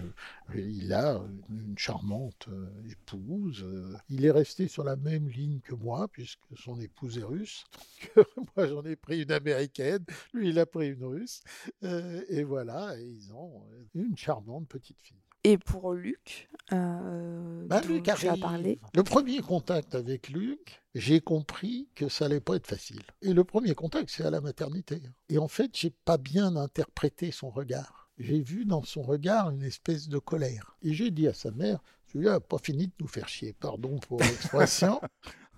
il 0.56 0.94
a 0.94 1.22
une 1.50 1.78
charmante 1.78 2.48
épouse. 2.90 3.66
il 4.10 4.26
est 4.26 4.32
resté 4.32 4.68
sur 4.68 4.84
la 4.84 4.96
même 4.96 5.28
ligne 5.28 5.60
que 5.62 5.76
moi, 5.76 6.08
puisque 6.08 6.40
son 6.56 6.80
épouse 6.80 7.18
est 7.18 7.24
russe. 7.24 7.66
moi, 8.56 8.68
j'en 8.68 8.84
ai 8.84 8.96
pris 8.96 9.24
une 9.24 9.32
américaine, 9.32 10.06
lui, 10.34 10.50
il 10.50 10.60
a 10.60 10.66
pris 10.66 10.90
une 10.90 11.04
russe. 11.04 11.42
et 11.82 12.44
voilà, 12.44 12.96
ils 13.00 13.34
ont 13.34 13.64
une 13.96 14.18
charmante 14.18 14.68
petite 14.68 15.00
fille. 15.02 15.18
Et 15.43 15.58
pour 15.58 15.93
Luc, 15.93 16.49
euh, 16.73 17.65
bah, 17.65 17.82
Luc 17.88 18.08
a 18.10 18.15
parlé. 18.38 18.80
Le 18.93 19.04
premier 19.04 19.41
contact 19.41 19.95
avec 19.95 20.30
Luc, 20.30 20.82
j'ai 20.95 21.21
compris 21.21 21.88
que 21.95 22.10
ça 22.10 22.25
allait 22.25 22.41
pas 22.41 22.56
être 22.56 22.67
facile. 22.67 23.02
Et 23.21 23.34
le 23.34 23.43
premier 23.43 23.73
contact, 23.73 24.10
c'est 24.10 24.25
à 24.25 24.32
la 24.32 24.41
maternité. 24.41 25.02
Et 25.30 25.38
en 25.38 25.47
fait, 25.47 25.71
j'ai 25.73 25.91
pas 25.91 26.17
bien 26.17 26.56
interprété 26.58 27.32
son 27.32 27.49
regard. 27.49 28.10
J'ai 28.17 28.41
vu 28.41 28.65
dans 28.65 28.84
son 28.84 29.02
regard 29.02 29.49
une 29.49 29.63
espèce 29.63 30.10
de 30.10 30.17
colère. 30.17 30.75
Et 30.82 30.93
j'ai 30.93 31.10
dit 31.10 31.28
à 31.28 31.34
sa 31.34 31.52
mère, 31.52 31.80
celui-là 32.12 32.32
n'a 32.32 32.39
pas 32.41 32.58
fini 32.58 32.88
de 32.88 32.93
nous 32.99 33.08
faire 33.08 33.30
chier, 33.30 33.54
pardon 33.54 33.97
pour 33.99 34.19
l'expression, 34.19 34.99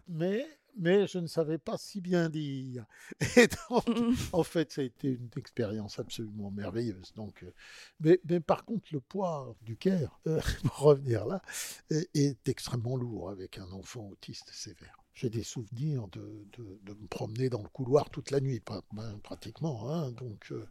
mais 0.08 0.46
mais 0.78 1.08
je 1.08 1.20
ne 1.20 1.28
savais 1.28 1.58
pas 1.58 1.78
si 1.78 2.02
bien 2.02 2.30
dire. 2.30 2.86
Et 3.38 3.48
donc, 3.70 3.88
mmh. 3.88 4.14
en 4.34 4.44
fait, 4.44 4.72
ça 4.72 4.82
a 4.82 4.84
été 4.84 5.10
une 5.10 5.30
expérience 5.38 6.00
absolument 6.00 6.52
merveilleuse. 6.52 7.14
Donc, 7.16 7.44
euh, 7.44 7.54
mais, 8.00 8.20
mais, 8.30 8.40
par 8.40 8.66
contre, 8.66 8.88
le 8.92 9.00
poids 9.00 9.56
du 9.62 9.78
Caire, 9.78 10.20
euh, 10.28 10.40
pour 10.64 10.78
revenir 10.80 11.26
là, 11.26 11.42
est, 11.90 12.48
extrêmement 12.48 12.96
lourd 12.96 13.30
avec 13.30 13.58
un 13.58 13.72
enfant 13.72 14.08
autiste 14.12 14.50
sévère. 14.52 14.98
J'ai 15.14 15.30
des 15.30 15.44
souvenirs 15.44 16.08
de, 16.08 16.48
de, 16.58 16.94
me 16.94 17.08
promener 17.08 17.50
dans 17.50 17.62
le 17.62 17.68
couloir 17.68 18.10
toute 18.10 18.32
la 18.32 18.40
nuit, 18.40 18.62
ben, 18.94 19.20
pratiquement, 19.24 19.92
hein, 19.92 20.12
donc 20.12 20.52
euh, 20.52 20.66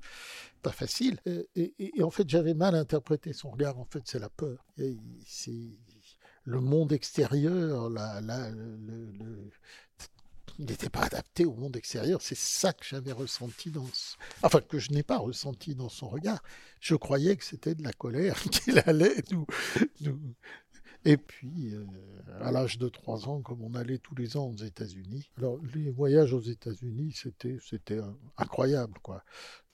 pas 0.62 0.72
facile. 0.72 1.20
Et, 1.54 1.74
et, 1.78 2.02
en 2.02 2.10
fait, 2.10 2.28
j'avais 2.28 2.54
mal 2.54 2.74
interprété 2.74 3.34
son 3.34 3.50
regard. 3.50 3.78
En 3.78 3.84
fait, 3.84 4.02
c'est 4.06 4.18
la 4.18 4.30
peur. 4.30 4.64
C'est 5.26 5.76
le 6.44 6.60
monde 6.60 6.92
extérieur, 6.92 7.90
la, 7.90 8.20
la, 8.20 8.50
le, 8.50 9.50
il 10.60 10.66
n'était 10.66 10.90
pas 10.90 11.00
adapté 11.00 11.46
au 11.46 11.54
monde 11.54 11.74
extérieur. 11.76 12.20
C'est 12.20 12.36
ça 12.36 12.74
que 12.74 12.84
j'avais 12.84 13.12
ressenti 13.12 13.70
dans, 13.70 13.86
enfin 14.42 14.60
que 14.60 14.78
je 14.78 14.92
n'ai 14.92 15.02
pas 15.02 15.16
ressenti 15.16 15.74
dans 15.74 15.88
son 15.88 16.08
regard. 16.08 16.42
Je 16.80 16.94
croyais 16.94 17.36
que 17.36 17.44
c'était 17.44 17.74
de 17.74 17.82
la 17.82 17.94
colère 17.94 18.38
qu'il 18.52 18.78
allait 18.86 19.24
nous, 19.30 19.46
Et 21.04 21.16
puis, 21.16 21.74
euh, 21.74 21.84
à 22.40 22.52
l'âge 22.52 22.78
de 22.78 22.88
3 22.88 23.28
ans, 23.28 23.40
comme 23.40 23.62
on 23.62 23.74
allait 23.74 23.98
tous 23.98 24.14
les 24.14 24.36
ans 24.36 24.48
aux 24.48 24.56
États-Unis, 24.56 25.30
alors 25.38 25.58
les 25.74 25.90
voyages 25.90 26.34
aux 26.34 26.40
États-Unis, 26.40 27.12
c'était, 27.14 27.56
c'était 27.62 28.00
incroyable, 28.36 28.98
quoi. 29.02 29.24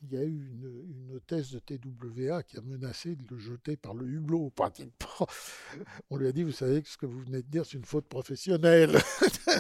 Il 0.03 0.13
y 0.13 0.19
a 0.19 0.23
eu 0.23 0.51
une, 0.53 0.85
une, 0.89 1.17
hôtesse 1.17 1.53
de 1.53 1.59
TWA 1.59 2.43
qui 2.43 2.59
a 2.59 2.61
menacé 2.61 3.17
de 3.17 3.25
le 3.29 3.39
jeter 3.39 3.77
par 3.77 3.95
le 3.95 4.07
hublot. 4.07 4.53
On 6.11 6.17
lui 6.17 6.29
a 6.29 6.33
dit, 6.33 6.45
vous 6.45 6.53
savez 6.53 6.83
que 6.83 6.89
ce 6.89 6.97
que 6.97 7.07
vous 7.07 7.21
venez 7.23 7.43
de 7.43 7.49
dire, 7.49 7.65
c'est 7.65 7.79
une 7.79 7.85
faute 7.85 8.07
professionnelle. 8.07 8.97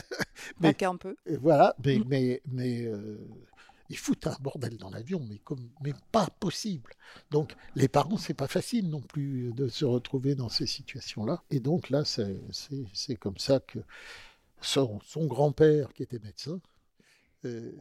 mais, 0.61 0.85
un 0.85 0.96
peu. 0.96 1.16
Voilà, 1.40 1.74
mais, 1.85 2.00
mais, 2.07 2.42
mais 2.46 2.85
euh, 2.85 3.18
ils 3.88 3.99
foutent 3.99 4.27
un 4.27 4.37
bordel 4.40 4.77
dans 4.77 4.90
l'avion, 4.90 5.27
mais, 5.81 5.94
pas 6.12 6.29
possible. 6.40 6.92
Donc, 7.31 7.55
les 7.75 7.88
parents, 7.88 8.16
c'est 8.16 8.35
pas 8.35 8.49
facile 8.49 8.88
non 8.88 9.01
plus 9.01 9.53
de 9.53 9.68
se 9.68 9.85
retrouver 9.85 10.35
dans 10.35 10.49
ces 10.49 10.66
situations-là. 10.66 11.42
Et 11.51 11.61
donc, 11.61 11.90
là, 11.90 12.05
c'est 12.05 13.16
comme 13.16 13.38
ça 13.38 13.61
que 13.61 13.81
son, 14.61 15.01
son 15.05 15.27
grand-père, 15.27 15.92
qui 15.92 16.03
était 16.03 16.18
médecin, 16.18 16.61
euh, 17.44 17.72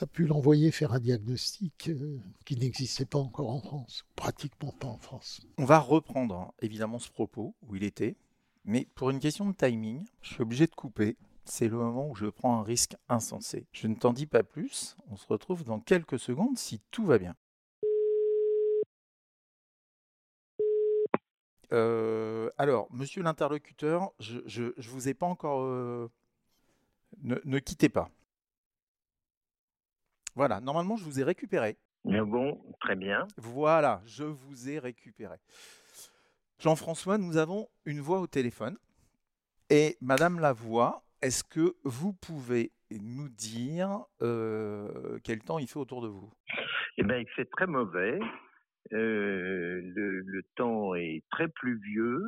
a 0.00 0.06
pu 0.06 0.26
l'envoyer 0.26 0.70
faire 0.70 0.92
un 0.92 0.98
diagnostic 0.98 1.88
euh, 1.88 2.18
qui 2.44 2.56
n'existait 2.56 3.04
pas 3.04 3.18
encore 3.18 3.50
en 3.50 3.60
France, 3.60 4.04
pratiquement 4.16 4.72
pas 4.72 4.88
en 4.88 4.98
France. 4.98 5.42
On 5.58 5.64
va 5.64 5.78
reprendre 5.78 6.34
hein, 6.34 6.52
évidemment 6.60 6.98
ce 6.98 7.10
propos 7.10 7.54
où 7.62 7.76
il 7.76 7.84
était, 7.84 8.16
mais 8.64 8.88
pour 8.94 9.10
une 9.10 9.20
question 9.20 9.48
de 9.48 9.54
timing, 9.54 10.04
je 10.22 10.34
suis 10.34 10.42
obligé 10.42 10.66
de 10.66 10.74
couper 10.74 11.16
c'est 11.44 11.68
le 11.68 11.76
moment 11.76 12.08
où 12.08 12.14
je 12.14 12.26
prends 12.26 12.58
un 12.58 12.62
risque 12.62 12.96
insensé. 13.08 13.66
Je 13.72 13.86
ne 13.86 13.94
t'en 13.94 14.12
dis 14.12 14.26
pas 14.26 14.42
plus, 14.42 14.96
on 15.10 15.16
se 15.16 15.26
retrouve 15.26 15.64
dans 15.64 15.80
quelques 15.80 16.18
secondes 16.18 16.56
si 16.56 16.80
tout 16.90 17.04
va 17.04 17.18
bien. 17.18 17.34
Euh, 21.72 22.50
alors, 22.58 22.86
monsieur 22.92 23.22
l'interlocuteur, 23.22 24.12
je 24.18 24.38
ne 24.38 24.88
vous 24.90 25.08
ai 25.08 25.14
pas 25.14 25.26
encore... 25.26 25.62
Euh, 25.62 26.10
ne, 27.22 27.58
quittez 27.58 27.88
pas. 27.88 28.10
Voilà, 30.34 30.60
normalement, 30.60 30.96
je 30.96 31.04
vous 31.04 31.20
ai 31.20 31.24
récupéré. 31.24 31.76
Bon, 32.04 32.60
très 32.80 32.96
bien. 32.96 33.26
Voilà, 33.36 34.02
je 34.06 34.24
vous 34.24 34.68
ai 34.68 34.78
récupéré. 34.78 35.36
Jean-François, 36.58 37.18
nous 37.18 37.36
avons 37.36 37.68
une 37.84 38.00
voix 38.00 38.20
au 38.20 38.26
téléphone. 38.26 38.76
Et 39.70 39.96
Madame 40.00 40.38
la 40.40 40.52
voix 40.52 41.02
est-ce 41.22 41.44
que 41.44 41.76
vous 41.84 42.12
pouvez 42.12 42.72
nous 42.90 43.28
dire 43.28 44.04
euh, 44.20 45.18
quel 45.24 45.40
temps 45.40 45.58
il 45.58 45.68
fait 45.68 45.78
autour 45.78 46.02
de 46.02 46.08
vous? 46.08 46.30
Eh 46.98 47.04
bien, 47.04 47.18
il 47.18 47.28
fait 47.30 47.46
très 47.46 47.66
mauvais. 47.66 48.18
Euh, 48.92 49.80
le, 49.82 50.42
temps 50.56 50.94
est 50.94 51.22
très 51.30 51.48
pluvieux. 51.48 52.22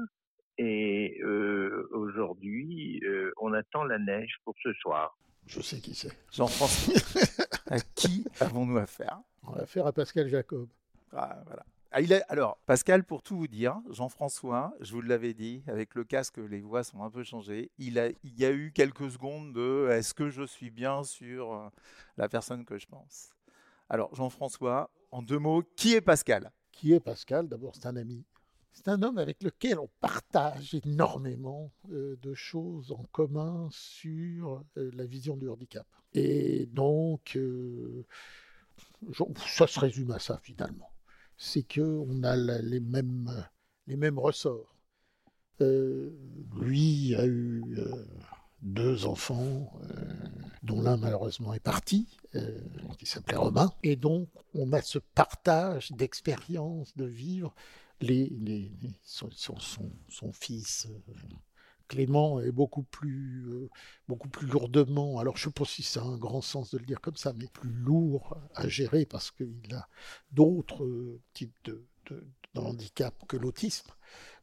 Et 0.57 1.21
euh, 1.23 1.89
aujourd'hui, 1.91 3.01
euh, 3.05 3.33
on 3.41 3.53
attend 3.53 3.85
la 3.85 3.99
neige 3.99 4.37
pour 4.45 4.55
ce 4.63 4.73
soir. 4.75 5.19
Je 5.47 5.61
sais 5.61 5.81
qui 5.81 5.95
c'est. 5.95 6.17
Jean-François, 6.33 6.95
à 7.67 7.81
qui 7.81 8.25
avons-nous 8.41 8.79
affaire? 8.79 9.19
On 9.43 9.53
va 9.53 9.67
faire 9.67 9.87
à 9.87 9.93
Pascal 9.93 10.29
Jacob. 10.29 10.69
Ah, 11.13 11.43
voilà. 11.45 11.65
Ah, 11.97 12.01
Alors, 12.29 12.59
Pascal, 12.67 13.05
pour 13.05 13.23
tout 13.23 13.37
vous 13.37 13.47
dire, 13.47 13.81
Jean-François, 13.89 14.75
je 14.81 14.95
vous 14.95 15.01
l'avais 15.01 15.33
dit, 15.33 15.63
avec 15.69 15.95
le 15.95 16.03
casque, 16.03 16.39
les 16.39 16.61
voix 16.61 16.83
sont 16.83 17.05
un 17.05 17.11
peu 17.11 17.23
changées. 17.23 17.71
Il, 17.79 18.01
a, 18.01 18.09
il 18.09 18.37
y 18.37 18.45
a 18.45 18.51
eu 18.51 18.73
quelques 18.73 19.13
secondes 19.13 19.53
de 19.53 19.89
est-ce 19.93 20.13
que 20.13 20.29
je 20.29 20.43
suis 20.43 20.71
bien 20.71 21.05
sur 21.05 21.55
euh, 21.55 21.69
la 22.17 22.29
personne 22.29 22.65
que 22.65 22.79
je 22.79 22.89
pense? 22.89 23.31
Alors, 23.89 24.13
Jean-François, 24.13 24.91
en 25.13 25.23
deux 25.23 25.39
mots, 25.39 25.63
qui 25.77 25.95
est 25.95 26.01
Pascal? 26.01 26.51
Qui 26.73 26.95
est 26.95 26.99
Pascal? 26.99 27.49
D'abord, 27.49 27.77
c'est 27.77 27.87
un 27.87 27.95
ami. 27.95 28.25
C'est 28.73 28.89
un 28.89 29.01
homme 29.05 29.19
avec 29.19 29.41
lequel 29.45 29.79
on 29.79 29.89
partage 30.01 30.75
énormément 30.75 31.71
euh, 31.93 32.17
de 32.21 32.35
choses 32.35 32.91
en 32.91 33.05
commun 33.13 33.69
sur 33.71 34.65
euh, 34.79 34.91
la 34.95 35.05
vision 35.07 35.37
du 35.37 35.49
handicap. 35.49 35.87
Et 36.13 36.67
donc, 36.67 37.39
ça 39.47 39.69
se 39.69 39.79
résume 39.79 40.11
à 40.11 40.19
ça 40.19 40.41
finalement. 40.43 40.91
C'est 41.37 41.63
qu'on 41.63 42.23
a 42.23 42.37
les, 42.37 42.81
mêmes, 42.81 43.47
les 43.87 43.97
mêmes 43.97 44.19
ressorts. 44.19 44.75
Euh, 45.61 46.11
lui 46.61 47.15
a 47.15 47.25
eu 47.27 47.63
euh, 47.79 48.05
deux 48.63 49.07
enfants, 49.07 49.73
euh, 49.91 50.05
dont 50.63 50.83
l'un 50.83 50.97
malheureusement 50.97 51.55
est 51.55 51.61
parti, 51.61 52.09
qui 52.99 53.07
s'appelait 53.07 53.37
Romain. 53.37 53.73
Et 53.83 53.97
donc, 53.97 54.29
on 54.55 54.73
a 54.73 54.83
ce 54.83 54.99
partage 54.99 55.93
d'expériences, 55.93 56.97
de 56.97 57.05
vivre. 57.05 57.55
Les, 58.01 58.29
les- 58.31 58.73
les- 58.83 58.99
son, 59.05 59.31
son- 59.31 59.59
son- 60.09 60.33
fils 60.33 60.89
Clément 61.89 62.41
est 62.41 62.53
beaucoup 62.53 62.83
plus, 62.85 63.45
euh, 63.49 63.71
beaucoup 64.09 64.29
plus 64.29 64.47
lourdement, 64.47 65.19
alors 65.19 65.37
je 65.37 65.47
ne 65.49 65.51
sais 65.53 65.55
pas 65.55 65.65
si 65.65 65.83
c'est 65.83 66.01
un 66.01 66.17
grand 66.19 66.41
sens 66.41 66.71
de 66.73 66.79
le 66.79 66.85
dire 66.87 67.01
comme 67.01 67.17
ça, 67.17 67.33
mais 67.35 67.47
plus 67.49 67.71
lourd 67.71 68.37
à 68.55 68.69
gérer 68.69 69.07
parce 69.07 69.31
qu'il 69.31 69.75
a 69.75 69.89
d'autres 70.33 70.85
euh, 70.85 71.21
types 71.35 71.55
de, 71.65 71.85
de- 72.11 72.27
handicap 72.57 73.15
que 73.29 73.37
l'autisme. 73.37 73.91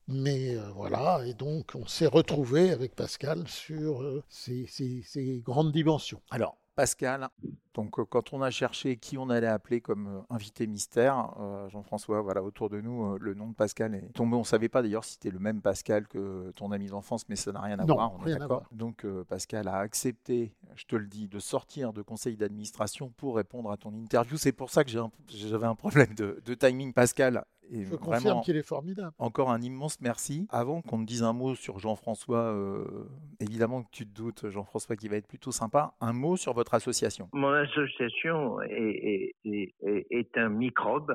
Mais 0.08 0.56
euh, 0.58 0.72
voilà, 0.74 1.24
et 1.28 1.34
donc 1.34 1.72
on 1.76 1.88
s'est 1.88 2.08
retrouvé 2.08 2.72
avec 2.72 2.96
Pascal 2.96 3.48
sur 3.48 4.24
ces, 4.30 4.66
ces- 4.68 5.04
ces 5.04 5.39
grandes 5.39 5.72
dimensions. 5.72 6.22
Alors, 6.32 6.58
Pascal, 6.76 7.28
donc 7.74 8.00
euh, 8.00 8.06
quand 8.06 8.34
on 8.34 8.42
a 8.42 8.50
cherché 8.50 8.98
qui 8.98 9.18
on 9.18 9.30
allait 9.30 9.48
appeler 9.48 9.82
comme 9.82 10.08
euh, 10.08 10.20
invité 10.30 10.68
mystère, 10.68 11.34
euh, 11.40 11.70
Jean-François, 11.70 12.22
voilà, 12.22 12.42
autour 12.44 12.70
de 12.70 12.80
nous, 12.82 13.14
euh, 13.14 13.18
le 13.20 13.34
nom 13.34 13.48
de 13.50 13.54
Pascal 13.54 13.94
est 13.96 14.14
tombé. 14.14 14.36
On 14.36 14.40
ne 14.40 14.44
savait 14.46 14.70
pas 14.70 14.82
d'ailleurs 14.82 15.04
si 15.04 15.14
c'était 15.14 15.32
le 15.32 15.40
même 15.40 15.62
Pascal 15.62 16.08
que 16.08 16.52
ton 16.56 16.72
ami 16.72 16.88
d'enfance, 16.88 17.28
mais 17.30 17.36
ça 17.36 17.52
n'a 17.52 17.62
rien 17.62 17.78
à 17.80 17.86
Non, 17.86 17.96
voir, 17.96 18.14
on 18.14 18.18
rien 18.20 18.38
d'accord. 18.38 18.64
Donc 18.72 19.06
euh, 19.06 19.24
Pascal 19.26 19.68
a 19.68 19.78
accepté, 19.78 20.54
je 20.76 20.86
te 20.86 20.96
le 20.96 21.08
dis, 21.08 21.28
de 21.28 21.40
sortir 21.40 21.94
de 21.94 22.02
conseil 22.02 22.38
d'administration 22.38 23.10
pour 23.18 23.36
répondre 23.36 23.70
à 23.72 23.78
ton 23.78 23.94
interview. 23.94 24.38
C'est 24.38 24.52
pour 24.52 24.70
ça 24.70 24.84
que 24.84 24.90
j'ai 24.90 25.00
un- 25.00 25.12
j'avais 25.28 25.68
un 25.68 25.76
problème 25.76 26.14
de, 26.16 26.42
de 26.46 26.54
timing, 26.54 26.94
Pascal. 26.94 27.44
Et 27.74 27.84
Je 27.84 27.90
vraiment, 27.96 28.06
confirme 28.06 28.42
qu'il 28.42 28.58
est 28.58 28.68
formidable. 28.68 29.14
encore 29.18 29.50
un 29.50 29.62
immense 29.62 30.00
merci. 30.02 30.46
Avant 30.50 30.82
qu'on 30.82 31.00
te 31.00 31.06
dise 31.06 31.24
un 31.24 31.32
mot 31.34 31.56
sur 31.56 31.80
Jean-François, 31.80 32.54
euh, 32.54 33.06
évidemment 33.40 33.84
que 33.84 33.90
tu 33.92 34.06
te 34.06 34.14
doutes, 34.14 34.50
Jean-François, 34.50 34.96
qui 34.98 35.08
va 35.08 35.16
être 35.16 35.28
plutôt 35.28 35.52
sympa, 35.52 35.94
un 36.02 36.12
mot 36.14 36.36
sur 36.36 36.54
votre 36.54 36.74
association. 36.74 37.30
Mon 37.34 37.54
association 37.54 38.62
est, 38.62 38.72
est- 38.74 39.36
est- 39.46 39.74
est- 39.82 40.08
est 40.10 40.38
un 40.38 40.50
microbe 40.50 41.14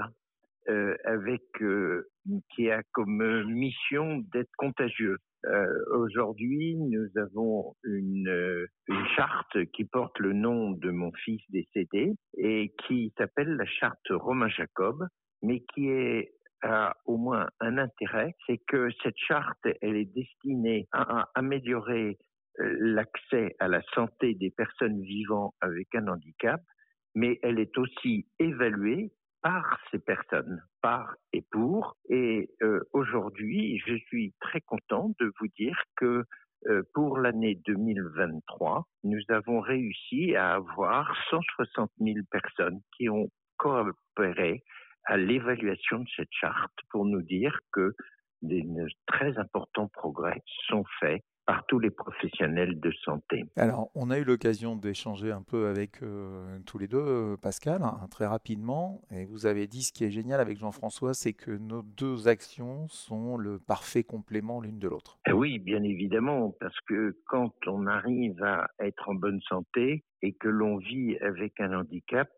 euh, 0.69 0.97
avec 1.05 1.43
euh, 1.61 2.09
qui 2.55 2.71
a 2.71 2.83
comme 2.93 3.45
mission 3.47 4.19
d'être 4.33 4.51
contagieux. 4.57 5.19
Euh, 5.45 5.67
Aujourd'hui, 5.95 6.75
nous 6.77 7.07
avons 7.17 7.77
une, 7.85 8.29
euh, 8.29 8.67
une 8.89 9.07
charte 9.15 9.65
qui 9.75 9.85
porte 9.85 10.19
le 10.19 10.33
nom 10.33 10.73
de 10.73 10.91
mon 10.91 11.13
fils 11.25 11.41
décédé 11.51 12.15
et 12.37 12.73
qui 12.87 13.13
s'appelle 13.17 13.55
la 13.57 13.67
charte 13.67 14.09
Romain 14.11 14.49
Jacob, 14.49 15.07
mais 15.43 15.61
qui 15.75 15.89
est 15.89 16.33
a 16.63 16.97
au 17.05 17.17
moins 17.17 17.49
un 17.61 17.79
intérêt, 17.79 18.35
c'est 18.47 18.61
que 18.67 18.89
cette 19.03 19.19
charte, 19.19 19.67
elle 19.81 19.97
est 19.97 20.13
destinée 20.15 20.89
à, 20.93 21.29
améliorer 21.35 22.19
euh, 22.61 22.77
l'accès 22.81 23.55
à 23.59 23.69
la 23.69 23.83
santé 23.95 24.35
des 24.35 24.51
personnes 24.51 25.01
vivant 25.03 25.55
avec 25.61 25.95
un 25.95 26.09
handicap, 26.09 26.61
mais 27.15 27.39
elle 27.43 27.59
est 27.59 27.77
aussi 27.79 28.27
évaluée 28.39 29.13
par 29.43 29.79
ces 29.91 29.99
personnes, 29.99 30.63
par 30.83 31.15
et 31.33 31.43
pour. 31.51 31.97
Et 32.09 32.51
euh, 32.63 32.81
aujourd'hui, 32.93 33.81
je 33.87 33.97
suis 34.07 34.35
très 34.41 34.61
content 34.61 35.13
de 35.21 35.33
vous 35.39 35.49
dire 35.57 35.81
que 35.97 36.25
euh, 36.69 36.83
pour 36.95 37.19
l'année 37.19 37.61
2023, 37.67 38.87
nous 39.05 39.21
avons 39.29 39.61
réussi 39.61 40.35
à 40.35 40.55
avoir 40.55 41.15
160 41.31 41.91
000 42.01 42.19
personnes 42.31 42.81
qui 42.97 43.09
ont 43.09 43.29
coopéré 43.57 44.65
à 45.07 45.17
l'évaluation 45.17 46.01
de 46.01 46.09
cette 46.17 46.33
charte 46.33 46.75
pour 46.91 47.05
nous 47.05 47.23
dire 47.23 47.59
que 47.73 47.95
des 48.43 48.63
de 48.63 48.87
très 49.07 49.37
importants 49.39 49.89
progrès 49.89 50.43
sont 50.69 50.85
faits 51.01 51.23
par 51.47 51.65
tous 51.67 51.79
les 51.79 51.91
professionnels 51.91 52.81
de 52.81 52.91
santé. 53.05 53.45
Alors, 53.57 53.89
on 53.95 54.11
a 54.11 54.19
eu 54.19 54.25
l'occasion 54.25 54.75
d'échanger 54.75 55.31
un 55.31 55.43
peu 55.43 55.69
avec 55.69 56.03
euh, 56.03 56.59
tous 56.67 56.77
les 56.79 56.89
deux, 56.89 56.99
euh, 56.99 57.37
Pascal, 57.37 57.83
hein, 57.85 58.01
très 58.11 58.27
rapidement. 58.27 59.01
Et 59.13 59.25
vous 59.25 59.47
avez 59.47 59.69
dit 59.69 59.85
ce 59.85 59.93
qui 59.93 60.05
est 60.05 60.11
génial 60.11 60.41
avec 60.41 60.59
Jean-François, 60.59 61.15
c'est 61.15 61.35
que 61.35 61.53
nos 61.53 61.83
deux 61.83 62.27
actions 62.27 62.89
sont 62.89 63.37
le 63.37 63.61
parfait 63.61 64.03
complément 64.03 64.61
l'une 64.61 64.81
de 64.81 64.89
l'autre. 64.89 65.21
Eh 65.29 65.33
Oui, 65.33 65.61
bien 65.61 65.85
évidemment, 65.85 66.53
parce 66.59 66.79
que 66.89 67.17
quand 67.27 67.55
on 67.69 67.87
arrive 67.87 68.43
à 68.43 68.69
être 68.81 69.09
en 69.09 69.15
bonne 69.15 69.41
santé 69.43 70.05
et 70.23 70.33
que 70.33 70.49
l'on 70.49 70.79
vit 70.79 71.17
avec 71.19 71.61
un 71.61 71.79
handicap, 71.79 72.29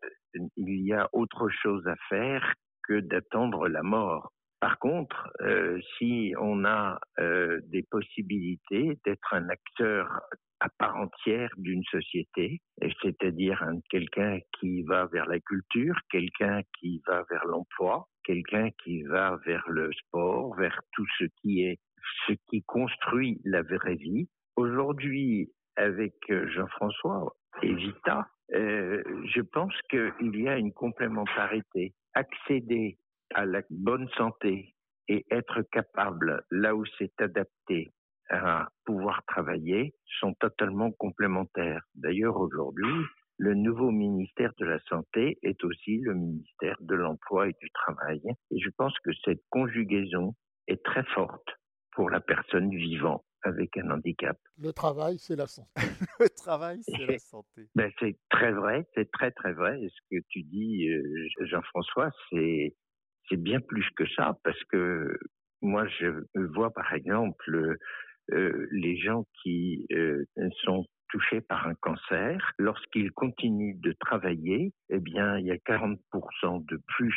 il 0.55 0.81
y 0.85 0.93
a 0.93 1.09
autre 1.13 1.49
chose 1.49 1.85
à 1.87 1.95
faire 2.09 2.53
que 2.83 2.99
d'attendre 2.99 3.67
la 3.67 3.83
mort. 3.83 4.31
Par 4.59 4.77
contre, 4.79 5.29
euh, 5.41 5.79
si 5.97 6.33
on 6.39 6.65
a 6.65 6.99
euh, 7.19 7.61
des 7.67 7.83
possibilités 7.83 8.99
d'être 9.05 9.33
un 9.33 9.47
acteur 9.49 10.19
à 10.59 10.67
part 10.77 10.97
entière 10.97 11.49
d'une 11.55 11.83
société, 11.85 12.59
c'est-à-dire 13.01 13.63
un- 13.63 13.79
quelqu'un 13.89 14.39
qui 14.59 14.83
va 14.83 15.05
vers 15.05 15.25
la 15.27 15.39
culture, 15.39 15.95
quelqu'un 16.11 16.61
qui 16.77 17.01
va 17.07 17.23
vers 17.29 17.45
l'emploi, 17.45 18.05
quelqu'un 18.25 18.69
qui 18.83 19.03
va 19.03 19.39
vers 19.45 19.63
le 19.69 19.89
sport, 19.93 20.53
vers 20.57 20.77
tout 20.91 21.05
ce 21.17 21.25
qui 21.41 21.63
est 21.63 21.79
ce 22.27 22.33
qui 22.49 22.63
construit 22.63 23.39
la 23.45 23.61
vraie 23.61 23.95
vie. 23.95 24.27
Aujourd'hui, 24.57 25.51
avec 25.77 26.15
euh, 26.31 26.49
Jean-François 26.49 27.33
et 27.61 27.73
Vita, 27.73 28.27
euh, 28.53 29.03
je 29.33 29.41
pense 29.41 29.73
qu'il 29.89 30.35
y 30.35 30.47
a 30.47 30.57
une 30.57 30.73
complémentarité. 30.73 31.93
Accéder 32.13 32.97
à 33.33 33.45
la 33.45 33.61
bonne 33.69 34.09
santé 34.17 34.73
et 35.07 35.25
être 35.31 35.61
capable, 35.71 36.43
là 36.51 36.75
où 36.75 36.83
c'est 36.97 37.21
adapté, 37.21 37.91
à 38.29 38.69
pouvoir 38.85 39.23
travailler, 39.27 39.93
sont 40.19 40.33
totalement 40.35 40.91
complémentaires. 40.91 41.83
D'ailleurs, 41.95 42.37
aujourd'hui, 42.37 43.05
le 43.37 43.53
nouveau 43.55 43.91
ministère 43.91 44.51
de 44.59 44.65
la 44.65 44.79
Santé 44.81 45.37
est 45.41 45.63
aussi 45.63 45.97
le 45.97 46.13
ministère 46.13 46.75
de 46.81 46.95
l'Emploi 46.95 47.49
et 47.49 47.55
du 47.61 47.69
Travail. 47.71 48.21
Et 48.51 48.59
je 48.59 48.69
pense 48.77 48.93
que 48.99 49.11
cette 49.23 49.41
conjugaison 49.49 50.35
est 50.67 50.83
très 50.83 51.03
forte 51.15 51.47
pour 51.93 52.09
la 52.09 52.19
personne 52.19 52.69
vivant 52.69 53.23
avec 53.43 53.77
un 53.77 53.89
handicap. 53.91 54.37
Le 54.57 54.71
travail, 54.71 55.17
c'est 55.19 55.35
la 55.35 55.47
santé. 55.47 55.69
Le 56.19 56.29
travail, 56.29 56.79
c'est 56.83 57.05
la 57.05 57.19
santé. 57.19 57.67
Ben, 57.75 57.91
c'est 57.99 58.17
très 58.29 58.51
vrai, 58.51 58.85
c'est 58.95 59.09
très 59.11 59.31
très 59.31 59.53
vrai. 59.53 59.81
Et 59.81 59.89
ce 59.89 60.01
que 60.11 60.23
tu 60.29 60.43
dis, 60.43 60.89
euh, 60.89 61.27
Jean-François, 61.45 62.11
c'est 62.29 62.75
c'est 63.29 63.41
bien 63.41 63.59
plus 63.59 63.87
que 63.95 64.07
ça, 64.15 64.37
parce 64.43 64.61
que 64.65 65.17
moi, 65.61 65.87
je 65.99 66.25
vois 66.53 66.71
par 66.71 66.93
exemple 66.93 67.77
euh, 68.31 68.67
les 68.71 68.97
gens 68.97 69.25
qui 69.41 69.85
euh, 69.91 70.23
sont 70.63 70.85
touchés 71.09 71.41
par 71.41 71.67
un 71.67 71.75
cancer, 71.75 72.53
lorsqu'ils 72.59 73.11
continuent 73.11 73.79
de 73.79 73.93
travailler, 73.99 74.71
eh 74.89 74.99
bien, 74.99 75.39
il 75.39 75.45
y 75.45 75.51
a 75.51 75.57
40% 75.57 76.65
de 76.65 76.79
plus 76.87 77.15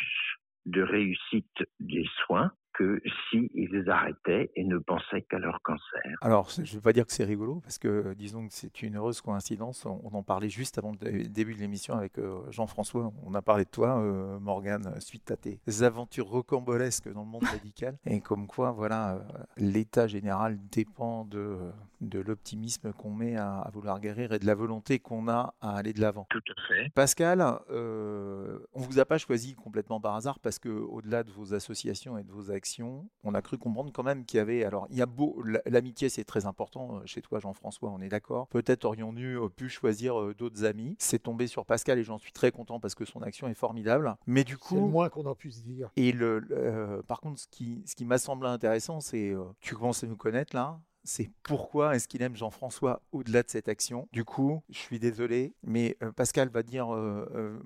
de 0.65 0.81
réussite 0.81 1.63
des 1.79 2.05
soins 2.25 2.51
que 2.73 3.01
s'ils 3.29 3.89
arrêtaient 3.89 4.51
et 4.55 4.63
ne 4.63 4.77
pensaient 4.77 5.21
qu'à 5.23 5.39
leur 5.39 5.61
cancer. 5.61 6.01
Alors, 6.21 6.49
je 6.49 6.61
ne 6.61 6.67
veux 6.67 6.81
pas 6.81 6.93
dire 6.93 7.05
que 7.05 7.11
c'est 7.13 7.23
rigolo, 7.23 7.59
parce 7.61 7.77
que 7.77 8.13
disons 8.13 8.47
que 8.47 8.53
c'est 8.53 8.81
une 8.81 8.95
heureuse 8.97 9.21
coïncidence. 9.21 9.85
On, 9.85 10.01
on 10.03 10.13
en 10.17 10.23
parlait 10.23 10.49
juste 10.49 10.77
avant 10.77 10.91
le 10.91 10.97
dé- 10.97 11.27
début 11.29 11.53
de 11.53 11.59
l'émission 11.59 11.93
avec 11.95 12.17
euh, 12.17 12.39
Jean-François. 12.51 13.11
On 13.25 13.33
a 13.35 13.41
parlé 13.41 13.65
de 13.65 13.69
toi, 13.69 13.99
euh, 13.99 14.39
Morgane, 14.39 14.99
suite 14.99 15.29
à 15.31 15.37
tes 15.37 15.59
aventures 15.81 16.27
rocambolesques 16.27 17.11
dans 17.13 17.21
le 17.23 17.27
monde 17.29 17.43
médical. 17.53 17.97
Et 18.05 18.21
comme 18.21 18.47
quoi, 18.47 18.71
voilà, 18.71 19.15
euh, 19.15 19.19
l'état 19.57 20.07
général 20.07 20.57
dépend 20.71 21.25
de, 21.25 21.57
de 22.01 22.19
l'optimisme 22.19 22.91
qu'on 22.93 23.11
met 23.11 23.35
à, 23.35 23.59
à 23.59 23.69
vouloir 23.69 23.99
guérir 23.99 24.33
et 24.33 24.39
de 24.39 24.45
la 24.45 24.55
volonté 24.55 24.99
qu'on 24.99 25.27
a 25.27 25.53
à 25.61 25.75
aller 25.77 25.93
de 25.93 26.01
l'avant. 26.01 26.25
Tout 26.29 26.39
à 26.57 26.67
fait. 26.67 26.89
Pascal, 26.95 27.43
euh, 27.69 28.57
on 28.73 28.81
vous 28.81 28.99
a 28.99 29.05
pas 29.05 29.17
choisi 29.17 29.53
complètement 29.53 29.99
par 29.99 30.15
hasard 30.15 30.39
parce 30.39 30.57
que 30.59 30.69
au-delà 30.69 31.23
de 31.23 31.31
vos 31.31 31.53
associations 31.53 32.17
et 32.17 32.23
de 32.23 32.31
vos 32.31 32.49
actions 32.49 32.62
réaction, 32.63 33.09
on 33.23 33.33
a 33.33 33.41
cru 33.41 33.57
comprendre 33.57 33.91
quand 33.91 34.03
même 34.03 34.25
qu'il 34.25 34.37
y 34.37 34.39
avait. 34.39 34.63
Alors, 34.63 34.87
il 34.89 34.97
y 34.97 35.01
a 35.01 35.05
beau. 35.05 35.43
L'amitié, 35.65 36.09
c'est 36.09 36.23
très 36.23 36.45
important 36.45 37.01
chez 37.05 37.21
toi, 37.21 37.39
Jean-François, 37.39 37.89
on 37.89 38.01
est 38.01 38.09
d'accord. 38.09 38.47
Peut-être 38.47 38.85
aurions-nous 38.85 39.49
pu 39.49 39.69
choisir 39.69 40.33
d'autres 40.35 40.63
amis. 40.63 40.95
C'est 40.99 41.21
tombé 41.21 41.47
sur 41.47 41.65
Pascal 41.65 41.99
et 41.99 42.03
j'en 42.03 42.17
suis 42.17 42.31
très 42.31 42.51
content 42.51 42.79
parce 42.79 42.95
que 42.95 43.05
son 43.05 43.21
action 43.21 43.47
est 43.47 43.53
formidable. 43.53 44.15
Mais 44.27 44.43
du 44.43 44.57
coup. 44.57 44.75
C'est 44.75 44.81
le 44.81 44.87
moins 44.87 45.09
qu'on 45.09 45.25
en 45.25 45.35
puisse 45.35 45.63
dire. 45.63 45.89
Et 45.97 46.11
le, 46.11 47.03
par 47.07 47.19
contre, 47.19 47.39
ce 47.39 47.47
qui, 47.47 47.83
ce 47.85 47.95
qui 47.95 48.05
m'a 48.05 48.17
semblé 48.17 48.49
intéressant, 48.49 48.99
c'est. 48.99 49.33
tu 49.59 49.75
commences 49.75 50.03
à 50.03 50.07
nous 50.07 50.17
connaître 50.17 50.55
là 50.55 50.79
c'est 51.03 51.29
pourquoi 51.43 51.95
est-ce 51.95 52.07
qu'il 52.07 52.21
aime 52.21 52.35
Jean-François 52.35 53.01
au-delà 53.11 53.43
de 53.43 53.49
cette 53.49 53.67
action? 53.67 54.07
Du 54.11 54.23
coup, 54.23 54.63
je 54.69 54.77
suis 54.77 54.99
désolé, 54.99 55.53
mais 55.63 55.97
euh, 56.01 56.11
Pascal 56.11 56.49
va 56.49 56.63
dire, 56.63 56.93
euh, 56.93 57.29
euh, 57.35 57.59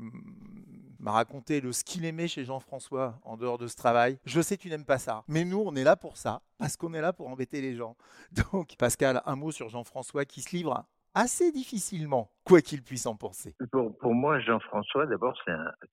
m'a 1.08 1.14
raconté 1.14 1.62
le 1.62 1.72
ce 1.72 1.86
qu'il 1.86 2.03
aimait 2.03 2.28
chez 2.28 2.43
Jean-François 2.43 3.18
en 3.24 3.38
dehors 3.38 3.58
de 3.58 3.68
ce 3.68 3.78
travail. 3.78 4.20
Je 4.26 4.41
sais 4.41 4.58
tu 4.58 4.68
n'aimes 4.70 4.84
pas 4.84 4.97
ça, 4.97 5.24
mais 5.30 5.45
nous, 5.45 5.64
on 5.66 5.74
est 5.76 5.86
là 5.86 5.95
pour 5.95 6.18
ça, 6.18 6.41
parce 6.58 6.76
qu'on 6.76 6.93
est 6.93 6.99
là 6.99 7.14
pour 7.14 7.30
embêter 7.30 7.62
les 7.62 7.76
gens. 7.76 7.95
Donc, 8.51 8.76
Pascal, 8.78 9.22
un 9.26 9.36
mot 9.38 9.51
sur 9.51 9.70
Jean-François 9.70 10.26
qui 10.26 10.41
se 10.41 10.53
livre 10.53 10.86
assez 11.14 11.53
difficilement, 11.53 12.30
quoi 12.43 12.62
qu'il 12.62 12.84
puisse 12.84 13.05
en 13.05 13.16
penser. 13.16 13.55
Pour, 13.72 14.14
moi, 14.14 14.41
Jean-François, 14.41 15.05
d'abord, 15.05 15.41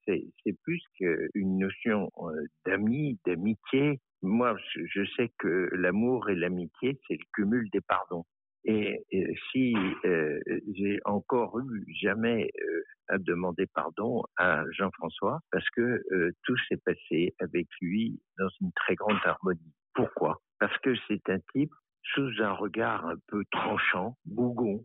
c'est 0.04 0.52
plus 0.64 0.82
qu'une 0.98 1.58
notion 1.58 2.10
d'amis, 2.66 3.18
d'amitié, 3.24 4.00
moi, 4.22 4.56
je 4.74 5.04
sais 5.16 5.30
que 5.38 5.68
l'amour 5.72 6.28
et 6.28 6.34
l'amitié, 6.34 6.98
c'est 7.06 7.14
le 7.14 7.24
cumul 7.34 7.70
des 7.70 7.80
pardons. 7.80 8.24
Et, 8.66 9.04
si 9.52 9.74
euh, 10.04 10.40
j'ai 10.74 10.98
encore 11.04 11.58
eu 11.60 11.84
jamais 12.00 12.50
euh, 12.60 12.82
à 13.08 13.18
demander 13.18 13.66
pardon 13.66 14.22
à 14.36 14.64
Jean-François, 14.72 15.40
parce 15.50 15.68
que 15.70 16.02
euh, 16.12 16.32
tout 16.44 16.56
s'est 16.68 16.80
passé 16.84 17.34
avec 17.40 17.66
lui 17.80 18.20
dans 18.38 18.48
une 18.60 18.72
très 18.72 18.94
grande 18.94 19.18
harmonie. 19.24 19.74
Pourquoi? 19.94 20.40
Parce 20.58 20.76
que 20.78 20.94
c'est 21.08 21.28
un 21.28 21.38
type 21.52 21.72
sous 22.14 22.30
un 22.40 22.52
regard 22.52 23.06
un 23.06 23.16
peu 23.28 23.44
tranchant, 23.50 24.16
bougon, 24.24 24.84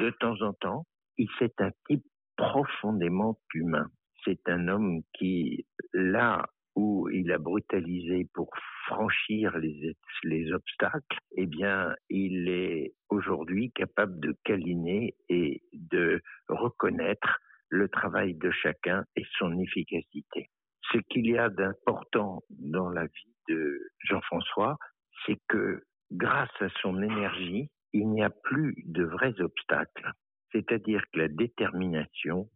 de 0.00 0.10
temps 0.10 0.40
en 0.42 0.52
temps. 0.52 0.86
Il 1.16 1.28
c'est 1.38 1.60
un 1.60 1.70
type 1.88 2.04
profondément 2.36 3.38
humain. 3.52 3.90
C'est 4.24 4.48
un 4.48 4.68
homme 4.68 5.02
qui, 5.14 5.66
là 5.92 6.46
où 6.78 7.08
il 7.10 7.32
a 7.32 7.38
brutalisé 7.38 8.28
pour 8.34 8.50
franchir 8.86 9.58
les, 9.58 9.96
les 10.22 10.52
obstacles, 10.52 11.18
eh 11.36 11.46
bien, 11.46 11.92
il 12.08 12.48
est 12.48 12.94
aujourd'hui 13.08 13.72
capable 13.72 14.20
de 14.20 14.36
câliner 14.44 15.16
et 15.28 15.60
de 15.72 16.22
reconnaître 16.48 17.40
le 17.68 17.88
travail 17.88 18.34
de 18.34 18.52
chacun 18.52 19.04
et 19.16 19.24
son 19.38 19.58
efficacité. 19.58 20.50
Ce 20.92 20.98
qu'il 21.10 21.26
y 21.26 21.36
a 21.36 21.48
d'important 21.48 22.44
dans 22.48 22.90
la 22.90 23.06
vie 23.06 23.34
de 23.48 23.80
Jean-François, 24.04 24.78
c'est 25.26 25.38
que 25.48 25.82
grâce 26.12 26.56
à 26.60 26.68
son 26.80 27.02
énergie, 27.02 27.70
il 27.92 28.08
n'y 28.08 28.22
a 28.22 28.30
plus 28.30 28.76
de 28.86 29.02
vrais 29.02 29.34
obstacles. 29.40 30.12
C'est-à-dire 30.52 31.02
que 31.12 31.18
la 31.18 31.28
détermination, 31.28 32.48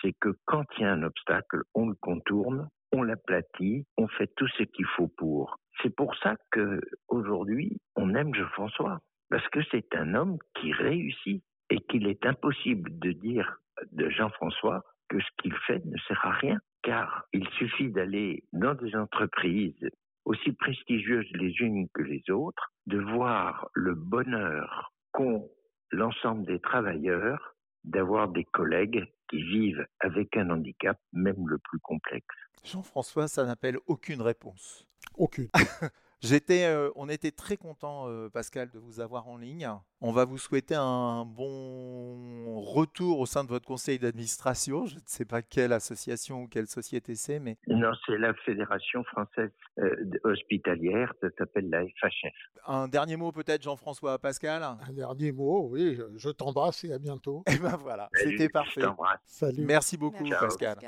c'est 0.00 0.14
que 0.18 0.30
quand 0.46 0.64
il 0.78 0.82
y 0.82 0.84
a 0.86 0.92
un 0.92 1.02
obstacle, 1.02 1.64
on 1.74 1.88
le 1.88 1.96
contourne 1.96 2.66
on 2.92 3.02
l'aplatit, 3.02 3.86
on 3.96 4.08
fait 4.08 4.30
tout 4.36 4.48
ce 4.56 4.62
qu'il 4.62 4.86
faut 4.96 5.08
pour. 5.08 5.58
C'est 5.82 5.94
pour 5.94 6.16
ça 6.16 6.36
que 6.50 6.80
aujourd'hui, 7.08 7.78
on 7.96 8.14
aime 8.14 8.34
Jean-François, 8.34 9.00
parce 9.30 9.46
que 9.48 9.60
c'est 9.70 9.94
un 9.94 10.14
homme 10.14 10.38
qui 10.60 10.72
réussit 10.72 11.42
et 11.70 11.80
qu'il 11.88 12.06
est 12.06 12.24
impossible 12.26 12.98
de 12.98 13.12
dire 13.12 13.58
de 13.92 14.08
Jean-François 14.10 14.82
que 15.08 15.20
ce 15.20 15.28
qu'il 15.38 15.54
fait 15.66 15.84
ne 15.84 15.96
sert 16.08 16.24
à 16.24 16.32
rien, 16.32 16.58
car 16.82 17.24
il 17.32 17.48
suffit 17.50 17.90
d'aller 17.90 18.44
dans 18.52 18.74
des 18.74 18.94
entreprises 18.96 19.88
aussi 20.24 20.52
prestigieuses 20.52 21.30
les 21.32 21.52
unes 21.60 21.88
que 21.94 22.02
les 22.02 22.22
autres, 22.30 22.70
de 22.86 22.98
voir 22.98 23.68
le 23.72 23.94
bonheur 23.94 24.92
qu'ont 25.12 25.48
l'ensemble 25.90 26.44
des 26.44 26.60
travailleurs 26.60 27.54
d'avoir 27.84 28.28
des 28.28 28.44
collègues 28.44 29.04
qui 29.28 29.42
vivent 29.42 29.86
avec 30.00 30.36
un 30.36 30.50
handicap, 30.50 30.98
même 31.12 31.48
le 31.48 31.58
plus 31.58 31.78
complexe. 31.80 32.34
Jean-François, 32.64 33.28
ça 33.28 33.44
n'appelle 33.44 33.78
aucune 33.86 34.22
réponse. 34.22 34.86
Aucune. 35.16 35.48
J'étais, 36.20 36.64
euh, 36.64 36.90
on 36.96 37.08
était 37.08 37.30
très 37.30 37.56
content, 37.56 38.08
euh, 38.08 38.28
Pascal, 38.28 38.70
de 38.70 38.78
vous 38.80 38.98
avoir 38.98 39.28
en 39.28 39.36
ligne. 39.36 39.68
On 40.00 40.10
va 40.10 40.24
vous 40.24 40.38
souhaiter 40.38 40.74
un 40.74 41.24
bon 41.24 42.60
retour 42.60 43.20
au 43.20 43.26
sein 43.26 43.44
de 43.44 43.48
votre 43.48 43.66
conseil 43.66 44.00
d'administration. 44.00 44.86
Je 44.86 44.96
ne 44.96 45.00
sais 45.06 45.24
pas 45.24 45.42
quelle 45.42 45.72
association 45.72 46.42
ou 46.42 46.48
quelle 46.48 46.66
société 46.66 47.14
c'est, 47.14 47.38
mais 47.38 47.56
non, 47.68 47.92
c'est 48.04 48.18
la 48.18 48.34
Fédération 48.34 49.04
française 49.04 49.50
euh, 49.78 49.94
hospitalière. 50.24 51.14
Ça 51.20 51.28
s'appelle 51.38 51.70
la 51.70 51.84
FHF. 51.84 52.34
Un 52.66 52.88
dernier 52.88 53.16
mot 53.16 53.30
peut-être, 53.30 53.62
Jean-François 53.62 54.18
Pascal? 54.18 54.62
Un 54.62 54.92
dernier 54.92 55.30
mot, 55.30 55.68
oui. 55.70 56.00
Je 56.16 56.30
t'embrasse 56.30 56.82
et 56.82 56.92
à 56.92 56.98
bientôt. 56.98 57.44
Et 57.46 57.58
ben 57.58 57.76
voilà, 57.80 58.08
c'était 58.14 58.48
parfait. 58.48 58.82
Salut. 59.24 59.64
Merci 59.64 59.96
beaucoup, 59.96 60.28
Pascal. 60.28 60.78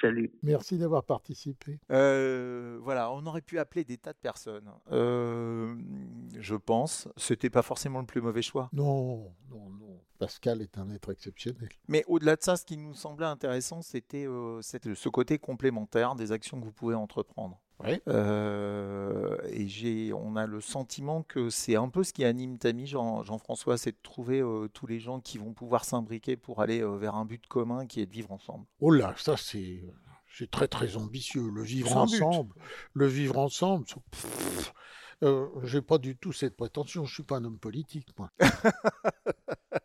Salut, 0.00 0.30
Merci 0.42 0.78
d'avoir 0.78 1.04
participé. 1.04 1.78
Euh, 1.90 2.78
voilà, 2.82 3.10
on 3.12 3.24
aurait 3.26 3.40
pu 3.40 3.58
appeler 3.58 3.84
des 3.84 3.96
tas 3.96 4.12
de 4.12 4.18
personnes. 4.18 4.70
Euh, 4.92 5.74
je 6.38 6.54
pense, 6.54 7.08
c'était 7.16 7.50
pas 7.50 7.62
forcément 7.62 8.00
le 8.00 8.06
plus 8.06 8.20
mauvais 8.20 8.42
choix. 8.42 8.68
Non, 8.72 9.32
non, 9.50 9.70
non. 9.70 9.93
Pascal 10.18 10.62
est 10.62 10.78
un 10.78 10.90
être 10.90 11.10
exceptionnel. 11.12 11.68
Mais 11.88 12.04
au-delà 12.06 12.36
de 12.36 12.42
ça, 12.42 12.56
ce 12.56 12.64
qui 12.64 12.76
nous 12.76 12.94
semblait 12.94 13.26
intéressant, 13.26 13.82
c'était 13.82 14.26
euh, 14.26 14.62
ce 14.62 15.08
côté 15.08 15.38
complémentaire 15.38 16.14
des 16.14 16.32
actions 16.32 16.60
que 16.60 16.64
vous 16.64 16.72
pouvez 16.72 16.94
entreprendre. 16.94 17.60
Oui. 17.82 18.00
Euh, 18.08 19.36
et 19.50 19.66
j'ai, 19.66 20.12
on 20.12 20.36
a 20.36 20.46
le 20.46 20.60
sentiment 20.60 21.22
que 21.22 21.50
c'est 21.50 21.76
un 21.76 21.88
peu 21.88 22.04
ce 22.04 22.12
qui 22.12 22.24
anime 22.24 22.58
Tami, 22.58 22.86
Jean, 22.86 23.22
Jean-François, 23.24 23.76
c'est 23.78 23.92
de 23.92 23.98
trouver 24.02 24.40
euh, 24.40 24.68
tous 24.68 24.86
les 24.86 25.00
gens 25.00 25.20
qui 25.20 25.38
vont 25.38 25.52
pouvoir 25.52 25.84
s'imbriquer 25.84 26.36
pour 26.36 26.60
aller 26.60 26.82
euh, 26.82 26.96
vers 26.96 27.16
un 27.16 27.24
but 27.24 27.44
commun 27.46 27.86
qui 27.86 28.00
est 28.00 28.06
de 28.06 28.12
vivre 28.12 28.30
ensemble. 28.30 28.64
Oh 28.80 28.90
là, 28.90 29.14
ça 29.16 29.36
c'est, 29.36 29.82
c'est 30.32 30.50
très 30.50 30.68
très 30.68 30.96
ambitieux. 30.96 31.50
Le 31.50 31.62
vivre 31.62 31.96
ensemble, 31.96 32.54
le 32.92 33.06
vivre 33.06 33.38
ensemble. 33.38 33.86
J'ai 35.64 35.82
pas 35.82 35.98
du 35.98 36.16
tout 36.16 36.32
cette 36.32 36.56
prétention. 36.56 37.04
Je 37.06 37.14
suis 37.14 37.22
pas 37.22 37.36
un 37.36 37.44
homme 37.44 37.58
politique, 37.58 38.08
moi. 38.18 38.30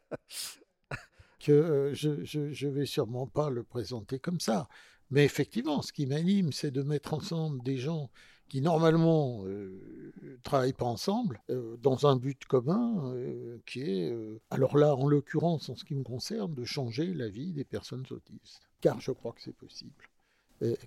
que 1.40 1.92
je, 1.94 2.24
je, 2.24 2.52
je 2.52 2.68
vais 2.68 2.86
sûrement 2.86 3.28
pas 3.28 3.50
le 3.50 3.64
présenter 3.64 4.20
comme 4.20 4.40
ça. 4.40 4.68
Mais 5.12 5.26
effectivement, 5.26 5.82
ce 5.82 5.92
qui 5.92 6.06
m'anime, 6.06 6.52
c'est 6.52 6.72
de 6.72 6.84
mettre 6.84 7.14
ensemble 7.14 7.64
des 7.64 7.78
gens 7.78 8.10
qui 8.50 8.62
normalement 8.62 9.44
ne 9.44 9.50
euh, 9.50 10.40
travaillent 10.44 10.74
pas 10.74 10.86
ensemble 10.86 11.40
euh, 11.50 11.78
dans 11.78 12.08
un 12.08 12.16
but 12.16 12.44
commun 12.46 13.14
euh, 13.14 13.60
qui 13.66 13.82
est, 13.82 14.12
alors 14.50 14.78
là, 14.78 14.96
en 14.96 15.08
l'occurrence, 15.08 15.70
en 15.70 15.76
ce 15.76 15.86
qui 15.86 15.96
me 15.96 16.04
concerne, 16.04 16.54
de 16.54 16.66
changer 16.66 17.14
la 17.14 17.30
vie 17.30 17.54
des 17.54 17.64
personnes 17.64 18.06
autistes. 18.10 18.68
Car 18.82 19.00
je 19.00 19.12
crois 19.12 19.34
que 19.34 19.42
c'est 19.42 19.56
possible. 19.56 20.10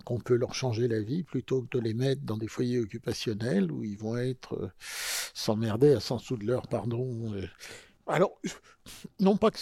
Qu'on 0.04 0.20
peut 0.20 0.34
leur 0.34 0.54
changer 0.54 0.86
la 0.86 1.00
vie 1.00 1.22
plutôt 1.22 1.62
que 1.62 1.78
de 1.78 1.82
les 1.82 1.94
mettre 1.94 2.20
dans 2.22 2.36
des 2.36 2.48
foyers 2.48 2.78
occupationnels 2.78 3.72
où 3.72 3.82
ils 3.84 3.96
vont 3.96 4.18
être 4.18 4.70
s'emmerder 5.32 5.94
à 5.94 6.00
100 6.00 6.18
sous 6.18 6.36
de 6.36 6.44
l'heure, 6.44 6.68
pardon. 6.68 7.32
Alors, 8.06 8.38
non 9.20 9.36
pas 9.36 9.50
que 9.50 9.58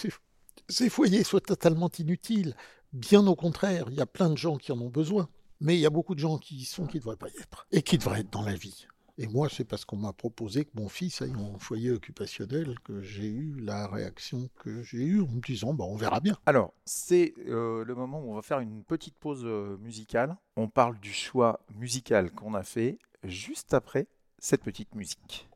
ces, 0.68 0.88
foyers 0.88 1.24
soient 1.24 1.40
totalement 1.40 1.90
inutiles, 1.98 2.54
Bien 2.92 3.24
au 3.28 3.36
contraire, 3.36 3.84
il 3.88 3.94
y 3.94 4.00
a 4.00 4.06
plein 4.06 4.30
de 4.30 4.36
gens 4.36 4.56
qui 4.56 4.72
en 4.72 4.80
ont 4.80 4.88
besoin. 4.88 5.28
Mais 5.60 5.76
il 5.76 5.80
y 5.80 5.86
a 5.86 5.90
beaucoup 5.90 6.14
de 6.14 6.20
gens 6.20 6.38
qui 6.38 6.56
y 6.56 6.64
sont 6.64 6.86
qui 6.86 6.96
ne 6.96 7.00
devraient 7.00 7.16
pas 7.16 7.28
y 7.28 7.38
être. 7.40 7.66
Et 7.70 7.82
qui 7.82 7.98
devraient 7.98 8.20
être 8.20 8.32
dans 8.32 8.42
la 8.42 8.54
vie. 8.54 8.86
Et 9.18 9.28
moi, 9.28 9.48
c'est 9.50 9.64
parce 9.64 9.84
qu'on 9.84 9.96
m'a 9.96 10.14
proposé 10.14 10.64
que 10.64 10.70
mon 10.74 10.88
fils 10.88 11.20
aille 11.20 11.36
en 11.36 11.58
foyer 11.58 11.90
occupationnel 11.90 12.78
que 12.82 13.02
j'ai 13.02 13.26
eu 13.26 13.54
la 13.60 13.86
réaction 13.86 14.48
que 14.58 14.82
j'ai 14.82 15.02
eue 15.02 15.20
en 15.20 15.28
me 15.28 15.40
disant 15.40 15.74
bah, 15.74 15.84
on 15.86 15.96
verra 15.96 16.20
bien. 16.20 16.38
Alors, 16.46 16.72
c'est 16.86 17.34
euh, 17.46 17.84
le 17.84 17.94
moment 17.94 18.20
où 18.20 18.32
on 18.32 18.34
va 18.34 18.42
faire 18.42 18.60
une 18.60 18.82
petite 18.82 19.16
pause 19.16 19.42
euh, 19.44 19.76
musicale. 19.78 20.36
On 20.56 20.68
parle 20.68 20.98
du 20.98 21.12
choix 21.12 21.60
musical 21.76 22.30
qu'on 22.32 22.54
a 22.54 22.62
fait 22.62 22.98
juste 23.22 23.74
après 23.74 24.08
cette 24.38 24.62
petite 24.62 24.94
musique. 24.94 25.46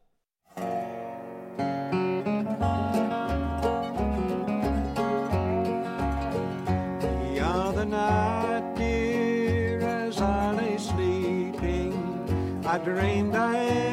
I 12.74 12.78
dreamed 12.78 13.36
I 13.36 13.83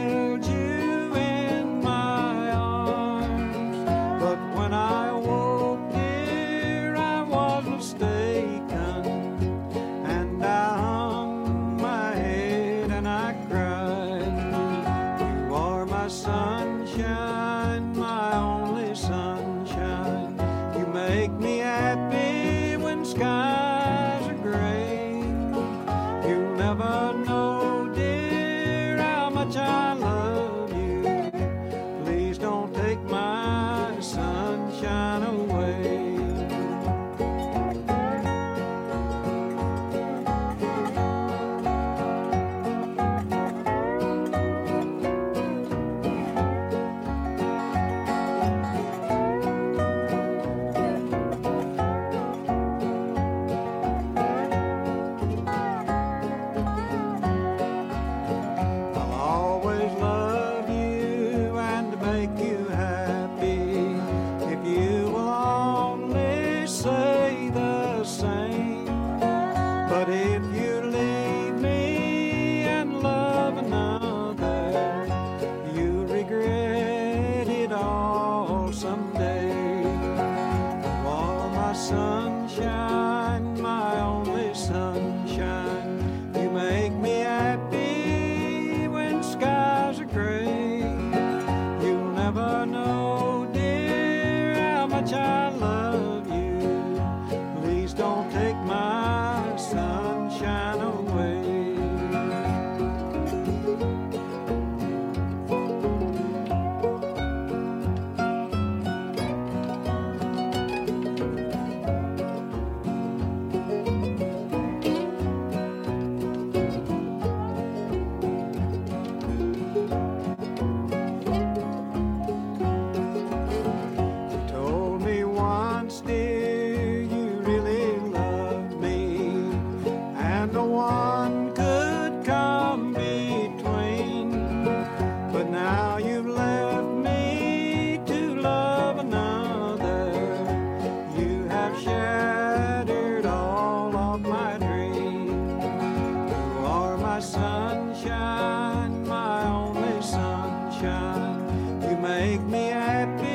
make 152.21 152.41
me 152.41 152.67
happy 152.67 153.30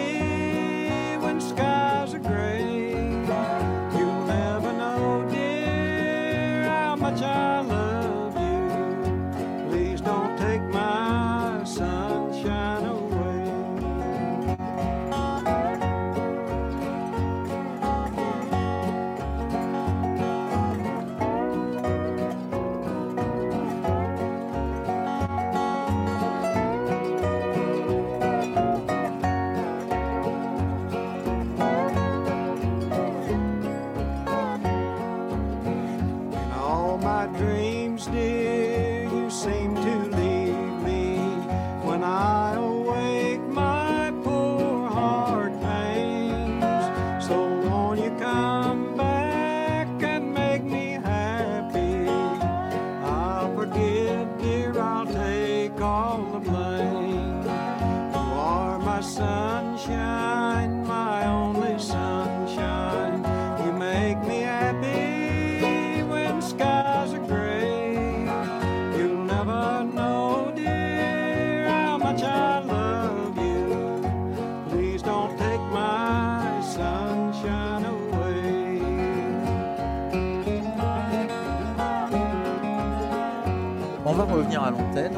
à 84.67 84.71
l'antenne 84.73 85.13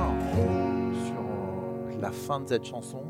sur 1.07 1.21
euh, 1.21 2.01
la 2.01 2.11
fin 2.13 2.41
de 2.41 2.47
cette 2.49 2.65
chanson, 2.65 3.03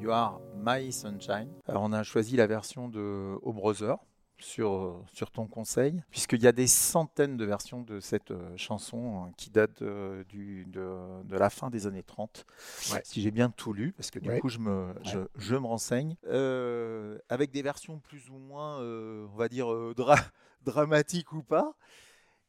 You 0.00 0.10
Are 0.10 0.40
My 0.56 0.90
Sunshine. 0.92 1.48
Alors, 1.68 1.82
on 1.84 1.92
a 1.92 2.02
choisi 2.02 2.36
la 2.36 2.48
version 2.48 2.88
de 2.88 3.38
O 3.42 3.52
Brother 3.52 3.96
sur, 4.38 4.72
euh, 4.72 5.02
sur 5.12 5.30
ton 5.30 5.46
conseil, 5.46 6.02
puisqu'il 6.10 6.42
y 6.42 6.48
a 6.48 6.52
des 6.52 6.66
centaines 6.66 7.36
de 7.36 7.44
versions 7.44 7.80
de 7.82 8.00
cette 8.00 8.32
euh, 8.32 8.56
chanson 8.56 9.22
hein, 9.26 9.30
qui 9.36 9.50
datent 9.50 9.82
euh, 9.82 10.24
du, 10.24 10.64
de, 10.66 11.22
de 11.24 11.36
la 11.36 11.48
fin 11.48 11.70
des 11.70 11.86
années 11.86 12.02
30, 12.02 12.44
Ouais. 12.92 13.00
si 13.04 13.22
j'ai 13.22 13.30
bien 13.30 13.50
tout 13.50 13.72
lu, 13.72 13.92
parce 13.92 14.10
que 14.10 14.18
du 14.18 14.30
Ouais. 14.30 14.40
coup 14.40 14.48
je 14.48 14.58
me, 14.58 14.92
je, 15.04 15.20
je 15.36 15.54
me 15.54 15.66
renseigne, 15.66 16.16
Euh, 16.26 17.18
avec 17.28 17.52
des 17.52 17.62
versions 17.62 18.00
plus 18.00 18.30
ou 18.30 18.36
moins, 18.38 18.80
euh, 18.80 19.26
on 19.32 19.36
va 19.36 19.48
dire, 19.48 19.72
euh, 19.72 19.94
dra- 19.96 20.16
dramatiques 20.64 21.32
ou 21.32 21.42
pas. 21.44 21.74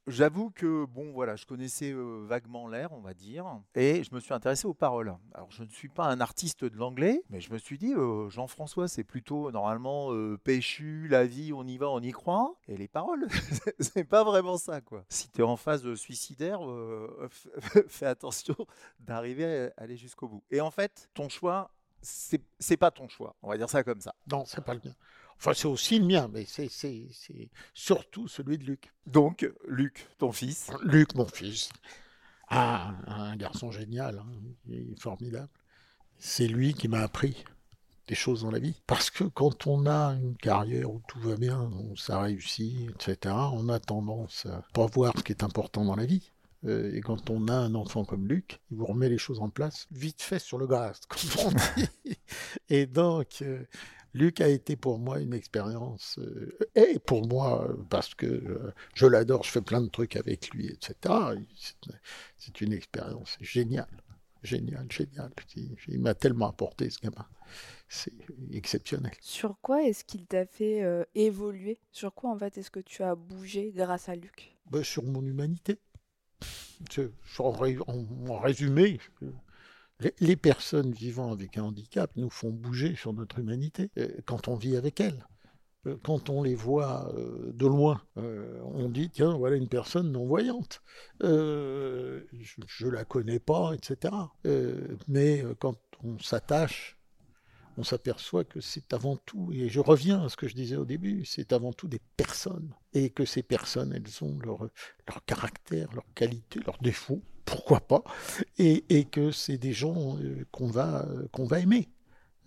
J'avoue 0.07 0.51
que 0.51 0.85
bon 0.85 1.11
voilà, 1.11 1.35
je 1.35 1.45
connaissais 1.45 1.93
vaguement 1.95 2.67
l'air, 2.67 2.93
on 2.93 3.01
va 3.01 3.15
dire, 3.15 3.59
et 3.73 4.03
je 4.03 4.13
me 4.13 4.19
suis 4.19 4.33
intéressé 4.33 4.67
aux 4.67 4.73
paroles. 4.73 5.15
Alors 5.33 5.49
je 5.49 5.63
ne 5.63 5.69
suis 5.69 5.89
pas 5.89 6.05
un 6.05 6.21
artiste 6.21 6.63
de 6.63 6.77
l'anglais, 6.77 7.23
mais 7.29 7.41
je 7.41 7.51
me 7.51 7.57
suis 7.57 7.79
dit 7.79 7.93
Jean-François, 8.29 8.87
c'est 8.87 9.03
plutôt 9.03 9.51
normalement 9.51 10.11
péchu, 10.43 11.07
la 11.07 11.25
vie, 11.25 11.53
on 11.53 11.65
y 11.65 11.77
va, 11.77 11.89
on 11.89 12.01
y 12.01 12.11
croit, 12.11 12.55
et 12.67 12.77
les 12.77 12.87
paroles, 12.87 13.27
c'est 13.79 14.03
pas 14.03 14.23
vraiment 14.23 14.57
ça 14.57 14.79
quoi. 14.79 15.03
Si 15.09 15.29
tu 15.29 15.41
es 15.41 15.43
en 15.43 15.57
phase 15.57 15.95
suicidaire, 15.95 16.59
fais 17.87 18.05
attention 18.05 18.55
d'arriver 18.99 19.71
à 19.75 19.83
aller 19.83 19.97
jusqu'au 19.97 20.27
bout. 20.27 20.43
Et 20.51 20.61
en 20.61 20.71
fait, 20.71 21.09
ton 21.15 21.29
choix, 21.29 21.71
c'est 22.01 22.77
pas 22.77 22.91
ton 22.91 23.07
choix, 23.07 23.35
on 23.41 23.49
va 23.49 23.57
dire 23.57 23.69
ça 23.69 23.83
comme 23.83 24.01
ça. 24.01 24.13
Non, 24.31 24.45
c'est 24.45 24.63
pas 24.63 24.75
le 24.75 24.81
mien. 24.85 24.93
Enfin, 25.37 25.53
c'est 25.53 25.67
aussi 25.67 25.99
le 25.99 26.05
mien, 26.05 26.29
mais 26.31 26.45
c'est 26.45 26.69
surtout 27.73 28.27
celui 28.27 28.57
de 28.57 28.63
Luc. 28.63 28.91
Donc 29.05 29.49
Luc, 29.67 30.07
ton 30.17 30.31
fils, 30.31 30.71
Luc, 30.83 31.13
mon 31.15 31.27
fils, 31.27 31.69
ah, 32.47 32.93
un 33.07 33.35
garçon 33.35 33.71
génial, 33.71 34.19
hein, 34.19 34.27
il 34.67 34.91
est 34.91 34.99
formidable. 34.99 35.49
C'est 36.17 36.47
lui 36.47 36.73
qui 36.73 36.87
m'a 36.87 37.01
appris 37.01 37.43
des 38.07 38.15
choses 38.15 38.43
dans 38.43 38.51
la 38.51 38.59
vie. 38.59 38.81
Parce 38.87 39.09
que 39.09 39.23
quand 39.23 39.67
on 39.67 39.85
a 39.87 40.13
une 40.13 40.37
carrière 40.37 40.91
où 40.91 41.01
tout 41.07 41.19
va 41.19 41.35
bien, 41.35 41.63
où 41.63 41.95
ça 41.97 42.21
réussit, 42.21 42.89
etc., 42.91 43.35
on 43.53 43.69
a 43.69 43.79
tendance 43.79 44.45
à 44.45 44.63
pas 44.73 44.85
voir 44.85 45.13
ce 45.17 45.23
qui 45.23 45.31
est 45.31 45.43
important 45.43 45.85
dans 45.85 45.95
la 45.95 46.05
vie. 46.05 46.31
Euh, 46.65 46.95
Et 46.95 47.01
quand 47.01 47.29
on 47.29 47.47
a 47.47 47.53
un 47.53 47.75
enfant 47.75 48.05
comme 48.05 48.27
Luc, 48.27 48.59
il 48.71 48.77
vous 48.77 48.85
remet 48.85 49.09
les 49.09 49.17
choses 49.17 49.39
en 49.39 49.49
place 49.49 49.87
vite 49.91 50.21
fait 50.21 50.39
sur 50.39 50.57
le 50.57 50.67
gras, 50.67 50.93
comme 51.09 51.47
on 51.47 51.51
dit. 51.77 52.17
Et 52.69 52.85
donc, 52.85 53.41
euh, 53.41 53.63
Luc 54.15 54.39
a 54.39 54.47
été 54.47 54.77
pour 54.77 54.97
moi 54.97 55.19
une 55.19 55.33
expérience, 55.33 56.17
euh, 56.19 56.57
et 56.73 56.99
pour 56.99 57.27
moi, 57.27 57.67
euh, 57.69 57.75
parce 57.89 58.15
que 58.15 58.25
euh, 58.25 58.73
je 58.93 59.05
l'adore, 59.05 59.43
je 59.43 59.51
fais 59.51 59.61
plein 59.61 59.81
de 59.81 59.89
trucs 59.89 60.15
avec 60.15 60.49
lui, 60.51 60.67
etc. 60.67 61.13
C'est- 62.37 62.61
une 62.61 62.71
expérience 62.71 63.37
géniale, 63.41 64.01
géniale, 64.41 64.87
géniale. 64.89 65.31
Il, 65.57 65.75
il 65.89 65.99
m'a 65.99 66.13
tellement 66.15 66.47
apporté, 66.47 66.89
ce 66.89 66.99
gamin. 67.01 67.25
C'est 67.89 68.13
exceptionnel. 68.53 69.11
Sur 69.19 69.59
quoi 69.61 69.83
est-ce 69.83 70.05
qu'il 70.05 70.25
t'a 70.25 70.45
fait 70.45 70.81
euh, 70.81 71.03
évoluer? 71.13 71.77
Sur 71.91 72.13
quoi 72.13 72.31
en 72.31 72.37
fait 72.37 72.57
est-ce 72.57 72.71
que 72.71 72.79
tu 72.79 73.03
as 73.03 73.15
bougé 73.15 73.73
grâce 73.75 74.07
à 74.07 74.15
Luc? 74.15 74.55
Ben, 74.71 74.81
sur 74.83 75.03
mon 75.03 75.23
humanité. 75.23 75.77
En, 77.39 77.51
ré- 77.51 77.77
en- 77.87 78.05
en 78.29 78.39
résumé, 78.39 78.99
les, 80.19 80.35
personnes 80.35 80.91
vivant 80.91 81.31
avec 81.31 81.57
un 81.57 81.63
handicap 81.63 82.11
nous 82.15 82.29
font 82.29 82.49
bouger 82.49 82.95
sur 82.95 83.13
notre 83.13 83.39
humanité 83.39 83.91
euh, 83.97 84.09
quand 84.25 84.47
on 84.47 84.55
vit 84.55 84.75
avec 84.75 84.99
elles. 84.99 85.25
Euh, 85.87 85.95
Quand 86.03 86.29
on 86.29 86.43
les 86.43 86.55
voit 86.55 87.13
euh, 87.15 87.51
de 87.53 87.67
loin, 87.67 88.01
on 88.15 88.89
dit 88.89 89.09
tiens, 89.09 89.37
voilà 89.37 89.55
une 89.55 89.69
personne 89.69 90.11
non-voyante. 90.11 90.81
Je 91.21 92.85
ne 92.85 92.89
la 92.89 93.05
connais 93.05 93.39
pas, 93.39 93.73
etc. 93.73 94.13
Mais 95.07 95.43
quand 95.59 95.77
on 96.03 96.19
s'attache, 96.19 96.94
on 97.77 97.83
s'aperçoit 97.83 98.43
que 98.43 98.61
c'est 98.61 98.93
avant 98.93 99.17
tout, 99.17 99.51
et 99.53 99.69
je 99.69 99.79
reviens 99.79 100.23
à 100.23 100.29
ce 100.29 100.37
que 100.37 100.47
je 100.47 100.55
disais 100.55 100.75
au 100.75 100.85
début, 100.85 101.25
c'est 101.25 101.53
avant 101.53 101.73
tout 101.73 101.87
des 101.87 102.01
personnes. 102.17 102.73
Et 102.93 103.09
que 103.09 103.25
ces 103.25 103.43
personnes, 103.43 103.93
elles 103.93 104.23
ont 104.23 104.39
leur, 104.39 104.59
leur 105.07 105.25
caractère, 105.25 105.91
leurs 105.93 106.13
qualités, 106.13 106.59
leurs 106.65 106.81
défauts, 106.81 107.21
pourquoi 107.43 107.81
pas, 107.81 108.03
et, 108.57 108.85
et 108.89 109.05
que 109.05 109.31
c'est 109.31 109.57
des 109.57 109.73
gens 109.73 110.17
euh, 110.17 110.45
qu'on 110.51 110.67
va, 110.67 111.05
euh, 111.05 111.27
qu'on 111.31 111.45
va 111.45 111.59
aimer. 111.59 111.89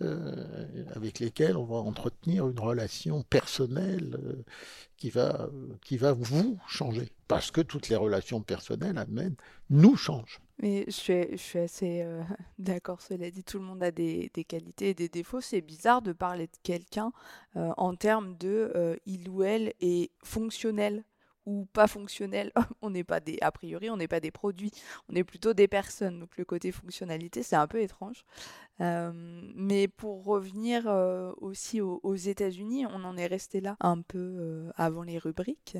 Euh, 0.01 0.85
avec 0.95 1.19
lesquels 1.19 1.57
on 1.57 1.65
va 1.65 1.77
entretenir 1.77 2.47
une 2.47 2.59
relation 2.59 3.23
personnelle 3.23 4.17
euh, 4.23 4.43
qui, 4.97 5.09
va, 5.09 5.49
qui 5.83 5.97
va 5.97 6.13
vous 6.13 6.57
changer. 6.67 7.09
Parce 7.27 7.51
que 7.51 7.61
toutes 7.61 7.89
les 7.89 7.95
relations 7.95 8.41
personnelles 8.41 8.97
amènent, 8.97 9.35
nous 9.69 9.95
changent. 9.95 10.41
Mais 10.61 10.83
je 10.87 10.91
suis, 10.91 11.27
je 11.31 11.37
suis 11.37 11.59
assez 11.59 12.01
euh, 12.01 12.21
d'accord, 12.59 13.01
cela 13.01 13.31
dit, 13.31 13.43
tout 13.43 13.59
le 13.59 13.65
monde 13.65 13.81
a 13.81 13.91
des, 13.91 14.29
des 14.33 14.43
qualités 14.43 14.89
et 14.89 14.93
des 14.93 15.07
défauts. 15.07 15.41
C'est 15.41 15.61
bizarre 15.61 16.01
de 16.01 16.11
parler 16.11 16.47
de 16.47 16.57
quelqu'un 16.63 17.11
euh, 17.55 17.71
en 17.77 17.95
termes 17.95 18.37
de 18.37 18.71
euh, 18.75 18.95
il 19.05 19.29
ou 19.29 19.43
elle 19.43 19.73
est 19.79 20.11
fonctionnel 20.23 21.05
ou 21.45 21.65
pas 21.71 21.87
fonctionnel. 21.87 22.51
on 22.81 22.89
n'est 22.89 23.05
pas 23.05 23.21
des, 23.21 23.37
a 23.41 23.51
priori, 23.51 23.89
on 23.89 23.95
n'est 23.95 24.09
pas 24.09 24.19
des 24.19 24.31
produits, 24.31 24.71
on 25.07 25.15
est 25.15 25.23
plutôt 25.23 25.53
des 25.53 25.69
personnes. 25.69 26.19
Donc 26.19 26.37
le 26.37 26.43
côté 26.43 26.73
fonctionnalité, 26.73 27.41
c'est 27.41 27.55
un 27.55 27.67
peu 27.67 27.79
étrange. 27.81 28.25
Euh, 28.81 29.11
mais 29.55 29.87
pour 29.87 30.23
revenir 30.23 30.87
euh, 30.87 31.33
aussi 31.37 31.81
aux, 31.81 31.99
aux 32.03 32.15
États-Unis, 32.15 32.85
on 32.85 33.03
en 33.03 33.17
est 33.17 33.27
resté 33.27 33.59
là 33.59 33.75
un 33.81 34.01
peu 34.01 34.17
euh, 34.17 34.71
avant 34.75 35.03
les 35.03 35.17
rubriques. 35.17 35.77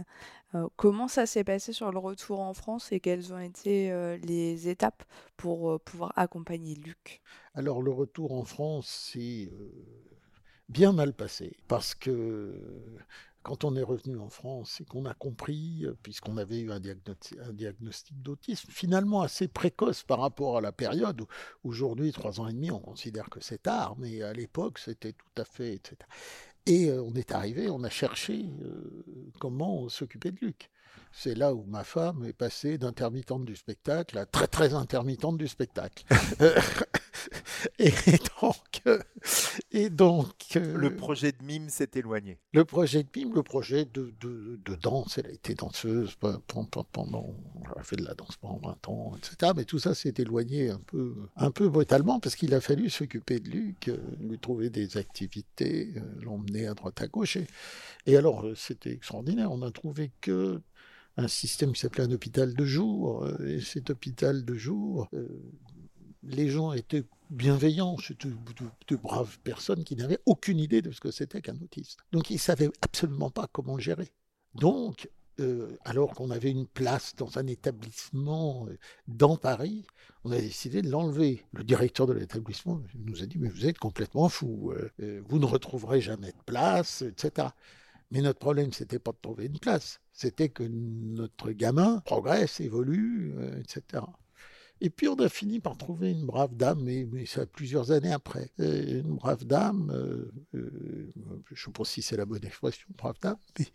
Comment 0.77 1.07
ça 1.07 1.27
s'est 1.27 1.43
passé 1.43 1.73
sur 1.73 1.91
le 1.91 1.99
retour 1.99 2.39
en 2.39 2.55
France 2.55 2.91
et 2.91 2.99
quelles 2.99 3.31
ont 3.33 3.39
été 3.39 3.91
les 4.23 4.67
étapes 4.67 5.03
pour 5.37 5.79
pouvoir 5.81 6.11
accompagner 6.15 6.73
Luc? 6.73 7.21
Alors 7.53 7.83
le 7.83 7.91
retour 7.91 8.33
en 8.33 8.45
France, 8.45 9.11
c'est 9.13 9.51
bien 10.69 10.91
mal 10.91 11.13
passé 11.13 11.55
parce 11.67 11.93
que 11.93 12.55
quand 13.49 13.63
on 13.63 13.75
est 13.75 13.81
revenu 13.81 14.19
en 14.19 14.29
France 14.29 14.79
et 14.79 14.85
qu'on 14.85 15.05
a 15.05 15.15
compris, 15.15 15.83
euh, 15.83 15.97
puisqu'on 16.03 16.37
avait 16.37 16.59
eu 16.59 16.71
un 16.71 16.79
diagnostic, 16.79 18.21
d'autisme, 18.21 18.69
finalement 18.71 19.23
assez 19.23 19.47
précoce 19.47 20.03
par 20.03 20.19
rapport 20.19 20.59
à 20.59 20.61
la 20.61 20.71
période 20.71 21.21
où 21.21 21.25
aujourd'hui, 21.63 22.11
trois 22.11 22.39
ans 22.39 22.47
et 22.47 22.53
demi, 22.53 22.69
on 22.69 22.77
considère 22.77 23.27
que 23.27 23.39
c'est 23.41 23.63
tard, 23.63 23.95
mais 23.97 24.21
à 24.21 24.33
l'époque, 24.33 24.77
c'était 24.77 25.13
tout 25.13 25.41
à 25.41 25.45
fait, 25.45 25.73
etc. 25.73 25.95
Et 26.67 26.91
euh, 26.91 27.01
on 27.01 27.15
est 27.15 27.31
arrivé, 27.31 27.71
on 27.71 27.83
a 27.83 27.89
cherché 27.89 28.45
euh, 28.61 29.03
comment 29.39 29.89
s'occuper 29.89 30.29
de 30.29 30.37
Luc. 30.41 30.69
C'est 31.11 31.33
là 31.33 31.55
où 31.55 31.63
ma 31.63 31.83
femme 31.83 32.25
est 32.25 32.33
passée 32.33 32.77
d'intermittente 32.77 33.45
du 33.45 33.55
spectacle 33.55 34.15
à 34.19 34.27
très 34.27 34.45
très 34.45 34.75
intermittente 34.75 35.39
du 35.39 35.47
spectacle. 35.47 36.03
et 37.79 37.91
donc, 38.41 38.81
et 39.71 39.89
donc 39.89 40.33
euh, 40.55 40.77
Le 40.77 40.95
projet 40.95 41.31
de 41.31 41.43
mime 41.43 41.69
s'est 41.69 41.89
éloigné. 41.95 42.39
le 42.53 42.65
projet 42.65 43.03
de 43.03 43.09
mime, 43.15 43.33
le 43.35 43.43
projet 43.43 43.85
de, 43.85 44.13
de, 44.19 44.59
de 44.65 44.75
danse, 44.75 45.17
elle 45.17 45.27
a 45.27 45.31
été 45.31 45.53
danseuse 45.53 46.15
pe- 46.15 46.37
pe- 46.47 46.65
pe- 46.71 46.79
pendant, 46.91 47.35
elle 47.65 47.79
a 47.79 47.83
fait 47.83 47.95
de 47.95 48.03
la 48.03 48.15
danse 48.15 48.35
pendant 48.37 48.57
20 48.63 48.87
ans, 48.89 49.13
etc. 49.17 49.51
Mais 49.55 49.65
tout 49.65 49.79
ça 49.79 49.93
s'est 49.93 50.13
éloigné 50.17 50.69
un 50.71 50.79
peu, 50.79 51.15
un 51.35 51.51
peu 51.51 51.69
brutalement 51.69 52.19
parce 52.19 52.35
qu'il 52.35 52.53
a 52.55 52.61
fallu 52.61 52.89
s'occuper 52.89 53.39
de 53.39 53.49
Luc, 53.49 53.87
euh, 53.89 53.97
lui 54.19 54.39
trouver 54.39 54.69
des 54.69 54.97
activités, 54.97 55.93
euh, 55.97 56.01
l'emmener 56.21 56.65
à 56.67 56.73
droite 56.73 57.01
à 57.01 57.07
gauche. 57.07 57.37
Et, 57.37 57.45
et 58.07 58.17
alors, 58.17 58.45
c'était 58.55 58.91
extraordinaire. 58.91 59.51
On 59.51 59.59
n'a 59.59 59.71
trouvé 59.71 60.11
que 60.21 60.61
un 61.17 61.27
système 61.27 61.73
qui 61.73 61.81
s'appelait 61.81 62.05
un 62.05 62.11
hôpital 62.11 62.53
de 62.53 62.63
jour. 62.65 63.27
Et 63.45 63.59
cet 63.59 63.89
hôpital 63.89 64.45
de 64.45 64.53
jour, 64.55 65.09
euh, 65.13 65.27
les 66.23 66.49
gens 66.49 66.73
étaient 66.73 67.05
bienveillants, 67.29 67.97
c'était 67.97 68.29
de, 68.87 68.95
braves 68.95 69.39
personnes 69.39 69.83
qui 69.83 69.95
n'avaient 69.95 70.19
aucune 70.25 70.59
idée 70.59 70.81
de 70.81 70.91
ce 70.91 70.99
que 70.99 71.11
c'était 71.11 71.41
qu'un 71.41 71.57
autiste. 71.61 71.99
Donc 72.11 72.29
ils 72.29 72.35
ne 72.35 72.39
savaient 72.39 72.71
absolument 72.81 73.29
pas 73.29 73.47
comment 73.51 73.75
le 73.75 73.81
gérer. 73.81 74.11
Donc, 74.55 75.09
euh, 75.39 75.77
alors 75.85 76.13
qu'on 76.13 76.31
avait 76.31 76.51
une 76.51 76.67
place 76.67 77.15
dans 77.15 77.37
un 77.37 77.47
établissement 77.47 78.67
euh, 78.67 78.77
dans 79.07 79.37
Paris, 79.37 79.85
on 80.23 80.31
a 80.31 80.39
décidé 80.39 80.81
de 80.81 80.89
l'enlever. 80.89 81.45
Le 81.53 81.63
directeur 81.63 82.07
de 82.07 82.13
l'établissement 82.13 82.81
nous 82.95 83.23
a 83.23 83.25
dit, 83.25 83.37
mais 83.37 83.49
vous 83.49 83.65
êtes 83.65 83.77
complètement 83.77 84.27
fou, 84.27 84.73
euh, 84.99 85.21
vous 85.27 85.39
ne 85.39 85.45
retrouverez 85.45 86.01
jamais 86.01 86.31
de 86.31 86.43
place, 86.45 87.03
etc. 87.03 87.49
Mais 88.11 88.21
notre 88.21 88.39
problème, 88.39 88.73
c'était 88.73 88.99
pas 88.99 89.11
de 89.11 89.19
trouver 89.21 89.45
une 89.45 89.59
place, 89.59 90.01
c'était 90.11 90.49
que 90.49 90.63
notre 90.63 91.51
gamin 91.51 91.99
progresse, 91.99 92.59
évolue, 92.59 93.35
etc. 93.59 94.03
Et 94.81 94.89
puis 94.89 95.07
on 95.09 95.15
a 95.15 95.27
fini 95.27 95.59
par 95.59 95.77
trouver 95.77 96.11
une 96.11 96.25
brave 96.25 96.55
dame, 96.55 96.81
mais, 96.83 97.05
mais 97.11 97.25
ça 97.25 97.45
plusieurs 97.45 97.91
années 97.91 98.13
après. 98.13 98.49
Euh, 98.59 99.01
une 99.01 99.15
brave 99.15 99.43
dame, 99.45 99.91
euh, 99.93 100.31
euh, 100.55 101.11
je 101.47 101.53
ne 101.53 101.57
sais 101.57 101.71
pas 101.71 101.83
si 101.83 102.01
c'est 102.01 102.15
la 102.15 102.25
bonne 102.25 102.45
expression, 102.45 102.87
brave 102.97 103.17
dame, 103.21 103.35
mais 103.59 103.65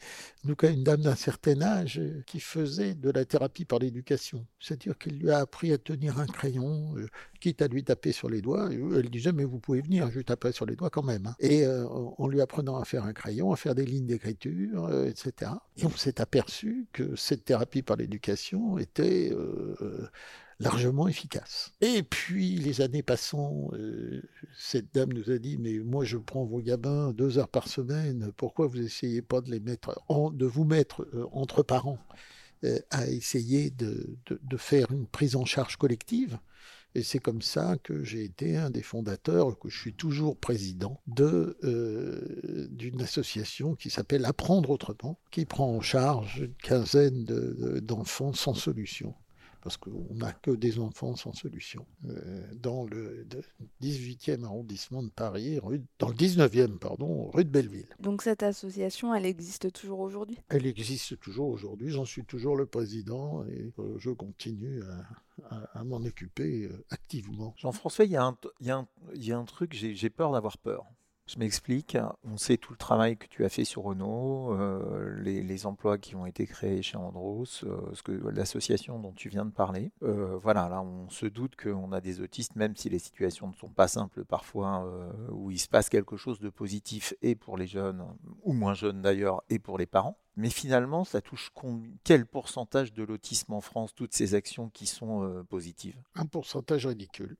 en 0.44 0.54
tout 0.54 0.66
une 0.66 0.82
dame 0.82 1.02
d'un 1.02 1.14
certain 1.14 1.60
âge 1.60 2.00
qui 2.26 2.40
faisait 2.40 2.94
de 2.94 3.10
la 3.10 3.24
thérapie 3.26 3.66
par 3.66 3.80
l'éducation. 3.80 4.46
C'est-à-dire 4.58 4.96
qu'elle 4.96 5.18
lui 5.18 5.30
a 5.30 5.38
appris 5.38 5.72
à 5.72 5.78
tenir 5.78 6.18
un 6.18 6.26
crayon, 6.26 6.94
quitte 7.40 7.60
à 7.60 7.68
lui 7.68 7.84
taper 7.84 8.12
sur 8.12 8.30
les 8.30 8.40
doigts. 8.40 8.70
Elle 8.72 9.10
disait, 9.10 9.32
mais 9.32 9.44
vous 9.44 9.58
pouvez 9.58 9.82
venir, 9.82 10.10
je 10.10 10.20
taperai 10.20 10.52
sur 10.52 10.64
les 10.64 10.74
doigts 10.76 10.90
quand 10.90 11.02
même. 11.02 11.26
hein. 11.26 11.36
Et 11.38 11.66
en 11.66 12.26
lui 12.28 12.40
apprenant 12.40 12.76
à 12.76 12.84
faire 12.84 13.04
un 13.04 13.12
crayon, 13.12 13.52
à 13.52 13.56
faire 13.56 13.74
des 13.74 13.84
lignes 13.84 14.06
d'écriture, 14.06 14.90
etc. 15.04 15.50
Et 15.76 15.84
on 15.84 15.90
s'est 15.90 16.20
aperçu 16.20 16.86
que 16.92 17.14
cette 17.14 17.44
thérapie 17.44 17.82
par 17.82 17.96
l'éducation 17.96 18.78
était... 18.78 19.32
largement 20.60 21.08
efficace. 21.08 21.72
Et 21.80 22.02
puis, 22.02 22.56
les 22.56 22.80
années 22.80 23.02
passant, 23.02 23.70
euh, 23.72 24.22
cette 24.56 24.94
dame 24.94 25.12
nous 25.12 25.30
a 25.30 25.38
dit, 25.38 25.56
mais 25.58 25.78
moi 25.78 26.04
je 26.04 26.16
prends 26.16 26.44
vos 26.44 26.60
gamins 26.60 27.12
deux 27.12 27.38
heures 27.38 27.48
par 27.48 27.68
semaine, 27.68 28.30
pourquoi 28.36 28.66
vous 28.66 28.80
essayez 28.80 29.22
pas 29.22 29.40
de 29.40 30.46
vous 30.46 30.64
mettre 30.64 31.02
euh, 31.14 31.26
entre 31.32 31.62
parents 31.62 31.98
euh, 32.64 32.78
à 32.90 33.08
essayer 33.08 33.70
de, 33.70 34.16
faire 34.56 34.90
une 34.92 35.06
prise 35.06 35.36
en 35.36 35.44
charge 35.44 35.76
collective? 35.76 36.38
Et 36.96 37.02
c'est 37.02 37.18
comme 37.18 37.42
ça 37.42 37.76
que 37.82 38.04
j'ai 38.04 38.22
été 38.22 38.56
un 38.56 38.70
des 38.70 38.82
fondateurs, 38.82 39.58
que 39.58 39.68
je 39.68 39.76
suis 39.76 39.94
toujours 39.94 40.36
président 40.36 41.00
de 41.08 41.58
d'une 42.70 43.02
association 43.02 43.74
qui 43.74 43.90
s'appelle 43.90 44.24
Apprendre 44.24 44.70
autrement, 44.70 45.18
qui 45.32 45.44
prend 45.44 45.74
en 45.74 45.80
charge 45.80 46.38
une 46.38 46.54
quinzaine 46.54 47.24
de- 47.24 47.56
de- 47.58 47.80
d'enfants 47.80 48.32
sans 48.32 48.54
solution 48.54 49.12
parce 49.64 49.76
qu'on 49.78 50.06
n'a 50.14 50.32
que 50.32 50.52
des 50.52 50.78
enfants 50.78 51.16
sans 51.16 51.32
solution. 51.32 51.84
Euh, 52.08 52.46
dans 52.54 52.84
le 52.84 53.24
de- 53.24 53.42
18e 53.80 54.44
arrondissement 54.44 55.02
de 55.02 55.08
Paris, 55.10 55.58
rue, 55.58 55.82
dans 55.98 56.08
le 56.08 56.14
19e, 56.14 56.78
pardon, 56.78 57.30
rue 57.32 57.44
de 57.44 57.50
Belleville. 57.50 57.88
Donc 57.98 58.22
cette 58.22 58.42
association, 58.44 59.14
elle 59.14 59.26
existe 59.26 59.72
toujours 59.72 60.00
aujourd'hui? 60.00 60.38
Elle 60.50 60.66
existe 60.66 61.18
toujours 61.18 61.48
aujourd'hui, 61.48 61.88
j'en 61.90 62.04
suis 62.04 62.24
toujours 62.24 62.56
le 62.56 62.66
président 62.66 63.44
et 63.46 63.72
euh, 63.80 63.96
je 63.98 64.10
continue 64.10 64.82
à, 64.82 65.54
à- 65.56 65.80
à 65.80 65.84
m'en 65.84 65.96
occuper 66.04 66.66
euh, 66.66 66.84
activement. 66.90 67.54
Jean-François, 67.56 68.04
il 68.04 68.12
y, 68.12 68.16
a 68.16 68.24
un- 68.24 68.38
y 68.60 68.70
y 69.14 69.32
a 69.32 69.36
truc, 69.44 69.72
j'ai 69.74 70.10
peur 70.10 70.30
d'avoir 70.32 70.58
peur. 70.58 70.84
Je 71.26 71.38
m'explique, 71.38 71.96
on 72.22 72.36
sait 72.36 72.58
tout 72.58 72.72
le 72.72 72.78
travail 72.78 73.16
que 73.16 73.26
tu 73.26 73.46
as 73.46 73.48
fait 73.48 73.64
sur 73.64 73.84
Renault, 73.84 74.52
euh, 74.52 75.18
les, 75.22 75.64
emplois 75.64 75.96
qui 75.96 76.14
ont 76.16 76.26
été 76.26 76.46
créés 76.46 76.82
chez 76.82 76.98
Andros, 76.98 77.64
euh, 77.64 78.30
l'association 78.30 78.98
dont 78.98 79.12
tu 79.12 79.30
viens 79.30 79.46
de 79.46 79.50
parler. 79.50 79.90
Euh, 80.02 80.36
voilà, 80.36 80.68
là, 80.68 80.82
on 80.82 81.08
se 81.08 81.24
doute 81.24 81.56
qu'on 81.56 81.92
a 81.92 82.02
des 82.02 82.20
autistes, 82.20 82.56
même 82.56 82.76
si 82.76 82.90
les 82.90 82.98
situations 82.98 83.48
ne 83.48 83.54
sont 83.54 83.70
pas 83.70 83.88
simples 83.88 84.24
parfois, 84.26 84.86
où 85.30 85.50
il 85.50 85.58
se 85.58 85.68
passe 85.68 85.88
quelque 85.88 86.18
chose 86.18 86.40
de 86.40 86.50
positif 86.50 87.14
et 87.22 87.34
pour 87.34 87.56
les 87.56 87.66
jeunes, 87.66 88.04
ou 88.42 88.52
moins 88.52 88.74
jeunes 88.74 89.00
d'ailleurs, 89.00 89.42
et 89.48 89.58
pour 89.58 89.78
les 89.78 89.86
parents. 89.86 90.18
Mais 90.36 90.50
finalement, 90.50 91.04
ça 91.04 91.22
touche 91.22 91.52
quel 92.02 92.26
pourcentage 92.26 92.92
de 92.92 93.02
l'autisme 93.02 93.54
en 93.54 93.62
France, 93.62 93.94
toutes 93.94 94.12
ces 94.12 94.34
actions 94.34 94.68
qui 94.68 94.86
sont 94.86 95.44
positives? 95.48 95.96
Un 96.16 96.26
pourcentage 96.26 96.86
ridicule. 96.86 97.38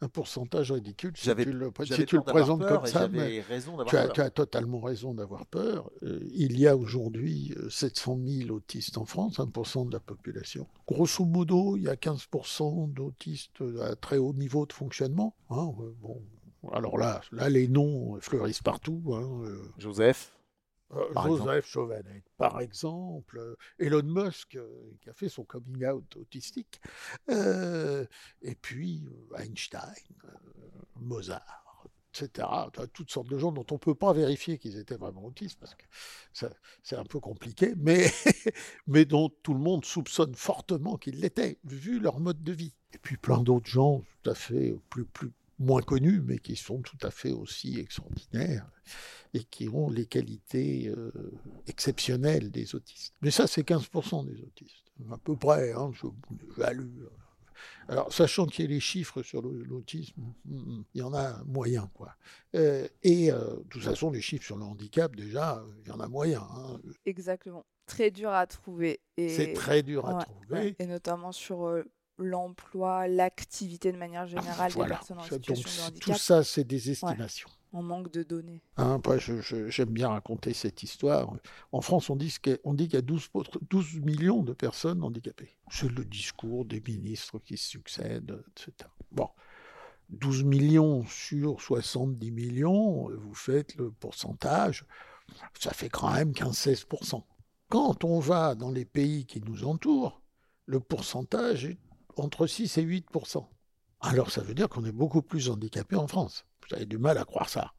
Un 0.00 0.08
pourcentage 0.08 0.70
ridicule. 0.70 1.12
Si 1.16 1.28
tu 1.34 1.52
le, 1.52 1.72
si 1.84 2.06
tu 2.06 2.20
présentes 2.20 2.64
comme 2.66 2.86
ça, 2.86 3.08
mais 3.08 3.42
tu 3.88 3.96
as, 3.96 4.04
peur. 4.04 4.12
tu 4.12 4.20
as 4.20 4.30
totalement 4.30 4.80
raison 4.80 5.12
d'avoir 5.12 5.44
peur. 5.46 5.90
Euh, 6.04 6.20
il 6.32 6.56
y 6.58 6.68
a 6.68 6.76
aujourd'hui 6.76 7.52
euh, 7.56 7.68
700 7.68 8.20
000 8.24 8.50
autistes 8.54 8.96
en 8.96 9.04
France, 9.04 9.38
1% 9.38 9.88
de 9.88 9.92
la 9.92 9.98
population. 10.00 10.68
Grosso 10.86 11.24
modo, 11.24 11.76
il 11.76 11.82
y 11.82 11.88
a 11.88 11.96
15% 11.96 12.92
d'autistes 12.92 13.60
à 13.82 13.96
très 13.96 14.18
haut 14.18 14.32
niveau 14.34 14.66
de 14.66 14.72
fonctionnement. 14.72 15.34
hein, 15.50 15.72
euh, 15.80 15.92
bon. 16.00 16.22
Alors 16.72 16.98
là, 16.98 17.20
là, 17.32 17.48
les 17.48 17.66
noms 17.68 18.18
fleurissent 18.20 18.62
partout. 18.62 19.02
hein, 19.14 19.44
euh, 19.46 19.62
Joseph, 19.78 20.32
euh, 20.32 20.37
Par 21.12 21.26
Joseph 21.26 21.66
Chauvenet, 21.66 22.24
par 22.38 22.60
exemple, 22.60 23.38
euh, 23.38 23.56
Elon 23.78 24.02
Musk, 24.02 24.56
euh, 24.56 24.92
qui 25.02 25.10
a 25.10 25.12
fait 25.12 25.28
son 25.28 25.44
coming 25.44 25.84
out 25.86 26.16
autistique, 26.16 26.80
euh, 27.30 28.06
et 28.40 28.54
puis 28.54 29.04
euh, 29.06 29.36
Einstein, 29.36 29.82
euh, 30.24 30.28
Mozart, 30.96 31.86
etc. 32.14 32.48
Toutes 32.94 33.10
sortes 33.10 33.28
de 33.28 33.38
gens 33.38 33.52
dont 33.52 33.66
on 33.70 33.74
ne 33.74 33.78
peut 33.78 33.94
pas 33.94 34.14
vérifier 34.14 34.56
qu'ils 34.56 34.78
étaient 34.78 34.96
vraiment 34.96 35.26
autistes, 35.26 35.60
parce 35.60 35.74
que 35.74 35.84
c'est 36.82 36.96
un 36.96 37.04
peu 37.04 37.20
compliqué, 37.20 37.74
mais, 37.76 38.06
mais 38.86 39.04
dont 39.04 39.30
tout 39.42 39.52
le 39.52 39.60
monde 39.60 39.84
soupçonne 39.84 40.34
fortement 40.34 40.96
qu'ils 40.96 41.20
l'étaient, 41.20 41.58
vu 41.64 42.00
leur 42.00 42.18
mode 42.18 42.42
de 42.42 42.52
vie. 42.52 42.74
Et 42.94 42.98
puis 42.98 43.18
plein 43.18 43.42
d'autres 43.42 43.68
gens 43.68 44.00
tout 44.22 44.30
à 44.30 44.34
fait 44.34 44.74
plus, 44.88 45.04
plus 45.04 45.32
moins 45.58 45.82
connus, 45.82 46.20
mais 46.24 46.38
qui 46.38 46.56
sont 46.56 46.80
tout 46.82 46.98
à 47.02 47.10
fait 47.10 47.32
aussi 47.32 47.78
extraordinaires 47.80 48.70
et 49.34 49.44
qui 49.44 49.68
ont 49.68 49.90
les 49.90 50.06
qualités 50.06 50.88
euh, 50.88 51.12
exceptionnelles 51.66 52.50
des 52.50 52.74
autistes. 52.74 53.14
Mais 53.22 53.30
ça, 53.30 53.46
c'est 53.46 53.62
15% 53.66 54.26
des 54.26 54.40
autistes, 54.42 54.92
à 55.10 55.18
peu 55.18 55.36
près, 55.36 55.72
hein, 55.72 55.90
je, 55.94 56.06
j'allume. 56.56 57.08
Alors, 57.88 58.12
sachant 58.12 58.46
qu'il 58.46 58.64
y 58.66 58.68
a 58.68 58.70
les 58.70 58.78
chiffres 58.80 59.22
sur 59.22 59.42
l'autisme, 59.42 60.22
hmm, 60.44 60.82
il 60.94 60.98
y 61.00 61.02
en 61.02 61.12
a 61.12 61.42
moyen, 61.44 61.90
quoi. 61.94 62.14
Euh, 62.54 62.86
et 63.02 63.32
euh, 63.32 63.56
de 63.56 63.62
toute 63.68 63.82
façon, 63.82 64.10
les 64.10 64.20
chiffres 64.20 64.44
sur 64.44 64.56
le 64.56 64.62
handicap, 64.64 65.14
déjà, 65.16 65.64
il 65.82 65.88
y 65.88 65.90
en 65.90 65.98
a 65.98 66.06
moyen. 66.06 66.40
hein. 66.54 66.80
Exactement. 67.04 67.64
Très 67.86 68.10
dur 68.10 68.30
à 68.30 68.46
trouver. 68.46 69.00
Et... 69.16 69.28
C'est 69.30 69.54
très 69.54 69.82
dur 69.82 70.06
à 70.06 70.18
Ouais, 70.18 70.24
trouver. 70.24 70.46
ouais. 70.50 70.76
Et 70.78 70.86
notamment 70.86 71.32
sur 71.32 71.82
l'emploi, 72.18 73.06
l'activité 73.08 73.92
de 73.92 73.96
manière 73.98 74.26
générale 74.26 74.72
Voilà. 74.72 74.94
des 74.94 74.98
personnes 74.98 75.18
en 75.18 75.22
Ça, 75.22 75.36
situation 75.36 75.54
donc, 75.54 75.76
de 75.76 75.82
handicap. 75.92 76.14
tout 76.16 76.20
ça, 76.20 76.44
c'est 76.44 76.64
des 76.64 76.90
estimations. 76.90 77.48
On 77.72 77.82
manque 77.82 78.10
de 78.12 78.22
données. 78.22 78.62
Hein, 78.78 78.98
je- 79.18 79.68
j'aime 79.68 79.90
bien 79.90 80.08
raconter 80.08 80.54
cette 80.54 80.82
histoire. 80.82 81.34
En 81.70 81.80
France, 81.82 82.08
on 82.10 82.16
dit 82.16 82.34
qu'il 82.42 82.52
y 82.52 82.54
a- 82.56 82.58
on 82.64 82.72
dit 82.74 82.84
qu'il 82.84 82.94
y 82.94 82.98
a 82.98 83.02
12, 83.02 83.28
po- 83.28 83.44
12 83.68 83.96
millions 84.00 84.42
de 84.42 84.52
personnes 84.54 85.02
handicapées. 85.02 85.54
C'est 85.70 85.90
le 85.90 86.04
discours 86.04 86.64
des 86.64 86.80
ministres 86.80 87.38
qui 87.38 87.56
se 87.58 87.68
succèdent, 87.68 88.42
etc. 88.52 88.88
Bon, 89.12 89.28
12 90.08 90.44
millions 90.44 91.04
sur 91.06 91.60
70 91.60 92.30
millions, 92.30 93.10
vous 93.14 93.34
faites 93.34 93.74
le 93.76 93.90
pourcentage, 93.90 94.86
ça 95.60 95.72
fait 95.72 95.90
quand 95.90 96.10
même 96.12 96.32
15-16%. 96.32 97.26
Quand 97.68 98.02
on 98.04 98.18
va 98.18 98.54
dans 98.54 98.70
les 98.70 98.86
pays 98.86 99.26
qui 99.26 99.42
nous 99.42 99.64
entourent, 99.64 100.22
le 100.64 100.80
pourcentage 100.80 101.66
est 101.66 101.78
entre 102.20 102.46
6 102.46 102.78
et 102.78 102.84
8%. 102.84 103.46
Alors 104.00 104.30
ça 104.30 104.42
veut 104.42 104.54
dire 104.54 104.68
qu'on 104.68 104.84
est 104.84 104.92
beaucoup 104.92 105.22
plus 105.22 105.48
handicapé 105.48 105.96
en 105.96 106.06
France. 106.06 106.44
Vous 106.68 106.76
avez 106.76 106.86
du 106.86 106.98
mal 106.98 107.18
à 107.18 107.24
croire 107.24 107.48
ça. 107.48 107.72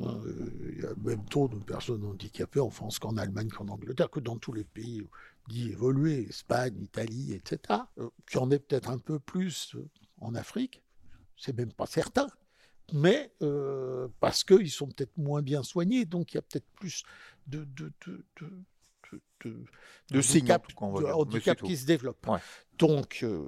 Euh, 0.00 0.50
Il 0.72 0.82
y 0.82 0.86
a 0.86 0.90
le 0.90 0.96
même 0.96 1.24
taux 1.24 1.48
de 1.48 1.56
personnes 1.56 2.04
handicapées 2.04 2.60
en 2.60 2.70
France 2.70 2.98
qu'en 2.98 3.16
Allemagne, 3.16 3.48
qu'en 3.48 3.68
Angleterre, 3.68 4.10
que 4.10 4.20
dans 4.20 4.36
tous 4.36 4.52
les 4.52 4.64
pays 4.64 5.02
dits 5.48 5.70
évolués, 5.70 6.26
Espagne, 6.28 6.76
Italie, 6.80 7.32
etc. 7.32 7.80
Euh, 7.98 8.08
Qu'il 8.28 8.40
y 8.40 8.42
en 8.42 8.50
ait 8.50 8.58
peut-être 8.58 8.90
un 8.90 8.98
peu 8.98 9.18
plus 9.18 9.74
euh, 9.74 9.88
en 10.20 10.34
Afrique, 10.34 10.82
c'est 11.36 11.56
même 11.56 11.72
pas 11.72 11.86
certain. 11.86 12.26
Mais 12.92 13.32
parce 14.20 14.44
qu'ils 14.44 14.70
sont 14.70 14.86
peut-être 14.86 15.18
moins 15.18 15.42
bien 15.42 15.64
soignés, 15.64 16.04
donc 16.04 16.32
il 16.32 16.36
y 16.36 16.38
a 16.38 16.42
peut-être 16.42 16.68
plus 16.76 17.02
de, 17.48 17.66
de, 19.12 19.20
de- 19.50 19.64
De 20.10 20.20
signes, 20.22 20.42
handicap, 21.12 21.56
qui 21.68 21.76
se 21.76 21.86
développent. 21.86 22.26
Ouais. 22.26 22.38
Donc, 22.78 23.20
euh, 23.22 23.46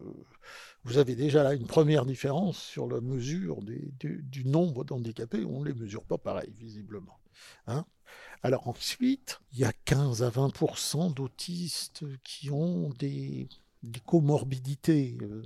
vous 0.85 0.99
avez 0.99 1.15
déjà 1.17 1.43
là 1.43 1.55
une 1.55 1.67
première 1.67 2.05
différence 2.07 2.59
sur 2.63 2.87
la 2.89 3.01
mesure 3.01 3.63
des- 3.63 3.91
du, 4.01 4.23
du 4.23 4.45
nombre 4.47 4.85
d'handicapés. 4.85 5.45
On 5.45 5.61
ne 5.61 5.69
les 5.69 5.75
mesure 5.75 6.05
pas 6.05 6.19
pareil, 6.19 6.51
visiblement. 6.57 7.19
Hein 7.67 7.85
Alors 8.43 8.69
ensuite, 8.69 9.41
il 9.53 9.59
y 9.61 9.65
a 9.65 9.73
15 9.85 10.23
à 10.23 10.31
20% 10.31 11.11
d'autistes 11.13 12.05
qui 12.25 12.51
ont 12.51 12.91
des, 12.99 13.49
des 13.83 14.01
comorbidités 14.01 15.19
euh, 15.23 15.43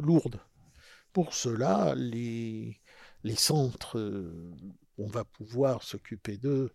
lourdes. 0.00 0.40
Pour 1.12 1.34
cela, 1.34 1.94
les, 1.96 2.80
les 3.24 3.34
centres, 3.36 3.98
euh, 3.98 4.52
on 4.98 5.06
va 5.06 5.24
pouvoir 5.24 5.82
s'occuper 5.82 6.36
d'eux 6.36 6.70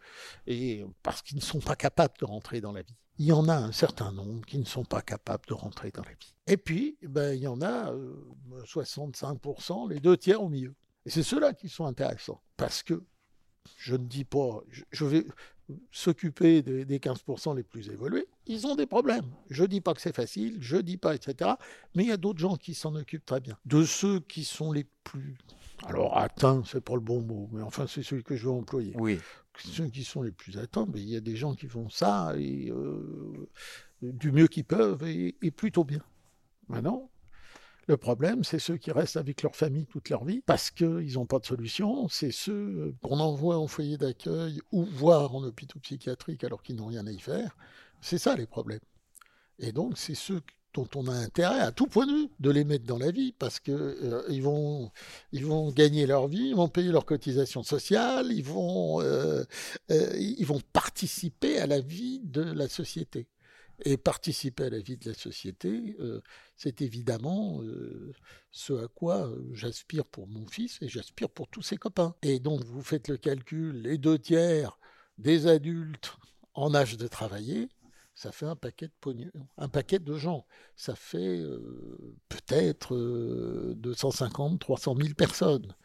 et 0.47 0.85
parce 1.03 1.21
qu'ils 1.21 1.37
ne 1.37 1.41
sont 1.41 1.59
pas 1.59 1.75
capables 1.75 2.13
de 2.19 2.25
rentrer 2.25 2.61
dans 2.61 2.71
la 2.71 2.81
vie. 2.81 2.95
Il 3.19 3.25
y 3.25 3.31
en 3.31 3.47
a 3.47 3.55
un 3.55 3.71
certain 3.71 4.11
nombre 4.11 4.45
qui 4.45 4.57
ne 4.57 4.65
sont 4.65 4.85
pas 4.85 5.01
capables 5.01 5.45
de 5.47 5.53
rentrer 5.53 5.91
dans 5.91 6.01
la 6.01 6.11
vie. 6.11 6.33
Et 6.47 6.57
puis, 6.57 6.97
ben, 7.03 7.33
il 7.33 7.41
y 7.41 7.47
en 7.47 7.61
a 7.61 7.91
euh, 7.91 8.15
65%, 8.65 9.89
les 9.89 9.99
deux 9.99 10.17
tiers 10.17 10.41
au 10.41 10.49
milieu. 10.49 10.73
Et 11.05 11.11
c'est 11.11 11.21
ceux-là 11.21 11.53
qui 11.53 11.69
sont 11.69 11.85
intéressants. 11.85 12.41
Parce 12.57 12.81
que, 12.81 13.03
je 13.77 13.95
ne 13.95 14.05
dis 14.05 14.25
pas, 14.25 14.63
je, 14.69 14.83
je 14.91 15.05
vais 15.05 15.25
s'occuper 15.91 16.61
des, 16.61 16.85
des 16.85 16.99
15% 16.99 17.55
les 17.55 17.63
plus 17.63 17.89
évolués, 17.89 18.27
ils 18.47 18.67
ont 18.67 18.75
des 18.75 18.85
problèmes. 18.85 19.29
Je 19.49 19.63
ne 19.63 19.67
dis 19.67 19.81
pas 19.81 19.93
que 19.93 20.01
c'est 20.01 20.15
facile, 20.15 20.57
je 20.59 20.77
ne 20.77 20.81
dis 20.81 20.97
pas, 20.97 21.15
etc. 21.15 21.51
Mais 21.95 22.03
il 22.03 22.09
y 22.09 22.11
a 22.11 22.17
d'autres 22.17 22.39
gens 22.39 22.57
qui 22.57 22.73
s'en 22.73 22.95
occupent 22.95 23.25
très 23.25 23.39
bien. 23.39 23.57
De 23.65 23.83
ceux 23.83 24.19
qui 24.19 24.43
sont 24.43 24.71
les 24.71 24.85
plus... 25.03 25.37
Alors, 25.85 26.17
atteints, 26.17 26.63
c'est 26.65 26.81
pas 26.83 26.95
le 26.95 27.01
bon 27.01 27.21
mot, 27.21 27.49
mais 27.51 27.61
enfin, 27.61 27.87
c'est 27.87 28.03
celui 28.03 28.23
que 28.23 28.35
je 28.35 28.45
veux 28.45 28.53
employer 28.53 28.93
Oui. 28.97 29.19
ceux 29.57 29.87
qui 29.87 30.03
sont 30.03 30.21
les 30.21 30.31
plus 30.31 30.57
atteints, 30.57 30.87
mais 30.91 31.01
il 31.01 31.09
y 31.09 31.15
a 31.15 31.21
des 31.21 31.35
gens 31.35 31.55
qui 31.55 31.67
font 31.67 31.89
ça 31.89 32.33
et, 32.37 32.69
euh, 32.71 33.49
du 34.01 34.31
mieux 34.31 34.47
qu'ils 34.47 34.65
peuvent 34.65 35.03
et, 35.03 35.35
et 35.41 35.51
plutôt 35.51 35.83
bien. 35.83 36.01
Maintenant, 36.69 37.09
le 37.87 37.97
problème, 37.97 38.45
c'est 38.45 38.59
ceux 38.59 38.77
qui 38.77 38.91
restent 38.91 39.17
avec 39.17 39.43
leur 39.43 39.55
famille 39.55 39.85
toute 39.85 40.09
leur 40.09 40.23
vie 40.23 40.41
parce 40.45 40.71
qu'ils 40.71 41.13
n'ont 41.15 41.25
pas 41.25 41.39
de 41.39 41.45
solution. 41.45 42.07
C'est 42.07 42.31
ceux 42.31 42.95
qu'on 43.01 43.19
envoie 43.19 43.57
en 43.57 43.67
foyer 43.67 43.97
d'accueil 43.97 44.61
ou 44.71 44.83
voire 44.85 45.35
en 45.35 45.43
hôpital 45.43 45.81
psychiatrique 45.81 46.45
alors 46.45 46.63
qu'ils 46.63 46.77
n'ont 46.77 46.85
rien 46.87 47.05
à 47.05 47.11
y 47.11 47.19
faire. 47.19 47.57
C'est 47.99 48.17
ça 48.17 48.35
les 48.35 48.47
problèmes. 48.47 48.79
Et 49.59 49.73
donc, 49.73 49.97
c'est 49.97 50.15
ceux 50.15 50.41
dont 50.73 50.87
on 50.95 51.07
a 51.07 51.13
intérêt, 51.13 51.59
à 51.59 51.71
tout 51.71 51.87
point 51.87 52.05
de 52.05 52.11
vue, 52.11 52.29
de 52.39 52.51
les 52.51 52.63
mettre 52.63 52.85
dans 52.85 52.97
la 52.97 53.11
vie 53.11 53.31
parce 53.31 53.59
que 53.59 53.71
euh, 53.71 54.23
ils 54.29 54.41
vont, 54.41 54.91
ils 55.31 55.45
vont 55.45 55.71
gagner 55.71 56.05
leur 56.05 56.27
vie, 56.27 56.49
ils 56.49 56.55
vont 56.55 56.67
payer 56.67 56.91
leurs 56.91 57.05
cotisations 57.05 57.63
sociales, 57.63 58.31
ils 58.31 58.43
vont, 58.43 59.01
euh, 59.01 59.43
euh, 59.91 60.13
ils 60.17 60.45
vont 60.45 60.61
participer 60.73 61.59
à 61.59 61.67
la 61.67 61.79
vie 61.79 62.21
de 62.23 62.41
la 62.41 62.67
société. 62.67 63.27
Et 63.85 63.97
participer 63.97 64.65
à 64.65 64.69
la 64.69 64.79
vie 64.79 64.97
de 64.97 65.09
la 65.09 65.15
société, 65.15 65.97
c'est 66.55 66.81
évidemment 66.81 67.59
ce 68.51 68.71
à 68.85 68.87
quoi 68.87 69.29
j'aspire 69.51 70.05
pour 70.05 70.27
mon 70.27 70.45
fils 70.45 70.77
et 70.81 70.87
j'aspire 70.87 71.27
pour 71.27 71.49
tous 71.49 71.63
ses 71.63 71.77
copains. 71.77 72.15
Et 72.21 72.39
donc, 72.39 72.63
vous 72.63 72.83
faites 72.83 73.07
le 73.07 73.17
calcul, 73.17 73.81
les 73.81 73.97
deux 73.97 74.19
tiers 74.19 74.77
des 75.17 75.47
adultes 75.47 76.13
en 76.53 76.75
âge 76.75 76.97
de 76.97 77.07
travailler, 77.07 77.67
ça 78.15 78.31
fait 78.31 78.45
un 78.45 78.55
paquet 78.55 78.87
de 78.87 78.93
pognon, 79.01 79.31
un 79.57 79.69
paquet 79.69 79.99
de 79.99 80.17
gens. 80.17 80.45
Ça 80.75 80.95
fait 80.95 81.39
euh, 81.39 82.15
peut-être 82.29 82.95
euh, 82.95 83.73
250, 83.77 84.59
300 84.59 84.95
000 84.95 85.13
personnes. 85.15 85.75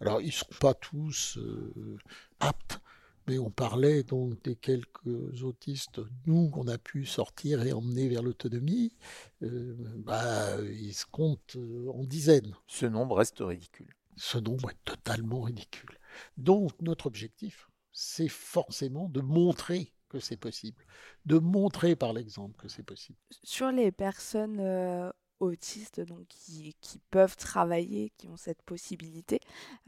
Alors, 0.00 0.20
ils 0.20 0.26
ne 0.26 0.32
sont 0.32 0.46
pas 0.60 0.74
tous 0.74 1.38
euh, 1.38 1.98
aptes, 2.40 2.80
mais 3.26 3.38
on 3.38 3.50
parlait 3.50 4.02
donc 4.02 4.42
des 4.42 4.56
quelques 4.56 5.42
autistes, 5.42 6.00
nous, 6.26 6.50
qu'on 6.50 6.68
a 6.68 6.78
pu 6.78 7.06
sortir 7.06 7.62
et 7.62 7.72
emmener 7.72 8.08
vers 8.08 8.22
l'autonomie. 8.22 8.96
Euh, 9.42 9.74
bah, 9.98 10.60
ils 10.62 10.94
se 10.94 11.06
comptent 11.06 11.56
en 11.92 12.04
dizaines. 12.04 12.54
Ce 12.66 12.86
nombre 12.86 13.16
reste 13.16 13.38
ridicule. 13.40 13.94
Ce 14.16 14.38
nombre 14.38 14.70
est 14.70 14.84
totalement 14.84 15.42
ridicule. 15.42 15.98
Donc, 16.36 16.72
notre 16.80 17.06
objectif, 17.06 17.68
c'est 17.92 18.28
forcément 18.28 19.08
de 19.08 19.20
montrer 19.20 19.93
que 20.14 20.20
c'est 20.20 20.36
possible, 20.36 20.84
de 21.26 21.38
montrer 21.38 21.96
par 21.96 22.12
l'exemple 22.12 22.56
que 22.56 22.68
c'est 22.68 22.82
possible. 22.82 23.18
Sur 23.42 23.72
les 23.72 23.90
personnes 23.90 24.60
euh, 24.60 25.10
autistes 25.40 26.00
donc, 26.00 26.26
qui, 26.28 26.76
peuvent 27.10 27.36
travailler, 27.36 28.12
qui 28.16 28.28
ont 28.28 28.36
cette 28.36 28.62
possibilité, 28.62 29.40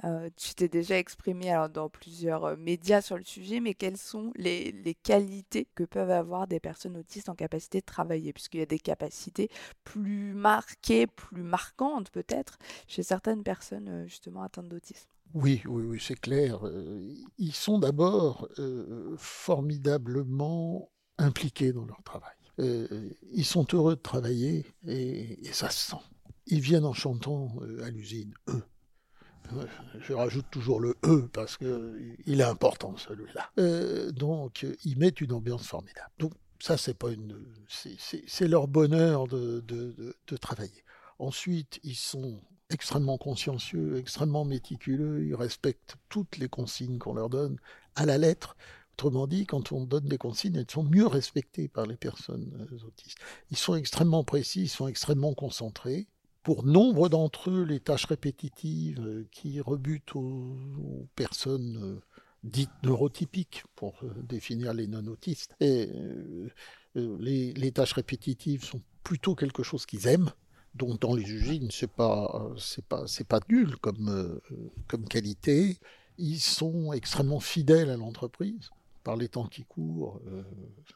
euh, 0.05 0.29
tu 0.37 0.55
t'es 0.55 0.69
déjà 0.69 0.99
exprimé 0.99 1.51
alors, 1.51 1.69
dans 1.69 1.89
plusieurs 1.89 2.45
euh, 2.45 2.57
médias 2.57 3.03
sur 3.03 3.17
le 3.17 3.25
sujet, 3.25 3.61
mais 3.61 3.75
quelles 3.75 3.97
sont 3.97 4.33
les, 4.35 4.73
les 4.73 4.95
qualités 4.95 5.69
que 5.77 5.85
peuvent 5.85 6.11
avoir 6.11 6.49
des 6.49 6.59
personnes 6.59 6.97
autistes 6.97 7.29
en 7.29 7.37
capacité 7.37 7.81
de 7.81 7.87
travailler? 7.87 8.33
Puisqu'il 8.33 8.59
y 8.59 8.65
a 8.65 8.67
des 8.67 8.81
capacités 8.81 9.49
plus 9.85 10.35
marquées, 10.35 11.07
plus 11.07 11.45
marquantes 11.45 12.11
peut-être, 12.11 12.59
chez 12.89 13.05
certaines 13.05 13.45
personnes 13.45 14.07
justement 14.09 14.43
atteintes 14.43 14.69
d'autisme. 14.69 15.09
Oui, 15.37 15.61
oui, 15.67 15.83
oui, 15.85 15.99
c'est 16.01 16.19
clair. 16.19 16.67
Euh, 16.67 17.13
Ils 17.37 17.53
sont 17.53 17.79
d'abord 17.79 18.49
euh, 18.59 19.15
formidablement 19.19 20.91
impliqués 21.19 21.75
dans 21.75 21.85
leur 21.85 22.03
travail. 22.03 22.33
Euh, 22.59 23.11
ils 23.35 23.45
sont 23.45 23.67
heureux 23.75 23.97
de 23.97 24.01
travailler 24.01 24.65
et, 24.87 25.39
ça 25.53 25.69
se 25.69 25.91
sent. 25.91 26.03
Ils 26.47 26.61
viennent 26.61 26.87
en 26.87 26.95
chantant 26.95 27.55
à 27.83 27.91
l'usine, 27.91 28.33
eux. 28.49 28.63
Je 30.01 30.15
rajoute 30.15 30.47
toujours 30.51 30.81
le 30.81 30.97
E 31.05 31.29
parce 31.35 31.59
que 31.59 31.95
il 32.25 32.41
est 32.41 32.45
important 32.45 32.97
celui-là. 32.97 33.51
Donc 34.13 34.67
ils 34.85 34.99
mettent 34.99 35.21
une 35.21 35.33
ambiance 35.33 35.67
formidable. 35.67 36.11
Donc 36.19 36.33
ça 36.61 36.79
c'est 36.79 36.95
pas 36.97 37.11
une, 37.13 37.37
c'est- 37.69 38.49
leur 38.49 38.69
bonheur 38.69 39.29
de- 39.29 39.61
de- 39.61 40.17
de 40.27 40.37
travailler. 40.39 40.83
Ensuite 41.19 41.79
ils 41.85 41.95
sont 41.95 42.41
extrêmement 42.71 43.19
consciencieux, 43.19 43.97
extrêmement 43.97 44.45
méticuleux, 44.45 45.25
ils 45.27 45.35
respectent 45.35 45.97
toutes 46.09 46.37
les 46.39 46.49
consignes 46.49 46.99
qu'on 46.99 47.15
leur 47.15 47.31
donne 47.31 47.59
à 47.95 48.07
la 48.07 48.19
lettre. 48.19 48.57
Autrement 48.95 49.27
dit, 49.27 49.47
quand 49.47 49.73
on 49.73 49.85
donne 49.85 50.09
des 50.09 50.19
consignes, 50.19 50.57
elles 50.57 50.71
sont 50.71 50.83
mieux 50.83 51.07
respectées 51.07 51.69
par 51.69 51.87
les 51.87 51.97
personnes 51.97 52.67
euh, 52.73 52.87
autistes. 52.87 53.19
Ils 53.51 53.57
sont 53.57 53.75
extrêmement 53.75 54.25
précis, 54.25 54.63
ils 54.63 54.69
sont 54.69 54.89
extrêmement 54.89 55.35
concentrés. 55.35 56.07
Pour 56.43 56.65
nombre 56.65 57.09
d'entre 57.09 57.51
eux, 57.51 57.65
les 57.65 57.81
tâches 57.81 58.07
répétitives 58.07 59.01
euh, 59.01 59.27
qui 59.31 59.61
rebutent 59.61 60.17
aux, 60.17 60.57
personnes 61.15 61.79
euh, 61.83 62.01
dites 62.43 62.71
neurotypiques, 62.85 63.65
pour 63.75 64.01
définir 64.23 64.73
les 64.73 64.87
non-autistes, 64.87 65.53
et 65.59 65.91
les 66.95 67.73
tâches 67.73 67.95
répétitives 67.95 68.65
sont 68.65 68.81
plutôt 69.03 69.35
quelque 69.35 69.65
chose 69.65 69.85
qu'ils 69.85 70.07
aiment. 70.07 70.31
Donc 70.77 71.01
dans 71.01 71.15
les 71.15 71.25
usines, 71.31 71.71
c'est 71.71 71.91
pas 71.91 72.51
c'est 72.59 72.85
pas 72.85 73.07
c'est 73.07 73.27
pas 73.27 73.41
nul 73.49 73.77
comme 73.79 74.09
euh, 74.09 74.41
comme 74.89 75.07
qualité. 75.09 75.79
Ils 76.19 76.41
sont 76.41 76.93
extrêmement 76.93 77.41
fidèles 77.41 77.91
à 77.91 77.97
l'entreprise 77.97 78.71
par 79.05 79.17
les 79.17 79.29
temps 79.29 79.47
qui 79.47 79.65
courent, 79.65 80.21
euh, 80.27 80.43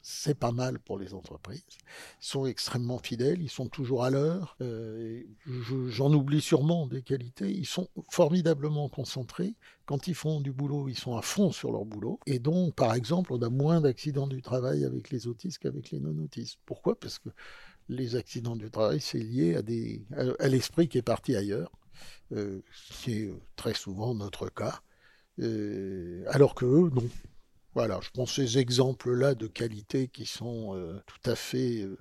c'est 0.02 0.34
pas 0.36 0.50
mal 0.50 0.80
pour 0.80 0.98
les 0.98 1.14
entreprises. 1.14 1.62
Ils 2.20 2.26
sont 2.26 2.44
extrêmement 2.46 2.98
fidèles, 2.98 3.40
ils 3.40 3.48
sont 3.50 3.68
toujours 3.68 4.02
à 4.02 4.10
l'heure. 4.10 4.56
euh, 4.62 5.22
je- 5.46 5.86
J'en 5.88 6.12
oublie 6.12 6.40
sûrement 6.40 6.86
des 6.88 7.02
qualités. 7.02 7.50
Ils 7.50 7.66
sont 7.66 7.88
formidablement 8.10 8.88
concentrés. 8.88 9.54
Quand 9.86 10.08
ils 10.08 10.14
font 10.16 10.40
du 10.40 10.52
boulot, 10.52 10.88
ils 10.88 10.98
sont 10.98 11.16
à 11.16 11.22
fond 11.22 11.52
sur 11.52 11.70
leur 11.72 11.84
boulot. 11.84 12.18
Et 12.26 12.40
donc, 12.40 12.74
par 12.74 12.94
exemple, 12.94 13.32
on 13.32 13.42
a 13.42 13.48
moins 13.48 13.80
d'accidents 13.80 14.26
du 14.26 14.42
travail 14.42 14.84
avec 14.84 15.10
les 15.10 15.26
autistes 15.28 15.58
qu'avec 15.58 15.90
les 15.92 16.00
non-autistes. 16.00 16.58
Pourquoi? 16.66 16.98
Parce 16.98 17.18
que 17.20 17.28
les 17.90 18.16
accidents 18.16 18.56
du 18.56 18.70
travail, 18.70 19.00
c'est 19.00 19.18
lié 19.18 19.56
à, 19.56 19.62
des, 19.62 20.02
à, 20.38 20.48
l'esprit 20.48 20.88
qui 20.88 20.98
est 20.98 21.02
parti 21.02 21.36
ailleurs, 21.36 21.72
euh, 22.32 22.62
qui 22.72 23.12
est 23.12 23.34
très 23.56 23.74
souvent 23.74 24.14
notre 24.14 24.48
cas. 24.48 24.80
Euh, 25.40 26.24
alors 26.28 26.54
que 26.54 26.64
eux, 26.64 26.90
non. 26.94 27.08
Voilà, 27.74 28.00
je 28.02 28.10
prends 28.10 28.26
ces 28.26 28.58
exemples-là 28.58 29.34
de 29.34 29.46
qualité 29.46 30.08
qui 30.08 30.26
sont 30.26 30.74
euh, 30.74 31.00
tout 31.06 31.30
à 31.30 31.36
fait 31.36 31.82
euh, 31.82 31.96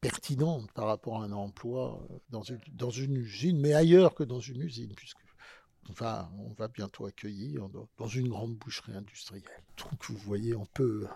pertinentes 0.00 0.70
par 0.72 0.86
rapport 0.86 1.20
à 1.20 1.26
un 1.26 1.32
emploi 1.32 2.06
dans 2.30 2.42
une, 2.90 3.16
usine, 3.16 3.60
mais 3.60 3.74
ailleurs 3.74 4.14
que 4.14 4.24
dans 4.24 4.40
une 4.40 4.62
usine, 4.62 4.94
puisque 4.94 5.18
va, 5.90 6.30
on 6.38 6.52
va 6.54 6.68
bientôt 6.68 7.06
accueillir 7.06 7.68
dans 7.98 8.08
une 8.08 8.28
grande 8.28 8.56
boucherie 8.56 8.94
industrielle. 8.94 9.64
Donc 9.76 10.04
vous 10.08 10.16
voyez, 10.16 10.54
on 10.54 10.66
peut, 10.66 11.06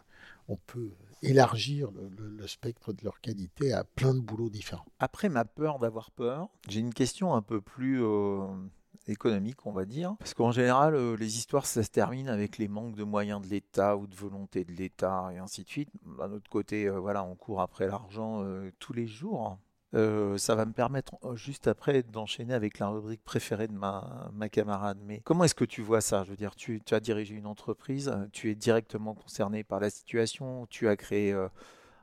on 0.48 0.56
peut 0.56 0.90
élargir 1.22 1.90
le, 2.18 2.46
spectre 2.46 2.92
de 2.92 3.02
leur 3.04 3.20
qualité 3.20 3.72
à 3.72 3.84
plein 3.84 4.14
de 4.14 4.20
boulots 4.20 4.50
différents. 4.50 4.86
Après 4.98 5.28
ma 5.28 5.44
peur 5.44 5.78
d'avoir 5.78 6.10
peur, 6.10 6.48
j'ai 6.68 6.80
une 6.80 6.92
question 6.92 7.34
un 7.34 7.42
peu 7.42 7.60
plus 7.60 8.04
euh, 8.04 8.46
économique, 9.08 9.64
on 9.66 9.72
va 9.72 9.84
dire. 9.86 10.14
Parce 10.18 10.34
qu'en 10.34 10.52
général, 10.52 10.94
euh, 10.94 11.16
les 11.16 11.38
histoires, 11.38 11.66
ça 11.66 11.82
se 11.82 11.88
termine 11.88 12.28
avec 12.28 12.58
les 12.58 12.68
manques 12.68 12.94
de 12.94 13.04
moyens 13.04 13.40
de 13.40 13.48
l'État 13.48 13.96
ou 13.96 14.06
de 14.06 14.14
volonté 14.14 14.64
de 14.64 14.72
l'État 14.72 15.30
et 15.32 15.38
ainsi 15.38 15.64
de 15.64 15.68
suite. 15.68 15.88
D'un 16.18 16.30
autre 16.32 16.50
côté, 16.50 16.86
euh, 16.86 16.98
voilà, 16.98 17.24
on 17.24 17.34
court 17.34 17.60
après 17.60 17.86
l'argent 17.86 18.44
tous 18.78 18.92
les 18.92 19.06
jours. 19.06 19.58
Euh, 19.94 20.36
ça 20.38 20.54
va 20.56 20.64
me 20.66 20.72
permettre 20.72 21.14
euh, 21.24 21.36
juste 21.36 21.68
après 21.68 22.02
d'enchaîner 22.02 22.52
avec 22.52 22.78
la 22.80 22.88
rubrique 22.88 23.22
préférée 23.22 23.68
de 23.68 23.72
ma, 23.72 24.30
ma 24.32 24.48
camarade. 24.48 24.98
Mais 25.06 25.20
comment 25.24 25.44
est-ce 25.44 25.54
que 25.54 25.64
tu 25.64 25.82
vois 25.82 26.00
ça? 26.00 26.24
Je 26.24 26.30
veux 26.30 26.36
dire, 26.36 26.56
tu, 26.56 26.82
as 26.90 27.00
dirigé 27.00 27.34
une 27.34 27.46
entreprise, 27.46 28.08
euh, 28.08 28.26
tu 28.32 28.50
es 28.50 28.54
directement 28.56 29.14
concerné 29.14 29.62
par 29.62 29.78
la 29.78 29.90
situation, 29.90 30.66
tu 30.66 30.88
as 30.88 30.96
créé 30.96 31.34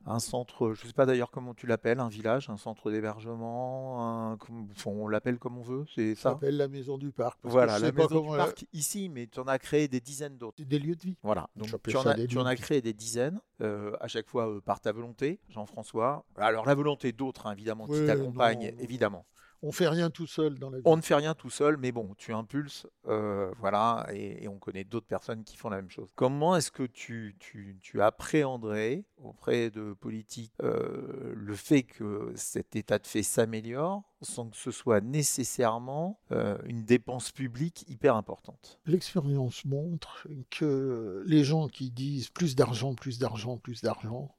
un 0.05 0.19
centre, 0.19 0.73
je 0.73 0.81
ne 0.83 0.87
sais 0.87 0.93
pas 0.93 1.05
d'ailleurs 1.05 1.31
comment 1.31 1.53
tu 1.53 1.67
l'appelles, 1.67 1.99
un 1.99 2.07
village, 2.09 2.49
un 2.49 2.57
centre 2.57 2.89
d'hébergement, 2.91 4.31
un- 4.33 4.37
on 4.85 5.07
l'appelle 5.07 5.37
comme 5.39 5.57
on 5.57 5.61
veut, 5.61 5.85
c'est 5.93 6.15
Ça? 6.15 6.21
Ça 6.21 6.29
s'appelle 6.31 6.57
la 6.57 6.67
maison 6.67 6.97
du 6.97 7.11
parc. 7.11 7.39
parce 7.41 7.51
Voilà, 7.51 7.79
la 7.79 7.91
maison 7.91 8.21
du 8.21 8.37
parc 8.37 8.65
ici, 8.73 9.09
mais 9.09 9.27
tu 9.27 9.39
en 9.39 9.47
as 9.47 9.59
créé 9.59 9.87
des 9.87 9.99
dizaines 9.99 10.37
d'autres. 10.37 10.63
Des 10.63 10.79
lieux 10.79 10.95
de 10.95 11.01
vie. 11.03 11.17
Voilà, 11.23 11.49
donc 11.55 11.67
tu 11.83 11.95
en, 11.97 12.05
as, 12.05 12.15
tu 12.27 12.37
en 12.37 12.55
créé 12.55 12.81
des 12.81 12.93
dizaines, 12.93 13.39
euh, 13.61 13.95
à 13.99 14.07
chaque 14.07 14.27
fois 14.27 14.49
euh, 14.49 14.61
par 14.61 14.79
ta 14.79 14.91
volonté, 14.91 15.39
Jean-François. 15.49 16.25
Alors 16.35 16.65
la 16.65 16.75
volonté 16.75 17.11
d'autres, 17.11 17.47
hein, 17.47 17.53
évidemment, 17.53 17.87
qui 17.87 18.05
t'accompagnent, 18.05 18.73
évidemment. 18.79 19.25
On 19.63 19.71
fait 19.71 19.87
rien 19.87 20.09
tout 20.09 20.25
seul 20.25 20.57
dans 20.57 20.71
la 20.71 20.77
vie. 20.77 20.83
On 20.85 20.97
ne 20.97 21.01
fait 21.01 21.15
rien 21.15 21.35
tout 21.35 21.51
seul, 21.51 21.77
mais 21.77 21.91
bon, 21.91 22.15
tu 22.17 22.33
impulses, 22.33 22.87
euh, 23.07 23.51
voilà, 23.59 24.07
et, 24.11 24.43
et 24.43 24.47
on 24.47 24.57
connaît 24.57 24.83
d'autres 24.83 25.05
personnes 25.05 25.43
qui 25.43 25.55
font 25.55 25.69
la 25.69 25.75
même 25.75 25.89
chose. 25.89 26.09
Comment 26.15 26.55
est-ce 26.55 26.71
que 26.71 26.83
tu, 26.83 27.35
tu, 27.39 27.77
tu 27.79 28.01
appréhenderais 28.01 29.05
auprès 29.17 29.69
de 29.69 29.93
politiques 29.93 30.53
euh, 30.63 31.33
le 31.35 31.55
fait 31.55 31.83
que 31.83 32.31
cet 32.35 32.75
état 32.75 32.97
de 32.97 33.05
fait 33.05 33.23
s'améliore 33.23 34.03
sans 34.23 34.49
que 34.49 34.57
ce 34.57 34.71
soit 34.71 35.01
nécessairement 35.01 36.19
euh, 36.31 36.57
une 36.65 36.83
dépense 36.83 37.31
publique 37.31 37.85
hyper 37.87 38.15
importante? 38.15 38.79
L'expérience 38.85 39.65
montre 39.65 40.27
que 40.49 41.23
les 41.27 41.43
gens 41.43 41.67
qui 41.67 41.91
disent 41.91 42.29
plus 42.29 42.55
d'argent, 42.55 42.95
plus 42.95 43.19
d'argent, 43.19 43.57
plus 43.57 43.81
d'argent, 43.81 44.35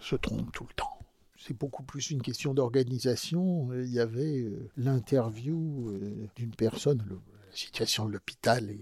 se 0.00 0.16
trompent 0.16 0.52
tout 0.52 0.66
le 0.66 0.74
temps. 0.74 0.98
C'est 1.46 1.58
beaucoup 1.58 1.82
plus 1.82 2.10
une 2.10 2.22
question 2.22 2.54
d'organisation. 2.54 3.70
Euh, 3.70 3.84
Il 3.84 3.92
y 3.92 4.00
avait 4.00 4.40
euh, 4.40 4.70
l'interview 4.78 5.90
euh, 5.90 6.26
d'une 6.36 6.54
personne, 6.54 7.04
la 7.06 7.56
situation 7.56 8.06
de 8.06 8.12
l'hôpital 8.12 8.70
est 8.70 8.80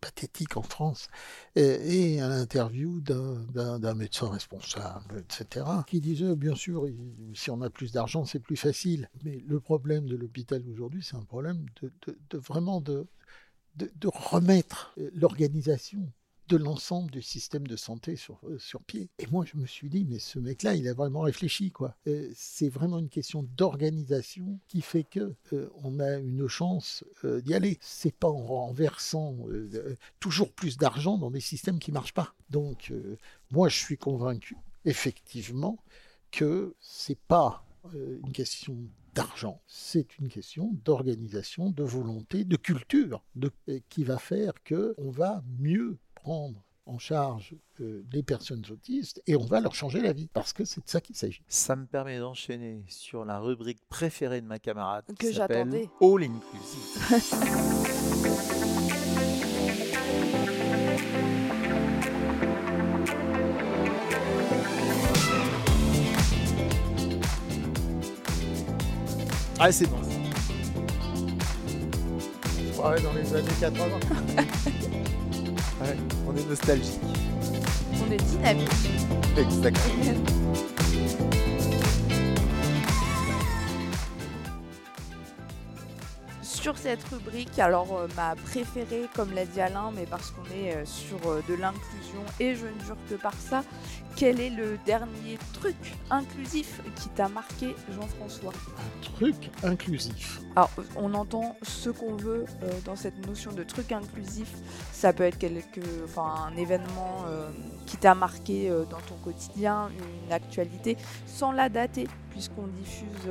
pathétique 0.00 0.56
en 0.56 0.62
France, 0.62 1.08
et, 1.56 2.14
et 2.14 2.20
un 2.20 2.30
interview 2.30 3.00
d'un- 3.00 3.94
médecin 3.94 4.30
responsable, 4.30 5.18
etc., 5.18 5.66
qui 5.86 6.00
disait, 6.00 6.36
bien 6.36 6.54
sûr, 6.54 6.86
si 7.34 7.50
on 7.50 7.60
a 7.60 7.68
plus 7.68 7.92
d'argent, 7.92 8.24
c'est 8.24 8.38
plus 8.38 8.56
facile. 8.56 9.10
Mais 9.24 9.42
le 9.46 9.60
problème 9.60 10.06
de 10.06 10.16
l'hôpital 10.16 10.62
aujourd'hui, 10.70 11.02
c'est 11.02 11.16
un 11.16 11.24
problème 11.24 11.66
de, 11.82 12.38
vraiment 12.38 12.80
de, 12.80 13.06
remettre 14.04 14.94
l'organisation 15.14 16.10
de 16.50 16.56
l'ensemble 16.56 17.12
du 17.12 17.22
système 17.22 17.66
de 17.66 17.76
santé 17.76 18.16
sur, 18.16 18.40
euh, 18.44 18.58
sur 18.58 18.82
pied. 18.82 19.08
Et 19.20 19.26
moi, 19.28 19.44
je 19.46 19.56
me 19.56 19.66
suis 19.66 19.88
dit, 19.88 20.04
mais 20.04 20.18
ce 20.18 20.40
mec-là, 20.40 20.74
il 20.74 20.88
a 20.88 20.94
vraiment 20.94 21.20
réfléchi, 21.20 21.70
quoi. 21.70 21.94
Euh, 22.08 22.28
c'est 22.34 22.68
vraiment 22.68 22.98
une 22.98 23.08
question 23.08 23.44
d'organisation 23.56 24.58
qui 24.66 24.82
fait 24.82 25.04
que 25.04 25.32
euh, 25.52 25.70
on 25.76 26.00
a 26.00 26.18
une 26.18 26.48
chance 26.48 27.04
d'y 27.24 27.54
aller. 27.54 27.78
C'est 27.80 28.14
pas 28.14 28.28
en 28.28 28.44
renversant 28.44 29.36
toujours 30.18 30.52
plus 30.52 30.76
d'argent 30.76 31.18
dans 31.18 31.30
des 31.30 31.40
systèmes 31.40 31.78
qui 31.78 31.92
marchent 31.92 32.14
pas. 32.14 32.34
Donc, 32.48 32.92
moi, 33.52 33.68
je 33.68 33.76
suis 33.76 33.96
convaincu, 33.96 34.56
effectivement, 34.84 35.78
que 36.32 36.74
c'est 36.80 37.18
pas 37.18 37.64
une 37.94 38.32
question 38.32 38.76
d'argent, 39.14 39.60
c'est 39.66 40.18
une 40.18 40.28
question 40.28 40.70
d'organisation, 40.84 41.70
de 41.70 41.82
volonté, 41.82 42.44
de 42.44 42.56
culture, 42.56 43.22
de, 43.36 43.52
qui 43.88 44.04
va 44.04 44.18
faire 44.18 44.52
que 44.64 44.94
on 44.98 45.10
va 45.10 45.42
mieux 45.58 45.98
prendre 46.20 46.62
en 46.86 46.98
charge 46.98 47.54
euh, 47.80 48.04
les 48.12 48.22
personnes 48.22 48.64
autistes 48.70 49.22
et 49.26 49.36
on 49.36 49.44
va 49.44 49.60
leur 49.60 49.74
changer 49.74 50.00
la 50.00 50.12
vie 50.12 50.28
parce 50.32 50.52
que 50.52 50.64
c'est 50.64 50.84
de 50.84 50.88
ça 50.88 51.00
qu'il 51.00 51.16
s'agit. 51.16 51.42
Ça 51.48 51.76
me 51.76 51.86
permet 51.86 52.18
d'enchaîner 52.18 52.84
sur 52.88 53.24
la 53.24 53.38
rubrique 53.38 53.78
préférée 53.88 54.40
de 54.40 54.46
ma 54.46 54.58
camarade 54.58 55.04
Que 55.06 55.26
qui 55.26 55.34
s'appelle 55.34 55.70
j'attendais. 55.70 55.88
All 56.00 56.24
Inclusive. 56.24 57.80
Ah, 69.58 69.72
c'est 69.72 69.86
bon. 69.86 69.98
Ouais, 72.82 73.00
dans 73.02 73.12
les 73.12 73.34
années 73.34 73.48
80. 73.60 74.00
Ouais, 75.80 75.96
on 76.28 76.36
est 76.36 76.48
nostalgique. 76.48 77.00
On 78.06 78.12
est 78.12 78.16
dynamique. 78.16 78.68
Exactement. 79.38 80.14
Sur 86.60 86.76
cette 86.76 87.02
rubrique, 87.04 87.58
alors 87.58 87.96
euh, 87.96 88.06
ma 88.16 88.36
préférée, 88.36 89.08
comme 89.14 89.32
l'a 89.32 89.46
dit 89.46 89.62
Alain, 89.62 89.90
mais 89.94 90.04
parce 90.04 90.30
qu'on 90.30 90.44
est 90.54 90.76
euh, 90.76 90.84
sur 90.84 91.16
euh, 91.26 91.42
de 91.48 91.54
l'inclusion 91.54 92.20
et 92.38 92.54
je 92.54 92.66
ne 92.66 92.84
jure 92.84 92.98
que 93.08 93.14
par 93.14 93.32
ça, 93.32 93.62
quel 94.16 94.40
est 94.40 94.50
le 94.50 94.78
dernier 94.84 95.38
truc 95.54 95.76
inclusif 96.10 96.82
qui 96.96 97.08
t'a 97.08 97.28
marqué, 97.28 97.74
Jean-François? 97.94 98.52
Un 98.76 99.16
truc 99.16 99.50
inclusif. 99.62 100.40
Alors, 100.56 100.70
on 100.96 101.14
entend 101.14 101.56
ce 101.62 101.88
qu'on 101.88 102.16
veut 102.16 102.44
euh, 102.62 102.70
dans 102.84 102.96
cette 102.96 103.26
notion 103.26 103.52
de 103.52 103.62
truc 103.62 103.92
inclusif. 103.92 104.52
Ça 104.92 105.12
peut 105.12 105.22
être 105.22 105.38
quelque, 105.38 105.80
enfin, 106.04 106.50
un 106.52 106.56
événement 106.56 107.24
euh, 107.28 107.48
qui 107.86 107.96
t'a 107.96 108.14
marqué 108.14 108.68
euh, 108.68 108.84
dans 108.84 109.00
ton 109.00 109.14
quotidien, 109.24 109.90
une 110.26 110.32
actualité, 110.32 110.96
sans 111.26 111.52
la 111.52 111.68
dater, 111.68 112.08
puisqu'on 112.30 112.66
diffuse 112.66 113.30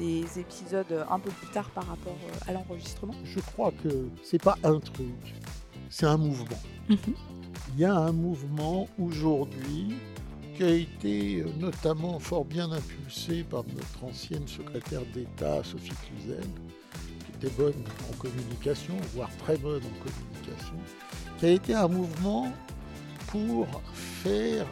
euh, 0.00 0.04
les 0.04 0.38
épisodes 0.38 1.06
un 1.10 1.18
peu 1.18 1.30
plus 1.30 1.48
tard 1.48 1.68
par 1.70 1.86
rapport 1.86 2.16
euh, 2.28 2.50
à 2.50 2.52
l'enregistrement. 2.52 3.14
Je 3.24 3.40
crois 3.40 3.72
que 3.82 4.08
c'est 4.22 4.42
pas 4.42 4.56
un 4.64 4.78
truc, 4.78 5.34
c'est 5.90 6.06
un 6.06 6.16
mouvement. 6.16 6.58
Il 6.88 7.80
y 7.80 7.84
a 7.84 7.94
un 7.94 8.12
mouvement 8.12 8.88
aujourd'hui 8.98 9.96
qui 10.56 10.64
a 10.64 10.70
été 10.70 11.40
euh, 11.40 11.46
notamment 11.58 12.18
fort 12.18 12.44
bien 12.44 12.70
impulsé 12.72 13.44
par 13.44 13.64
notre 13.64 14.04
ancienne 14.04 14.46
secrétaire 14.46 15.02
d'État, 15.12 15.62
Sophie 15.62 15.92
Cluzel, 16.06 16.40
qui 17.24 17.46
était 17.46 17.54
bonne 17.54 17.84
en 18.10 18.16
communication, 18.16 18.94
voire 19.14 19.30
très 19.38 19.58
bonne 19.58 19.82
en 19.82 20.04
communication, 20.04 20.76
qui 21.38 21.46
a 21.46 21.50
été 21.50 21.74
un 21.74 21.88
mouvement 21.88 22.50
pour 23.26 23.66
faire, 23.92 24.66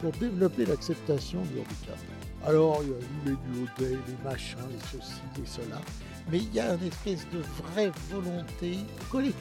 pour 0.00 0.12
développer 0.12 0.64
l'acceptation 0.64 1.42
du 1.42 1.60
handicap. 1.60 1.98
Alors, 2.48 2.80
il 2.82 2.88
y 2.88 2.92
a 2.92 2.96
eu 2.96 3.00
les 3.26 3.36
duodets, 3.52 3.98
les 4.06 4.24
machins, 4.24 4.56
les 4.70 4.98
ceci, 4.98 5.20
les 5.36 5.44
cela, 5.44 5.82
mais 6.30 6.38
il 6.38 6.54
y 6.54 6.58
a 6.58 6.72
une 6.72 6.84
espèce 6.84 7.26
de 7.30 7.40
vraie 7.62 7.92
volonté 8.10 8.78
collective 9.10 9.34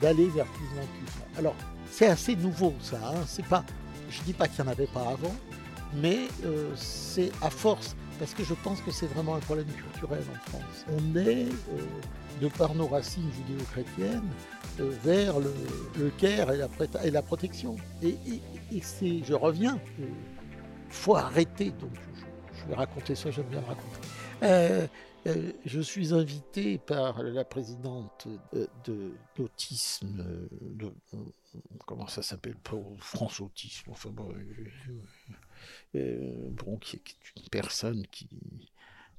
d'aller 0.00 0.28
vers 0.28 0.46
plus 0.46 0.66
d'inclusion. 0.66 1.22
Alors, 1.36 1.56
c'est 1.90 2.06
assez 2.06 2.36
nouveau 2.36 2.72
ça, 2.80 3.00
hein, 3.02 3.24
c'est 3.26 3.44
pas, 3.46 3.64
je 4.10 4.22
dis 4.22 4.32
pas 4.32 4.46
qu'il 4.46 4.62
n'y 4.62 4.68
en 4.68 4.72
avait 4.72 4.86
pas 4.86 5.08
avant, 5.08 5.34
mais 5.94 6.28
euh, 6.44 6.70
c'est 6.76 7.32
à 7.42 7.50
force 7.50 7.96
parce 8.20 8.32
que 8.32 8.44
je 8.44 8.54
pense 8.54 8.80
que 8.80 8.92
c'est 8.92 9.06
vraiment 9.06 9.34
un 9.34 9.40
problème 9.40 9.66
culturel 9.66 10.22
en 10.32 10.50
France. 10.50 10.86
On 10.88 11.16
est, 11.16 11.46
euh, 11.46 12.40
de 12.40 12.46
par 12.46 12.76
nos 12.76 12.86
racines 12.86 13.28
judéo-chrétiennes, 13.32 14.30
euh, 14.78 14.92
vers 15.02 15.40
le, 15.40 15.52
le 15.98 16.10
care 16.10 16.52
et 16.52 17.10
la, 17.10 17.22
protection. 17.22 17.74
Et, 18.04 18.16
c'est, 18.82 19.24
je 19.24 19.34
reviens, 19.34 19.80
il 19.98 20.06
faut 20.90 21.16
arrêter. 21.16 21.72
Donc, 21.80 21.90
vais 22.66 22.74
raconter 22.74 23.14
ça, 23.14 23.30
j'aime 23.30 23.46
bien 23.46 23.60
le 23.60 23.66
raconter. 23.66 23.98
Euh, 24.42 24.86
euh, 25.26 25.52
je 25.64 25.80
suis 25.80 26.14
invité 26.14 26.78
par 26.78 27.22
la 27.22 27.44
présidente 27.44 28.28
euh, 28.54 28.66
de 28.84 29.12
l'autisme, 29.38 30.20
euh, 30.20 30.48
de- 30.60 30.94
comment 31.86 32.06
ça 32.06 32.22
s'appelle, 32.22 32.56
France 32.98 33.40
Autisme, 33.40 33.90
enfin 33.90 34.10
bon, 34.10 34.30
euh, 34.32 35.00
euh, 35.96 36.50
bon, 36.50 36.76
qui 36.78 36.96
est 36.96 37.04
une 37.36 37.48
personne 37.50 38.06
qui, 38.08 38.28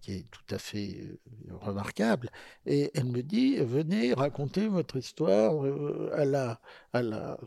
qui 0.01 0.13
est 0.13 0.25
tout 0.31 0.55
à 0.55 0.59
fait 0.59 1.01
euh, 1.01 1.19
remarquable. 1.57 2.29
Et 2.65 2.91
elle 2.93 3.05
me 3.05 3.21
dit, 3.21 3.57
venez 3.57 4.13
raconter 4.13 4.67
votre 4.67 4.97
histoire 4.97 5.65
euh, 5.65 6.11
à 6.15 6.25
la, 6.25 6.61
à 6.93 7.01
la, 7.01 7.37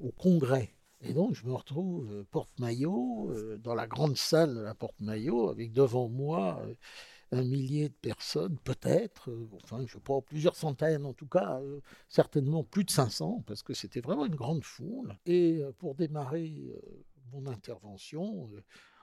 au 0.00 0.10
congrès. 0.12 0.75
Et 1.02 1.12
donc, 1.12 1.34
je 1.34 1.46
me 1.46 1.52
retrouve 1.52 2.10
euh, 2.10 2.24
porte-maillot, 2.30 3.30
euh, 3.30 3.58
dans 3.58 3.74
la 3.74 3.86
grande 3.86 4.16
salle 4.16 4.54
de 4.54 4.60
la 4.60 4.74
porte-maillot, 4.74 5.50
avec 5.50 5.72
devant 5.72 6.08
moi 6.08 6.62
euh, 6.62 6.74
un 7.32 7.42
millier 7.42 7.88
de 7.88 7.94
personnes, 7.94 8.58
peut-être, 8.58 9.30
enfin, 9.62 9.84
je 9.86 9.98
ne 9.98 10.20
plusieurs 10.20 10.56
centaines 10.56 11.04
en 11.04 11.12
tout 11.12 11.26
cas, 11.26 11.60
certainement 12.08 12.62
plus 12.62 12.84
de 12.84 12.90
500, 12.90 13.42
parce 13.46 13.64
que 13.64 13.74
c'était 13.74 14.00
vraiment 14.00 14.26
une 14.26 14.36
grande 14.36 14.62
foule. 14.62 15.16
Et 15.26 15.60
pour 15.78 15.96
démarrer 15.96 16.72
mon 17.32 17.46
intervention, 17.46 18.48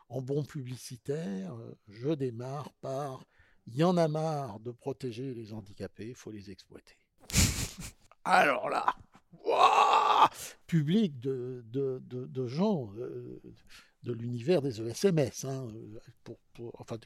en 0.07 0.21
bon 0.21 0.45
publicitaire, 0.45 1.53
je 1.89 2.11
démarre 2.11 2.71
par 2.79 3.25
il 3.67 3.75
y 3.75 3.83
en 3.83 3.97
a 3.97 4.07
marre 4.07 4.61
de 4.61 4.71
protéger 4.71 5.33
les 5.33 5.51
handicapés, 5.51 6.07
il 6.07 6.15
faut 6.15 6.31
les 6.31 6.49
exploiter. 6.49 6.95
Alors 8.23 8.69
là, 8.69 8.95
public 10.67 11.19
de, 11.19 11.63
de, 11.71 12.01
de- 12.07 12.47
gens 12.47 12.89
euh, 12.97 13.41
de 14.03 14.13
l'univers 14.13 14.61
des 14.61 14.81
ESMS, 14.81 15.45
hein, 15.45 15.67
euh, 15.73 15.99
pour, 16.23 16.37
pour- 16.53 16.75
enfin 16.79 16.97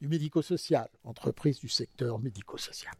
du 0.00 0.08
médico-social, 0.08 0.88
entreprise 1.04 1.58
du 1.60 1.68
secteur 1.68 2.18
médico-social. 2.18 2.94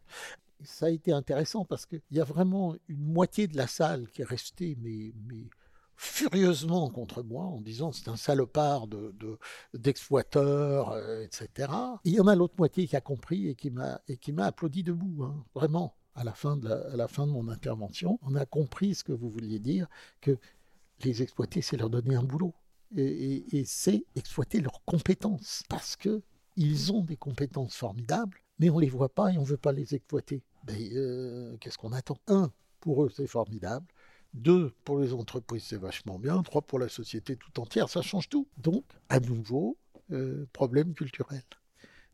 Ça 0.63 0.87
a 0.87 0.89
été 0.89 1.13
intéressant 1.13 1.63
parce 1.63 1.85
qu'il 1.85 2.01
y 2.11 2.19
a 2.19 2.25
vraiment 2.25 2.75
une 2.89 3.05
moitié 3.13 3.47
de 3.47 3.55
la 3.55 3.67
salle 3.67 4.09
qui 4.09 4.21
est 4.21 4.25
restée, 4.25 4.77
mais, 4.81 5.13
mais 5.27 5.45
furieusement 5.95 6.89
contre 6.89 7.23
moi 7.23 7.43
en 7.45 7.61
disant 7.61 7.91
c'est 7.93 8.09
un 8.09 8.17
salopard 8.17 8.87
de, 8.87 9.13
de- 9.19 9.37
d'exploiteur, 9.73 10.91
euh, 10.91 11.23
etc. 11.23 11.71
Et 12.05 12.09
il 12.09 12.13
y 12.15 12.19
en 12.19 12.27
a 12.27 12.35
l'autre 12.35 12.55
moitié 12.57 12.87
qui 12.87 12.95
a 12.97 13.01
compris 13.01 13.47
et 13.47 13.55
qui 13.55 13.69
m'a, 13.71 14.01
et 14.07 14.17
qui 14.17 14.33
m'a 14.33 14.45
applaudi 14.47 14.83
debout, 14.83 15.23
hein, 15.23 15.45
vraiment. 15.55 15.95
À 16.15 16.23
la, 16.23 16.33
fin 16.33 16.57
de 16.57 17.31
mon 17.31 17.47
intervention, 17.47 18.19
on 18.23 18.35
a 18.35 18.45
compris 18.45 18.95
ce 18.95 19.03
que 19.03 19.13
vous 19.13 19.29
vouliez 19.29 19.59
dire, 19.59 19.87
que 20.19 20.37
les 21.03 21.21
exploiter, 21.21 21.61
c'est 21.61 21.77
leur 21.77 21.89
donner 21.89 22.15
un 22.15 22.23
boulot. 22.23 22.53
Et 22.95 23.63
c'est 23.65 24.03
exploiter 24.15 24.59
leurs 24.59 24.83
compétences. 24.83 25.63
Parce 25.69 25.95
que 25.95 26.23
ils 26.59 26.91
ont 26.91 27.03
des 27.03 27.15
compétences 27.15 27.75
formidables, 27.75 28.37
mais 28.59 28.69
on 28.69 28.75
ne 28.75 28.81
les 28.81 28.89
voit 28.89 29.07
pas 29.07 29.31
et 29.31 29.37
on 29.37 29.43
ne 29.43 29.47
veut 29.47 29.57
pas 29.57 29.71
les 29.71 29.95
exploiter. 29.95 30.43
Ben, 30.65 30.77
euh, 30.93 31.55
qu'est-ce 31.57 31.77
qu'on 31.77 31.93
attend? 31.93 32.19
Un, 32.27 32.51
pour 32.81 33.05
eux, 33.05 33.09
c'est 33.15 33.27
formidable. 33.27 33.85
Deux, 34.33 34.73
pour 34.83 34.99
les 34.99 35.13
entreprises, 35.13 35.63
c'est 35.63 35.77
vachement 35.77 36.19
bien. 36.19 36.43
Trois, 36.43 36.61
pour 36.61 36.77
la 36.77 36.89
société 36.89 37.37
tout 37.37 37.59
entière, 37.61 37.87
ça 37.87 38.01
change 38.01 38.27
tout. 38.27 38.45
Donc, 38.57 38.83
à 39.07 39.21
nouveau, 39.21 39.77
euh, 40.11 40.45
problème 40.51 40.93
culturel. 40.93 41.43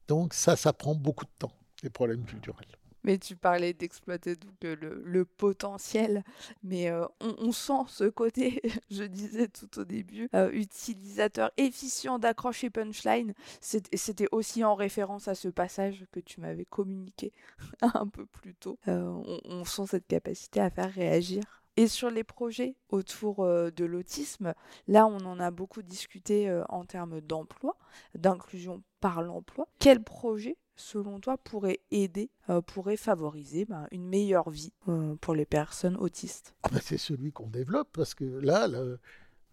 Donc, 0.07 0.35
ça, 0.35 0.55
ça 0.55 0.73
prend 0.73 0.93
beaucoup 0.93 1.25
de 1.25 1.31
temps, 1.39 1.53
les 1.81 1.89
problèmes 1.89 2.23
culturels. 2.23 2.67
Mais 3.05 3.19
tu 3.19 3.35
parlais 3.35 3.73
d'exploiter 3.73 4.35
donc 4.35 4.55
euh, 4.63 4.75
le, 5.03 5.25
potentiel, 5.25 6.23
mais 6.63 6.89
euh, 6.89 7.05
on, 7.19 7.51
sent 7.51 7.83
ce 7.87 8.05
côté, 8.05 8.63
je 8.89 9.03
disais 9.03 9.47
tout 9.47 9.79
au 9.79 9.85
début, 9.85 10.27
euh, 10.33 10.49
utilisateur 10.51 11.51
efficient 11.57 12.17
d'accroche 12.17 12.63
et 12.63 12.71
punchline. 12.71 13.35
C'était 13.61 14.27
aussi 14.31 14.63
en 14.63 14.73
référence 14.73 15.27
à 15.27 15.35
ce 15.35 15.49
passage 15.49 16.07
que 16.11 16.19
tu 16.19 16.41
m'avais 16.41 16.65
communiqué 16.65 17.31
un 17.81 18.07
peu 18.07 18.25
plus 18.25 18.55
tôt. 18.55 18.79
On, 18.87 19.39
on 19.45 19.65
sent 19.65 19.85
cette 19.87 20.07
capacité 20.07 20.59
à 20.59 20.71
faire 20.71 20.91
réagir. 20.91 21.43
Et 21.77 21.87
sur 21.87 22.09
les 22.09 22.23
projets 22.23 22.75
autour 22.89 23.45
de 23.45 23.85
l'autisme, 23.85 24.53
là 24.87 25.05
on 25.05 25.19
en 25.25 25.39
a 25.41 25.51
beaucoup 25.51 25.83
discuté 25.83 26.49
en 26.69 26.85
termes 26.85 27.19
d'emploi, 27.19 27.77
d'inclusion 28.15 28.81
par 29.01 29.21
l'emploi. 29.21 29.67
Quel 29.77 30.01
projet 30.01 30.57
selon 30.75 31.19
toi, 31.19 31.37
pourrait 31.37 31.79
aider, 31.91 32.29
euh, 32.49 32.61
pourrait 32.61 32.97
favoriser 32.97 33.65
ben, 33.65 33.87
une 33.91 34.05
meilleure 34.07 34.49
vie 34.49 34.73
euh, 34.87 35.15
pour 35.21 35.33
les 35.35 35.45
personnes 35.45 35.95
autistes? 35.97 36.55
Ah 36.63 36.69
ben, 36.71 36.79
c'est 36.83 36.97
celui 36.97 37.31
qu'on 37.31 37.47
développe 37.47 37.89
parce 37.93 38.13
que 38.13 38.25
là, 38.25 38.67
le- 38.67 38.99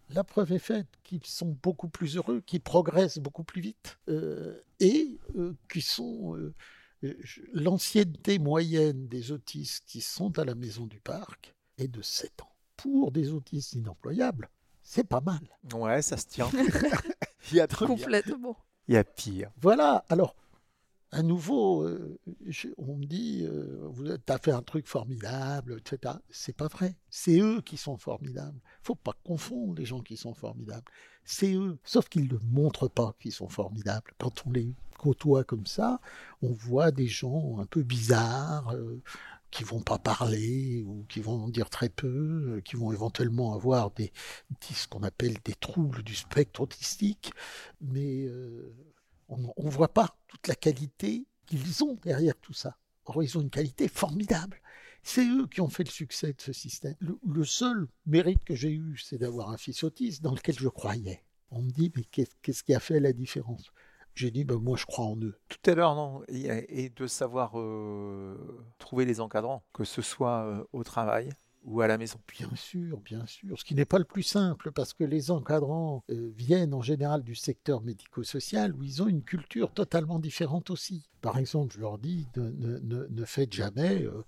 la 0.09 0.23
preuve 0.23 0.51
est 0.51 0.59
faite 0.59 0.87
qu'ils 1.03 1.25
sont 1.25 1.57
beaucoup 1.63 1.87
plus 1.87 2.17
heureux, 2.17 2.41
qu'ils 2.41 2.61
progressent 2.61 3.19
beaucoup 3.19 3.43
plus 3.43 3.61
vite 3.61 3.97
euh, 4.09 4.59
et 4.79 5.17
euh, 5.37 5.53
qui 5.71 5.81
sont 5.81 6.35
l'ancienneté 7.53 8.39
moyenne 8.39 9.07
des 9.07 9.31
autistes 9.31 9.83
qui 9.85 10.01
sont 10.01 10.37
à 10.39 10.45
la 10.45 10.55
maison 10.55 10.85
du 10.85 10.99
parc 10.99 11.53
est 11.77 11.87
de 11.87 12.01
7 12.01 12.41
ans. 12.41 12.49
Pour 12.77 13.11
des 13.11 13.31
autistes 13.31 13.73
inemployables, 13.73 14.49
c'est 14.81 15.03
pas 15.07 15.21
mal. 15.21 15.41
Ouais, 15.73 16.01
ça 16.01 16.17
se 16.17 16.27
tient. 16.27 16.49
Il 17.51 17.57
y 17.57 17.59
a 17.61 17.67
pire. 17.67 17.87
Complètement. 17.87 18.57
Il 18.87 18.95
y 18.95 18.97
a 18.97 19.03
pire. 19.03 19.51
Voilà, 19.61 20.03
alors, 20.09 20.35
à 21.13 21.23
nouveau, 21.23 21.83
euh, 21.83 22.19
on 22.77 22.95
me 22.97 23.05
dit, 23.05 23.45
euh, 23.45 23.87
vous 23.91 24.05
as 24.11 24.37
fait 24.39 24.51
un 24.51 24.61
truc 24.61 24.87
formidable, 24.87 25.77
etc. 25.79 26.15
C'est 26.29 26.55
pas 26.55 26.67
vrai. 26.67 26.95
C'est 27.09 27.39
eux 27.39 27.61
qui 27.61 27.77
sont 27.77 27.97
formidables. 27.97 28.59
faut 28.81 28.95
pas 28.95 29.15
confondre 29.23 29.75
les 29.75 29.85
gens 29.85 30.01
qui 30.01 30.17
sont 30.17 30.33
formidables. 30.33 30.85
C'est 31.23 31.53
eux. 31.53 31.77
Sauf 31.83 32.09
qu'ils 32.09 32.27
ne 32.31 32.37
montrent 32.51 32.87
pas 32.89 33.15
qu'ils 33.19 33.31
sont 33.31 33.49
formidables. 33.49 34.11
Quand 34.17 34.45
on 34.47 34.51
les 34.51 34.73
côtoie 34.97 35.43
comme 35.43 35.65
ça, 35.65 35.99
on 36.41 36.51
voit 36.51 36.91
des 36.91 37.07
gens 37.07 37.57
un 37.59 37.65
peu 37.65 37.83
bizarres, 37.83 38.73
euh, 38.73 39.01
qui 39.51 39.63
vont 39.63 39.81
pas 39.81 39.99
parler 39.99 40.83
ou 40.87 41.05
qui 41.09 41.19
vont 41.19 41.47
dire 41.47 41.69
très 41.69 41.89
peu, 41.89 42.55
euh, 42.57 42.61
qui 42.61 42.75
vont 42.75 42.91
éventuellement 42.91 43.53
avoir 43.53 43.91
des, 43.91 44.11
des- 44.61 44.73
ce 44.73 44.87
qu'on 44.87 45.03
appelle 45.03 45.35
des 45.45 45.53
troubles 45.53 46.01
du 46.03 46.15
spectre 46.15 46.61
autistique, 46.61 47.31
mais 47.81 48.25
euh, 48.25 48.73
on 49.57 49.65
ne 49.65 49.69
voit 49.69 49.93
pas 49.93 50.15
toute 50.27 50.47
la 50.47 50.55
qualité 50.55 51.25
qu'ils 51.45 51.83
ont 51.83 51.97
derrière 52.03 52.35
tout 52.39 52.53
ça. 52.53 52.77
Or, 53.05 53.23
ils 53.23 53.37
ont 53.37 53.41
une 53.41 53.49
qualité 53.49 53.87
formidable. 53.87 54.61
C'est 55.03 55.25
eux 55.25 55.47
qui 55.47 55.59
ont 55.59 55.69
fait 55.69 55.83
le 55.83 55.89
succès 55.89 56.33
de 56.33 56.41
ce 56.41 56.53
système. 56.53 56.95
Le, 56.99 57.43
seul 57.43 57.87
mérite 58.05 58.43
que 58.45 58.55
j'ai 58.55 58.71
eu, 58.71 58.97
c'est 58.97 59.17
d'avoir 59.17 59.49
un 59.49 59.57
fils 59.57 59.83
autiste 59.83 60.23
dans 60.23 60.33
lequel 60.33 60.57
je 60.57 60.69
croyais. 60.69 61.23
On 61.51 61.61
me 61.61 61.69
dit, 61.69 61.91
mais 61.95 62.03
qu'est- 62.05 62.31
qu'est-ce 62.41 62.63
qui 62.63 62.73
a 62.73 62.79
fait 62.79 63.01
la 63.01 63.11
différence? 63.11 63.71
J'ai 64.15 64.31
dit, 64.31 64.45
ben, 64.45 64.57
moi, 64.57 64.77
je 64.77 64.85
crois 64.85 65.05
en 65.05 65.17
eux. 65.17 65.37
Tout 65.49 65.69
à 65.69 65.75
l'heure, 65.75 65.95
non. 65.95 66.23
Et 66.29 66.89
de 66.89 67.07
savoir 67.07 67.59
euh, 67.59 68.63
trouver 68.77 69.05
les 69.05 69.19
encadrants, 69.19 69.63
que 69.73 69.83
ce 69.83 70.01
soit 70.01 70.45
euh, 70.45 70.63
au 70.71 70.83
travail 70.83 71.29
ou 71.63 71.81
à 71.81 71.87
la 71.87 71.97
maison. 71.97 72.19
Bien 72.27 72.49
sûr, 72.55 72.99
bien 72.99 73.25
sûr. 73.25 73.57
Ce 73.59 73.63
qui 73.63 73.75
n'est 73.75 73.85
pas 73.85 73.99
le 73.99 74.05
plus 74.05 74.23
simple, 74.23 74.71
parce 74.71 74.93
que 74.93 75.03
les 75.03 75.31
encadrants 75.31 76.03
euh, 76.09 76.31
viennent 76.35 76.73
en 76.73 76.81
général 76.81 77.23
du 77.23 77.35
secteur 77.35 77.81
médico-social, 77.81 78.73
où 78.75 78.83
ils 78.83 79.01
ont 79.01 79.07
une 79.07 79.23
culture 79.23 79.71
totalement 79.71 80.19
différente 80.19 80.69
aussi. 80.69 81.09
Par 81.21 81.37
exemple, 81.37 81.73
je 81.75 81.79
leur 81.79 81.97
dis, 81.97 82.27
ne, 82.35 83.25
faites 83.25 83.53
jamais... 83.53 84.03
euh, 84.03 84.23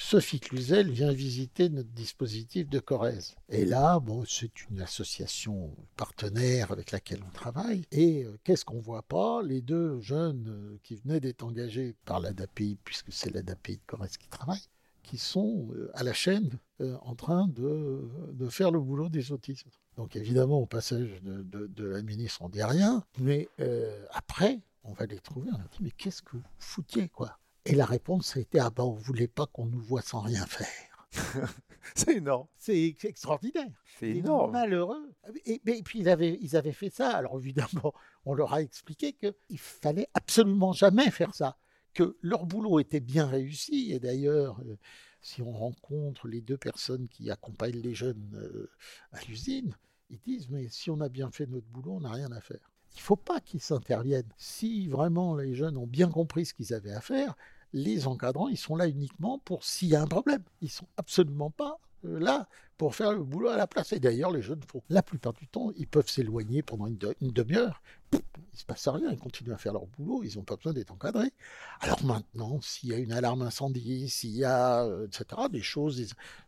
Sophie 0.00 0.38
Cluzel 0.38 0.92
vient 0.92 1.12
visiter 1.12 1.68
notre 1.70 1.88
dispositif 1.88 2.68
de 2.68 2.78
Corrèze. 2.78 3.34
Et 3.48 3.64
là, 3.64 3.98
bon, 3.98 4.24
c'est 4.24 4.68
une 4.70 4.80
association 4.80 5.74
partenaire 5.96 6.70
avec 6.70 6.92
laquelle 6.92 7.20
on 7.26 7.32
travaille. 7.32 7.82
Et 7.90 8.22
euh, 8.22 8.38
qu'est-ce 8.44 8.64
qu'on 8.64 8.78
voit 8.78 9.02
pas? 9.02 9.42
Les 9.42 9.60
deux 9.60 10.00
jeunes 10.00 10.78
qui 10.84 10.94
venaient 10.94 11.18
d'être 11.18 11.42
engagés 11.42 11.96
par 12.04 12.20
l'ADAPI, 12.20 12.78
puisque 12.84 13.12
c'est 13.12 13.34
l'ADAPI 13.34 13.78
de 13.78 13.82
Corrèze 13.88 14.16
qui 14.18 14.28
travaille, 14.28 14.62
qui 15.08 15.16
sont 15.18 15.68
euh, 15.72 15.90
à 15.94 16.02
la 16.02 16.12
chaîne 16.12 16.50
euh, 16.80 16.96
en 17.02 17.14
train 17.14 17.48
de, 17.48 18.08
de 18.32 18.48
faire 18.48 18.70
le 18.70 18.78
boulot 18.80 19.08
des 19.08 19.32
autismes. 19.32 19.70
Donc 19.96 20.16
évidemment, 20.16 20.58
au 20.60 20.66
passage 20.66 21.20
de, 21.22 21.42
de- 21.42 21.66
de 21.66 21.84
la 21.86 22.02
ministre, 22.02 22.42
on 22.42 22.48
dit 22.48 22.62
rien, 22.62 23.02
mais 23.18 23.48
euh, 23.60 24.04
après, 24.12 24.60
on 24.84 24.92
va 24.92 25.06
les 25.06 25.18
trouver, 25.18 25.48
on 25.52 25.56
a 25.56 25.68
dit, 25.72 25.78
mais 25.80 25.90
qu'est-ce 25.92 26.22
que 26.22 26.36
vous 26.36 26.42
foutiez, 26.58 27.08
quoi? 27.08 27.38
Et 27.64 27.74
la 27.74 27.86
réponse 27.86 28.36
a 28.36 28.40
été, 28.40 28.58
ah 28.60 28.70
ben, 28.70 28.84
on 28.84 28.92
voulait 28.92 29.28
pas 29.28 29.46
qu'on 29.46 29.66
nous 29.66 29.80
voit 29.80 30.02
sans 30.02 30.20
rien 30.20 30.44
faire. 30.46 31.08
C'est 31.94 32.16
énorme. 32.16 32.46
C'est 32.58 32.94
extraordinaire. 33.04 33.66
C'est 33.98 34.10
énorme. 34.10 34.52
Malheureux. 34.52 35.10
Et, 35.46 35.60
mais- 35.64 35.78
et 35.78 35.82
puis 35.82 36.00
ils 36.00 36.08
avaient, 36.08 36.38
ils 36.42 36.54
avaient 36.56 36.72
fait 36.72 36.90
ça. 36.90 37.10
Alors 37.16 37.38
évidemment, 37.38 37.94
on 38.26 38.34
leur 38.34 38.52
a 38.52 38.60
expliqué 38.62 39.14
qu'il 39.14 39.58
fallait 39.58 40.08
absolument 40.14 40.72
jamais 40.72 41.10
faire 41.10 41.34
ça. 41.34 41.56
Que 41.98 42.16
leur 42.22 42.46
boulot 42.46 42.78
était 42.78 43.00
bien 43.00 43.26
réussi. 43.26 43.90
Et 43.90 43.98
d'ailleurs, 43.98 44.60
euh, 44.60 44.76
si 45.20 45.42
on 45.42 45.50
rencontre 45.50 46.28
les 46.28 46.40
deux 46.40 46.56
personnes 46.56 47.08
qui 47.08 47.28
accompagnent 47.28 47.80
les 47.80 47.92
jeunes 47.96 48.38
euh, 48.40 48.70
à 49.10 49.20
l'usine, 49.24 49.74
ils 50.08 50.20
disent 50.20 50.48
Mais 50.48 50.68
si 50.68 50.92
on 50.92 51.00
a 51.00 51.08
bien 51.08 51.32
fait 51.32 51.48
notre 51.48 51.66
boulot, 51.66 51.94
on 51.94 52.02
n'a 52.02 52.12
rien 52.12 52.30
à 52.30 52.40
faire. 52.40 52.70
Il 52.92 52.98
ne 52.98 53.02
faut 53.02 53.16
pas 53.16 53.40
qu'ils 53.40 53.62
s'interviennent. 53.62 54.32
Si 54.36 54.86
vraiment 54.86 55.34
les 55.34 55.56
jeunes 55.56 55.76
ont 55.76 55.88
bien 55.88 56.08
compris 56.08 56.46
ce 56.46 56.54
qu'ils 56.54 56.72
avaient 56.72 56.92
à 56.92 57.00
faire, 57.00 57.34
les 57.72 58.06
encadrants, 58.06 58.46
ils 58.46 58.56
sont 58.56 58.76
là 58.76 58.86
uniquement 58.86 59.40
pour 59.40 59.64
s'il 59.64 59.88
y 59.88 59.96
a 59.96 60.00
un 60.00 60.06
problème. 60.06 60.44
Ils 60.60 60.70
sont 60.70 60.86
absolument 60.98 61.50
pas 61.50 61.80
là 62.02 62.48
pour 62.76 62.94
faire 62.94 63.12
le 63.12 63.24
boulot 63.24 63.48
à 63.48 63.56
la 63.56 63.66
place. 63.66 63.92
Et 63.92 63.98
d'ailleurs, 63.98 64.30
les 64.30 64.40
jeunes 64.42 64.62
font. 64.62 64.82
La 64.88 65.02
plupart 65.02 65.32
du 65.32 65.48
temps, 65.48 65.72
ils 65.76 65.88
peuvent 65.88 66.08
s'éloigner 66.08 66.62
pendant 66.62 66.86
une, 66.86 66.96
de- 66.96 67.14
une 67.20 67.32
demi-heure. 67.32 67.82
Il 68.12 68.20
se 68.58 68.64
passe 68.64 68.86
rien, 68.88 69.10
ils 69.10 69.18
continuent 69.18 69.52
à 69.52 69.58
faire 69.58 69.72
leur 69.72 69.86
boulot, 69.86 70.22
ils 70.24 70.36
n'ont 70.36 70.44
pas 70.44 70.56
besoin 70.56 70.72
d'être 70.72 70.92
encadrés. 70.92 71.32
Alors 71.80 72.02
maintenant, 72.04 72.60
s'il 72.62 72.90
y 72.90 72.94
a 72.94 72.98
une 72.98 73.12
alarme 73.12 73.42
incendie, 73.42 74.08
s'il 74.08 74.30
y 74.30 74.44
a, 74.44 74.84
euh, 74.84 75.06
etc., 75.06 75.42
des 75.50 75.60
choses, 75.60 75.96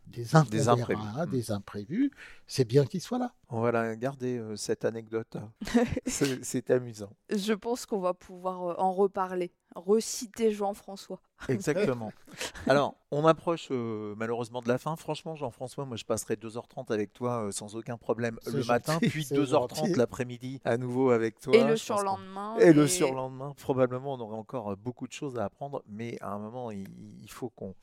des, 0.07 0.23
des 0.23 0.35
imprévus. 0.35 0.69
imprévus, 0.69 1.31
des 1.31 1.51
imprévus, 1.51 2.11
c'est 2.47 2.65
bien 2.65 2.85
qu'ils 2.85 3.01
soient 3.01 3.19
là. 3.19 3.33
On 3.49 3.59
va 3.61 3.71
la 3.71 3.95
garder, 3.95 4.37
euh, 4.37 4.55
cette 4.55 4.85
anecdote. 4.85 5.37
C'est 6.07 6.43
c'est 6.43 6.71
amusant. 6.71 7.11
Je 7.29 7.53
pense 7.53 7.85
qu'on 7.85 7.99
va 7.99 8.13
pouvoir 8.13 8.63
euh, 8.71 8.73
en 8.77 8.91
reparler, 8.93 9.51
reciter 9.75 10.51
Jean-François. 10.51 11.19
Exactement. 11.49 12.11
Alors, 12.67 12.95
on 13.11 13.25
approche 13.25 13.69
euh, 13.71 14.13
malheureusement 14.17 14.61
de 14.61 14.67
la 14.67 14.77
fin. 14.77 14.95
Franchement, 14.95 15.35
Jean-François, 15.35 15.85
moi 15.85 15.97
je 15.97 16.05
passerai 16.05 16.35
2h30 16.35 16.91
avec 16.91 17.13
toi 17.13 17.45
euh, 17.45 17.51
sans 17.51 17.75
aucun 17.75 17.97
problème 17.97 18.37
le 18.45 18.63
matin, 18.63 18.99
puis 19.01 19.23
c'est 19.23 19.35
2h30 19.35 19.75
gentil. 19.75 19.93
l'après-midi 19.95 20.61
à 20.65 20.77
nouveau 20.77 21.11
avec 21.11 21.39
toi. 21.39 21.55
et 21.55 21.63
le 21.63 21.77
surlendemain. 21.77 22.57
Et 22.59 22.73
le 22.73 22.87
surlendemain, 22.87 23.53
probablement, 23.57 24.13
on 24.13 24.19
aurait 24.19 24.37
encore 24.37 24.71
euh, 24.71 24.75
beaucoup 24.75 25.07
de 25.07 25.13
choses 25.13 25.37
à 25.37 25.45
apprendre, 25.45 25.83
mais 25.87 26.17
à 26.21 26.31
un 26.31 26.39
moment, 26.39 26.71
il, 26.71 26.87
il 27.21 27.31
faut 27.31 27.49
qu'on 27.49 27.73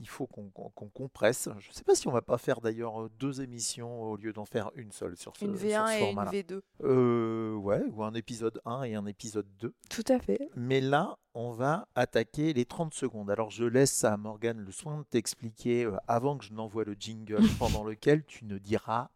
il 0.00 0.08
faut 0.08 0.26
qu'on 0.26 0.50
compresse. 0.88 1.48
Je 1.58 1.68
ne 1.68 1.72
sais 1.72 1.84
pas 1.84 1.94
si 1.94 2.08
on 2.08 2.12
va 2.12 2.22
pas 2.22 2.38
faire 2.38 2.60
d'ailleurs 2.60 3.02
euh, 3.02 3.10
deux 3.18 3.40
émissions 3.40 4.02
au 4.02 4.16
lieu 4.16 4.32
d'en 4.32 4.44
faire 4.44 4.70
une 4.74 4.92
seule 4.92 5.16
sur 5.16 5.36
ce, 5.36 5.44
Une 5.44 5.56
sur 5.56 5.68
V1 5.68 5.86
ce 5.86 5.92
et 5.92 5.98
une 5.98 6.04
format-là. 6.06 6.30
V2. 6.30 6.60
Euh, 6.82 7.54
ouais, 7.54 7.82
ou 7.92 8.02
un 8.02 8.14
épisode 8.14 8.60
1 8.64 8.82
et 8.84 8.94
un 8.94 9.06
épisode 9.06 9.46
2. 9.58 9.74
Tout 9.90 10.04
à 10.08 10.18
fait. 10.18 10.48
Mais 10.56 10.80
là, 10.80 11.18
on 11.34 11.50
va 11.52 11.88
attaquer 11.94 12.52
les 12.52 12.64
30 12.64 12.94
secondes. 12.94 13.30
Alors, 13.30 13.50
je 13.50 13.64
laisse 13.64 14.04
à 14.04 14.16
Morgane 14.16 14.58
le 14.60 14.72
soin 14.72 14.98
de 14.98 15.04
t'expliquer 15.04 15.84
euh, 15.84 15.96
avant 16.08 16.36
que 16.38 16.44
je 16.44 16.52
n'envoie 16.52 16.84
le 16.84 16.94
jingle 16.98 17.42
pendant 17.58 17.84
lequel 17.84 18.24
tu 18.24 18.44
ne 18.44 18.58
diras 18.58 19.10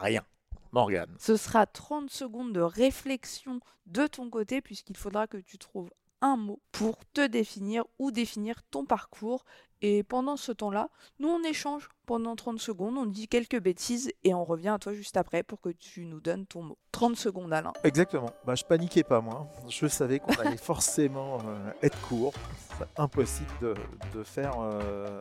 rien. 0.00 0.24
Morgane. 0.72 1.14
Ce 1.20 1.36
sera 1.36 1.66
30 1.66 2.10
secondes 2.10 2.52
de 2.52 2.60
réflexion 2.60 3.60
de 3.86 4.08
ton 4.08 4.28
côté, 4.28 4.60
puisqu'il 4.60 4.96
faudra 4.96 5.28
que 5.28 5.36
tu 5.36 5.56
trouves 5.56 5.90
un 6.24 6.36
mot 6.36 6.58
pour 6.72 6.98
te 7.12 7.24
définir 7.26 7.84
ou 7.98 8.10
définir 8.10 8.62
ton 8.70 8.84
parcours. 8.86 9.44
Et 9.82 10.02
pendant 10.02 10.38
ce 10.38 10.50
temps-là, 10.50 10.88
nous 11.18 11.28
on 11.28 11.42
échange 11.42 11.90
pendant 12.06 12.34
30 12.36 12.58
secondes, 12.58 12.96
on 12.96 13.04
dit 13.04 13.28
quelques 13.28 13.60
bêtises 13.60 14.10
et 14.24 14.32
on 14.32 14.42
revient 14.42 14.70
à 14.70 14.78
toi 14.78 14.94
juste 14.94 15.18
après 15.18 15.42
pour 15.42 15.60
que 15.60 15.68
tu 15.68 16.06
nous 16.06 16.20
donnes 16.20 16.46
ton 16.46 16.62
mot. 16.62 16.78
30 16.92 17.16
secondes 17.16 17.52
Alain. 17.52 17.72
Exactement. 17.84 18.30
Bah, 18.46 18.54
je 18.54 18.64
paniquais 18.64 19.02
pas, 19.02 19.20
moi. 19.20 19.46
Je 19.68 19.86
savais 19.86 20.20
qu'on 20.20 20.32
allait 20.40 20.56
forcément 20.72 21.38
euh, 21.46 21.70
être 21.82 22.00
court. 22.08 22.32
C'est 22.78 22.98
impossible 23.00 23.50
de, 23.60 23.74
de 24.14 24.22
faire, 24.24 24.54
euh, 24.58 25.20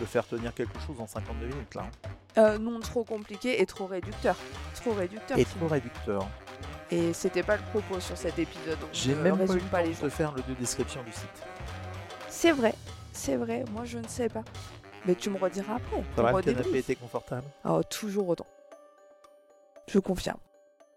de 0.00 0.04
faire 0.04 0.26
tenir 0.26 0.52
quelque 0.52 0.78
chose 0.80 1.00
en 1.00 1.06
52 1.06 1.46
minutes, 1.46 1.74
là. 1.76 1.82
hein. 1.84 2.10
Euh, 2.38 2.58
non 2.58 2.80
trop 2.80 3.04
compliqué 3.04 3.60
et 3.62 3.66
trop 3.66 3.86
réducteur. 3.86 4.36
Trop 4.74 4.92
réducteur. 4.92 5.38
Et 5.38 5.44
trop 5.44 5.68
réducteur. 5.68 6.26
Et 6.90 7.12
c'était 7.12 7.42
pas 7.42 7.56
le 7.56 7.62
propos 7.70 8.00
sur 8.00 8.16
cet 8.16 8.38
épisode. 8.38 8.78
donc 8.80 8.88
J'ai 8.92 9.14
ne 9.14 9.22
même 9.22 9.36
pas 9.36 9.44
eu 9.44 9.46
résume 9.46 9.64
le 9.64 9.70
pas 9.70 9.82
temps 9.82 9.88
les 9.88 9.94
de 9.94 10.08
faire 10.08 10.32
le 10.32 10.42
de 10.42 10.54
description 10.54 11.02
du 11.04 11.12
site. 11.12 11.42
C'est 12.28 12.52
vrai, 12.52 12.74
c'est 13.12 13.36
vrai, 13.36 13.64
moi 13.72 13.84
je 13.84 13.98
ne 13.98 14.08
sais 14.08 14.28
pas. 14.28 14.42
Mais 15.06 15.14
tu 15.14 15.30
me 15.30 15.38
rediras 15.38 15.76
après. 15.76 16.02
Ça 16.16 16.22
va, 16.22 16.32
le 16.32 16.42
canapé 16.42 16.78
était 16.78 16.94
confortable 16.96 17.46
Oh, 17.64 17.80
toujours 17.88 18.28
autant. 18.28 18.46
Je 19.88 19.98
confirme. 19.98 20.38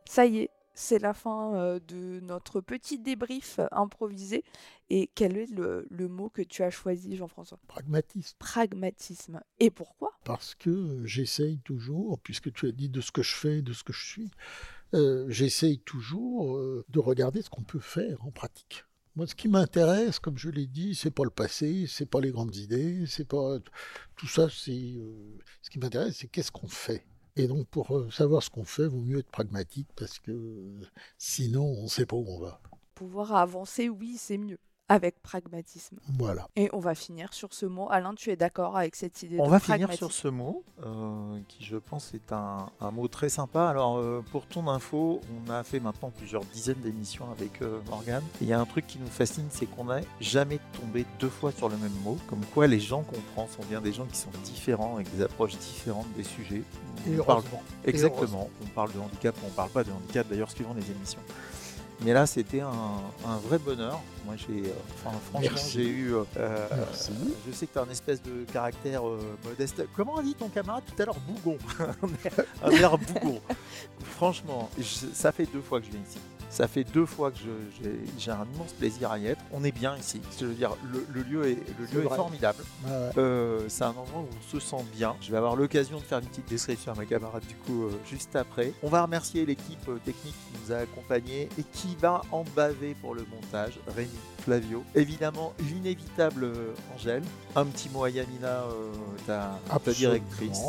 Ça 0.05 0.25
y 0.25 0.39
est, 0.39 0.49
c'est 0.73 0.99
la 0.99 1.13
fin 1.13 1.55
euh, 1.55 1.79
de 1.87 2.19
notre 2.21 2.59
petit 2.59 2.99
débrief 2.99 3.59
euh, 3.59 3.67
improvisé. 3.71 4.43
Et 4.89 5.09
quel 5.15 5.37
est 5.37 5.49
le, 5.51 5.87
le 5.89 6.07
mot 6.07 6.29
que 6.29 6.41
tu 6.41 6.63
as 6.63 6.69
choisi, 6.69 7.15
Jean-François? 7.15 7.59
Pragmatisme. 7.67 8.35
Pragmatisme. 8.39 9.41
Et 9.59 9.69
pourquoi? 9.69 10.11
Parce 10.25 10.55
que 10.55 10.69
euh, 10.69 11.05
j'essaye 11.05 11.59
toujours, 11.59 12.19
puisque 12.19 12.51
tu 12.51 12.67
as 12.67 12.71
dit 12.71 12.89
de 12.89 13.01
ce 13.01 13.11
que 13.11 13.21
je 13.21 13.33
fais, 13.35 13.61
de 13.61 13.73
ce 13.73 13.83
que 13.83 13.93
je 13.93 14.05
suis, 14.05 14.31
euh, 14.93 15.25
j'essaye 15.29 15.79
toujours 15.79 16.57
euh, 16.57 16.85
de 16.89 16.99
regarder 16.99 17.41
ce 17.41 17.49
qu'on 17.49 17.63
peut 17.63 17.79
faire 17.79 18.25
en 18.25 18.31
pratique. 18.31 18.85
Moi, 19.15 19.27
ce 19.27 19.35
qui 19.35 19.47
m'intéresse, 19.47 20.19
comme 20.19 20.37
je 20.37 20.49
l'ai 20.49 20.65
dit, 20.65 20.95
c'est 20.95 21.11
pas 21.11 21.23
le 21.23 21.29
passé, 21.29 21.85
c'est 21.87 22.05
pas 22.05 22.19
les 22.19 22.31
grandes 22.31 22.55
idées, 22.55 23.05
c'est 23.07 23.27
pas 23.27 23.57
tout 24.15 24.27
ça. 24.27 24.47
C'est 24.49 24.71
euh, 24.71 25.37
ce 25.61 25.69
qui 25.69 25.79
m'intéresse, 25.79 26.17
c'est 26.17 26.27
qu'est-ce 26.27 26.51
qu'on 26.51 26.67
fait. 26.67 27.05
Et 27.35 27.47
donc, 27.47 27.67
pour 27.67 28.11
savoir 28.11 28.43
ce 28.43 28.49
qu'on 28.49 28.63
fait, 28.63 28.87
vaut 28.87 29.01
mieux 29.01 29.19
être 29.19 29.31
pragmatique 29.31 29.87
parce 29.95 30.19
que 30.19 30.71
sinon, 31.17 31.65
on 31.65 31.83
ne 31.83 31.87
sait 31.87 32.05
pas 32.05 32.15
où 32.15 32.25
on 32.27 32.39
va. 32.39 32.61
Pouvoir 32.93 33.33
avancer, 33.35 33.89
oui, 33.89 34.17
c'est 34.17 34.37
mieux. 34.37 34.59
Avec 34.89 35.21
pragmatisme. 35.23 35.97
Voilà. 36.19 36.47
Et 36.57 36.69
on 36.73 36.79
va 36.79 36.93
finir 36.93 37.33
sur 37.33 37.53
ce 37.53 37.65
mot. 37.65 37.87
Alain, 37.89 38.13
tu 38.15 38.29
es 38.31 38.35
d'accord 38.35 38.75
avec 38.75 38.95
cette 38.97 39.23
idée 39.23 39.37
On 39.39 39.45
de 39.45 39.49
va 39.51 39.59
finir 39.59 39.91
sur 39.93 40.11
ce 40.11 40.27
mot, 40.27 40.63
euh, 40.85 41.39
qui 41.47 41.63
je 41.63 41.77
pense 41.77 42.13
est 42.13 42.31
un, 42.33 42.67
un 42.81 42.91
mot 42.91 43.07
très 43.07 43.29
sympa. 43.29 43.69
Alors 43.69 43.97
euh, 43.97 44.21
pour 44.31 44.45
ton 44.45 44.67
info, 44.67 45.21
on 45.47 45.49
a 45.49 45.63
fait 45.63 45.79
maintenant 45.79 46.09
plusieurs 46.11 46.43
dizaines 46.45 46.81
d'émissions 46.81 47.31
avec 47.31 47.61
euh, 47.61 47.79
Morgane. 47.89 48.23
Et 48.41 48.43
Il 48.43 48.47
y 48.47 48.53
a 48.53 48.59
un 48.59 48.65
truc 48.65 48.85
qui 48.85 48.99
nous 48.99 49.07
fascine, 49.07 49.47
c'est 49.49 49.65
qu'on 49.67 49.85
n'a 49.85 50.01
jamais 50.19 50.59
tombé 50.79 51.05
deux 51.19 51.29
fois 51.29 51.53
sur 51.53 51.69
le 51.69 51.77
même 51.77 51.95
mot. 52.03 52.17
Comme 52.27 52.43
quoi 52.53 52.67
les 52.67 52.81
gens 52.81 53.03
qu'on 53.03 53.21
prend 53.33 53.47
sont 53.47 53.63
bien 53.69 53.79
des 53.79 53.93
gens 53.93 54.05
qui 54.05 54.17
sont 54.17 54.31
différents, 54.43 54.95
avec 54.95 55.15
des 55.15 55.23
approches 55.23 55.57
différentes 55.57 56.11
des 56.17 56.23
sujets. 56.25 56.61
Et 57.07 57.19
On 57.19 57.23
parle- 57.23 57.39
heureusement. 57.39 57.63
Exactement. 57.85 58.49
On 58.61 58.67
parle 58.67 58.91
de 58.91 58.99
handicap, 58.99 59.33
on 59.45 59.49
parle 59.49 59.69
pas 59.69 59.83
de 59.85 59.91
handicap 59.91 60.27
d'ailleurs 60.29 60.51
suivant 60.51 60.73
les 60.73 60.91
émissions. 60.91 61.21
Mais 62.01 62.11
là, 62.13 62.25
c'était 62.25 62.59
un, 62.61 62.71
un 63.25 63.37
vrai 63.37 63.57
bonheur. 63.59 64.01
Moi, 64.25 64.35
j'ai, 64.37 64.69
euh, 64.69 64.73
enfin, 65.05 65.17
franchement, 65.31 65.57
j'ai 65.71 65.87
eu. 65.87 66.13
euh, 66.15 66.23
euh, 66.37 66.67
Merci. 66.75 67.11
je 67.47 67.51
sais 67.53 67.65
que 67.67 67.73
tu 67.73 67.79
as 67.79 67.83
un 67.83 67.89
espèce 67.89 68.21
de 68.21 68.43
caractère 68.51 69.03
modeste. 69.45 69.83
Comment 69.95 70.17
a 70.17 70.23
dit 70.23 70.33
ton 70.35 70.49
camarade 70.49 70.83
tout 70.85 71.01
à 71.01 71.05
l'heure? 71.05 71.15
Bougon. 71.27 71.57
un 72.63 72.71
air 72.71 72.97
bougon. 72.97 73.39
Franchement, 74.15 74.69
je- 74.77 74.83
ça 75.13 75.31
fait 75.31 75.45
deux 75.45 75.61
fois 75.61 75.79
que 75.79 75.85
je 75.85 75.91
viens 75.91 76.01
ici. 76.01 76.17
Ça 76.53 76.67
fait 76.67 76.83
deux 76.83 77.07
fois 77.07 77.31
que 77.31 77.37
j'ai 78.19 78.29
un 78.29 78.45
immense 78.53 78.73
plaisir 78.73 79.09
à 79.11 79.17
y 79.17 79.25
être. 79.25 79.41
On 79.51 79.63
est 79.63 79.71
bien 79.71 79.97
ici. 79.97 80.21
Je 80.39 80.45
veux 80.45 80.53
dire, 80.53 80.69
le, 80.91 81.03
le 81.11 81.23
lieu 81.23 81.47
est, 81.47 81.55
le 81.79 81.87
C'est 81.87 81.95
lieu 81.95 82.01
est 82.01 82.05
vrai. 82.05 82.15
formidable. 82.15 82.63
Ouais, 82.85 82.91
ouais. 82.91 83.09
Euh, 83.17 83.65
c'est 83.69 83.83
un 83.85 83.87
endroit 83.87 84.21
où 84.21 84.27
on 84.29 84.51
se 84.51 84.59
sent 84.59 84.85
bien. 84.95 85.15
Je 85.19 85.31
vais 85.31 85.37
avoir 85.37 85.55
l'occasion 85.55 85.97
de 85.97 86.03
faire 86.03 86.19
une 86.19 86.27
petite 86.27 86.47
description 86.47 86.91
à 86.91 86.95
ma 86.95 87.05
camarade 87.07 87.41
du 87.47 87.55
coup 87.55 87.85
euh, 87.85 87.91
juste 88.07 88.35
après. 88.35 88.71
On 88.83 88.89
va 88.89 89.01
remercier 89.01 89.47
l'équipe 89.47 89.79
euh, 89.89 89.97
technique 90.05 90.35
qui 90.35 90.59
nous 90.63 90.71
a 90.71 90.77
accompagnés 90.77 91.49
et 91.57 91.63
qui 91.73 91.95
va 91.99 92.21
en 92.31 92.43
baver 92.55 92.95
pour 93.01 93.15
le 93.15 93.25
montage. 93.33 93.79
Rémi, 93.95 94.11
Flavio, 94.43 94.83
évidemment 94.95 95.53
l'inévitable 95.59 96.43
euh, 96.43 96.73
Angèle. 96.93 97.23
Un 97.55 97.65
petit 97.65 97.89
mot 97.89 98.03
à 98.03 98.09
Yamina, 98.09 98.63
euh, 98.63 98.91
ta, 99.25 99.59
directrice. 99.91 100.59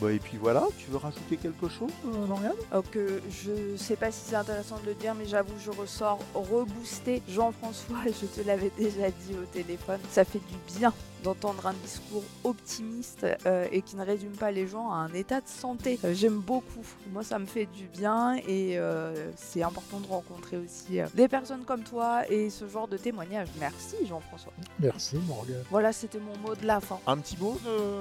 Bah, 0.00 0.12
et 0.12 0.18
puis 0.18 0.36
voilà, 0.36 0.66
tu 0.78 0.90
veux 0.90 0.96
rajouter 0.96 1.36
quelque 1.36 1.68
chose, 1.68 1.90
euh, 2.06 2.26
Lauriane? 2.26 2.52
Euh, 2.72 2.82
que 2.90 3.22
je 3.30 3.76
sais 3.76 3.96
pas 3.96 4.10
si 4.10 4.20
c'est 4.26 4.36
intéressant 4.36 4.78
de 4.80 4.86
le 4.86 4.94
dire, 4.94 5.14
mais 5.14 5.26
j'avoue, 5.26 5.54
je 5.64 5.70
ressors 5.70 6.18
reboosté. 6.34 7.22
Jean-François, 7.28 7.98
je 8.06 8.26
te 8.26 8.46
l'avais 8.46 8.72
déjà 8.76 9.10
dit 9.10 9.34
au 9.40 9.44
téléphone, 9.52 10.00
ça 10.10 10.24
fait 10.24 10.40
du 10.40 10.78
bien 10.78 10.92
d'entendre 11.22 11.66
un 11.66 11.72
discours 11.74 12.22
optimiste 12.44 13.26
euh, 13.46 13.66
et 13.72 13.82
qui 13.82 13.96
ne 13.96 14.04
résume 14.04 14.32
pas 14.32 14.50
les 14.50 14.66
gens 14.66 14.90
à 14.90 14.96
un 14.96 15.12
état 15.12 15.40
de 15.40 15.48
santé. 15.48 15.98
Euh, 16.04 16.14
J'aime 16.14 16.38
beaucoup. 16.40 16.84
Moi, 17.12 17.22
ça 17.22 17.38
me 17.38 17.46
fait 17.46 17.66
du 17.66 17.84
bien 17.86 18.34
et 18.46 18.78
euh, 18.78 19.30
c'est 19.36 19.62
important 19.62 20.00
de 20.00 20.06
rencontrer 20.06 20.56
aussi 20.56 21.00
euh, 21.00 21.06
des 21.14 21.28
personnes 21.28 21.64
comme 21.64 21.82
toi 21.82 22.28
et 22.30 22.50
ce 22.50 22.66
genre 22.68 22.88
de 22.88 22.96
témoignages. 22.96 23.48
Merci, 23.58 23.96
Jean-François. 24.06 24.52
Merci, 24.78 25.16
Morgane. 25.26 25.62
Voilà, 25.70 25.92
c'était 25.92 26.18
mon 26.20 26.36
mot 26.38 26.54
de 26.54 26.66
la 26.66 26.80
fin. 26.80 26.98
Un 27.06 27.18
petit 27.18 27.36
mot 27.38 27.58
de 27.64 28.00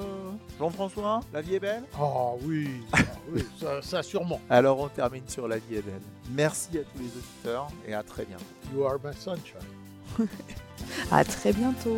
Jean-François? 0.58 1.22
La 1.34 1.42
vie 1.42 1.56
est 1.56 1.60
belle? 1.60 1.84
Ah 1.98 2.32
oui, 2.44 2.70
ah 2.94 2.98
oui 3.32 3.44
ça, 3.60 3.82
ça 3.82 4.04
sûrement. 4.04 4.40
Alors 4.50 4.80
on 4.80 4.88
termine 4.90 5.24
sur 5.28 5.48
La 5.48 5.58
vie 5.58 5.76
est 5.76 5.82
belle. 5.82 6.02
Merci 6.32 6.78
à 6.78 6.82
tous 6.84 7.00
les 7.00 7.08
auditeurs 7.10 7.68
et 7.88 7.94
à 7.94 8.04
très 8.04 8.26
bientôt. 8.26 8.44
You 8.74 8.86
are 8.86 8.98
my 9.04 9.14
sunshine. 9.14 9.60
À 11.12 11.24
très 11.24 11.54
bientôt. 11.54 11.98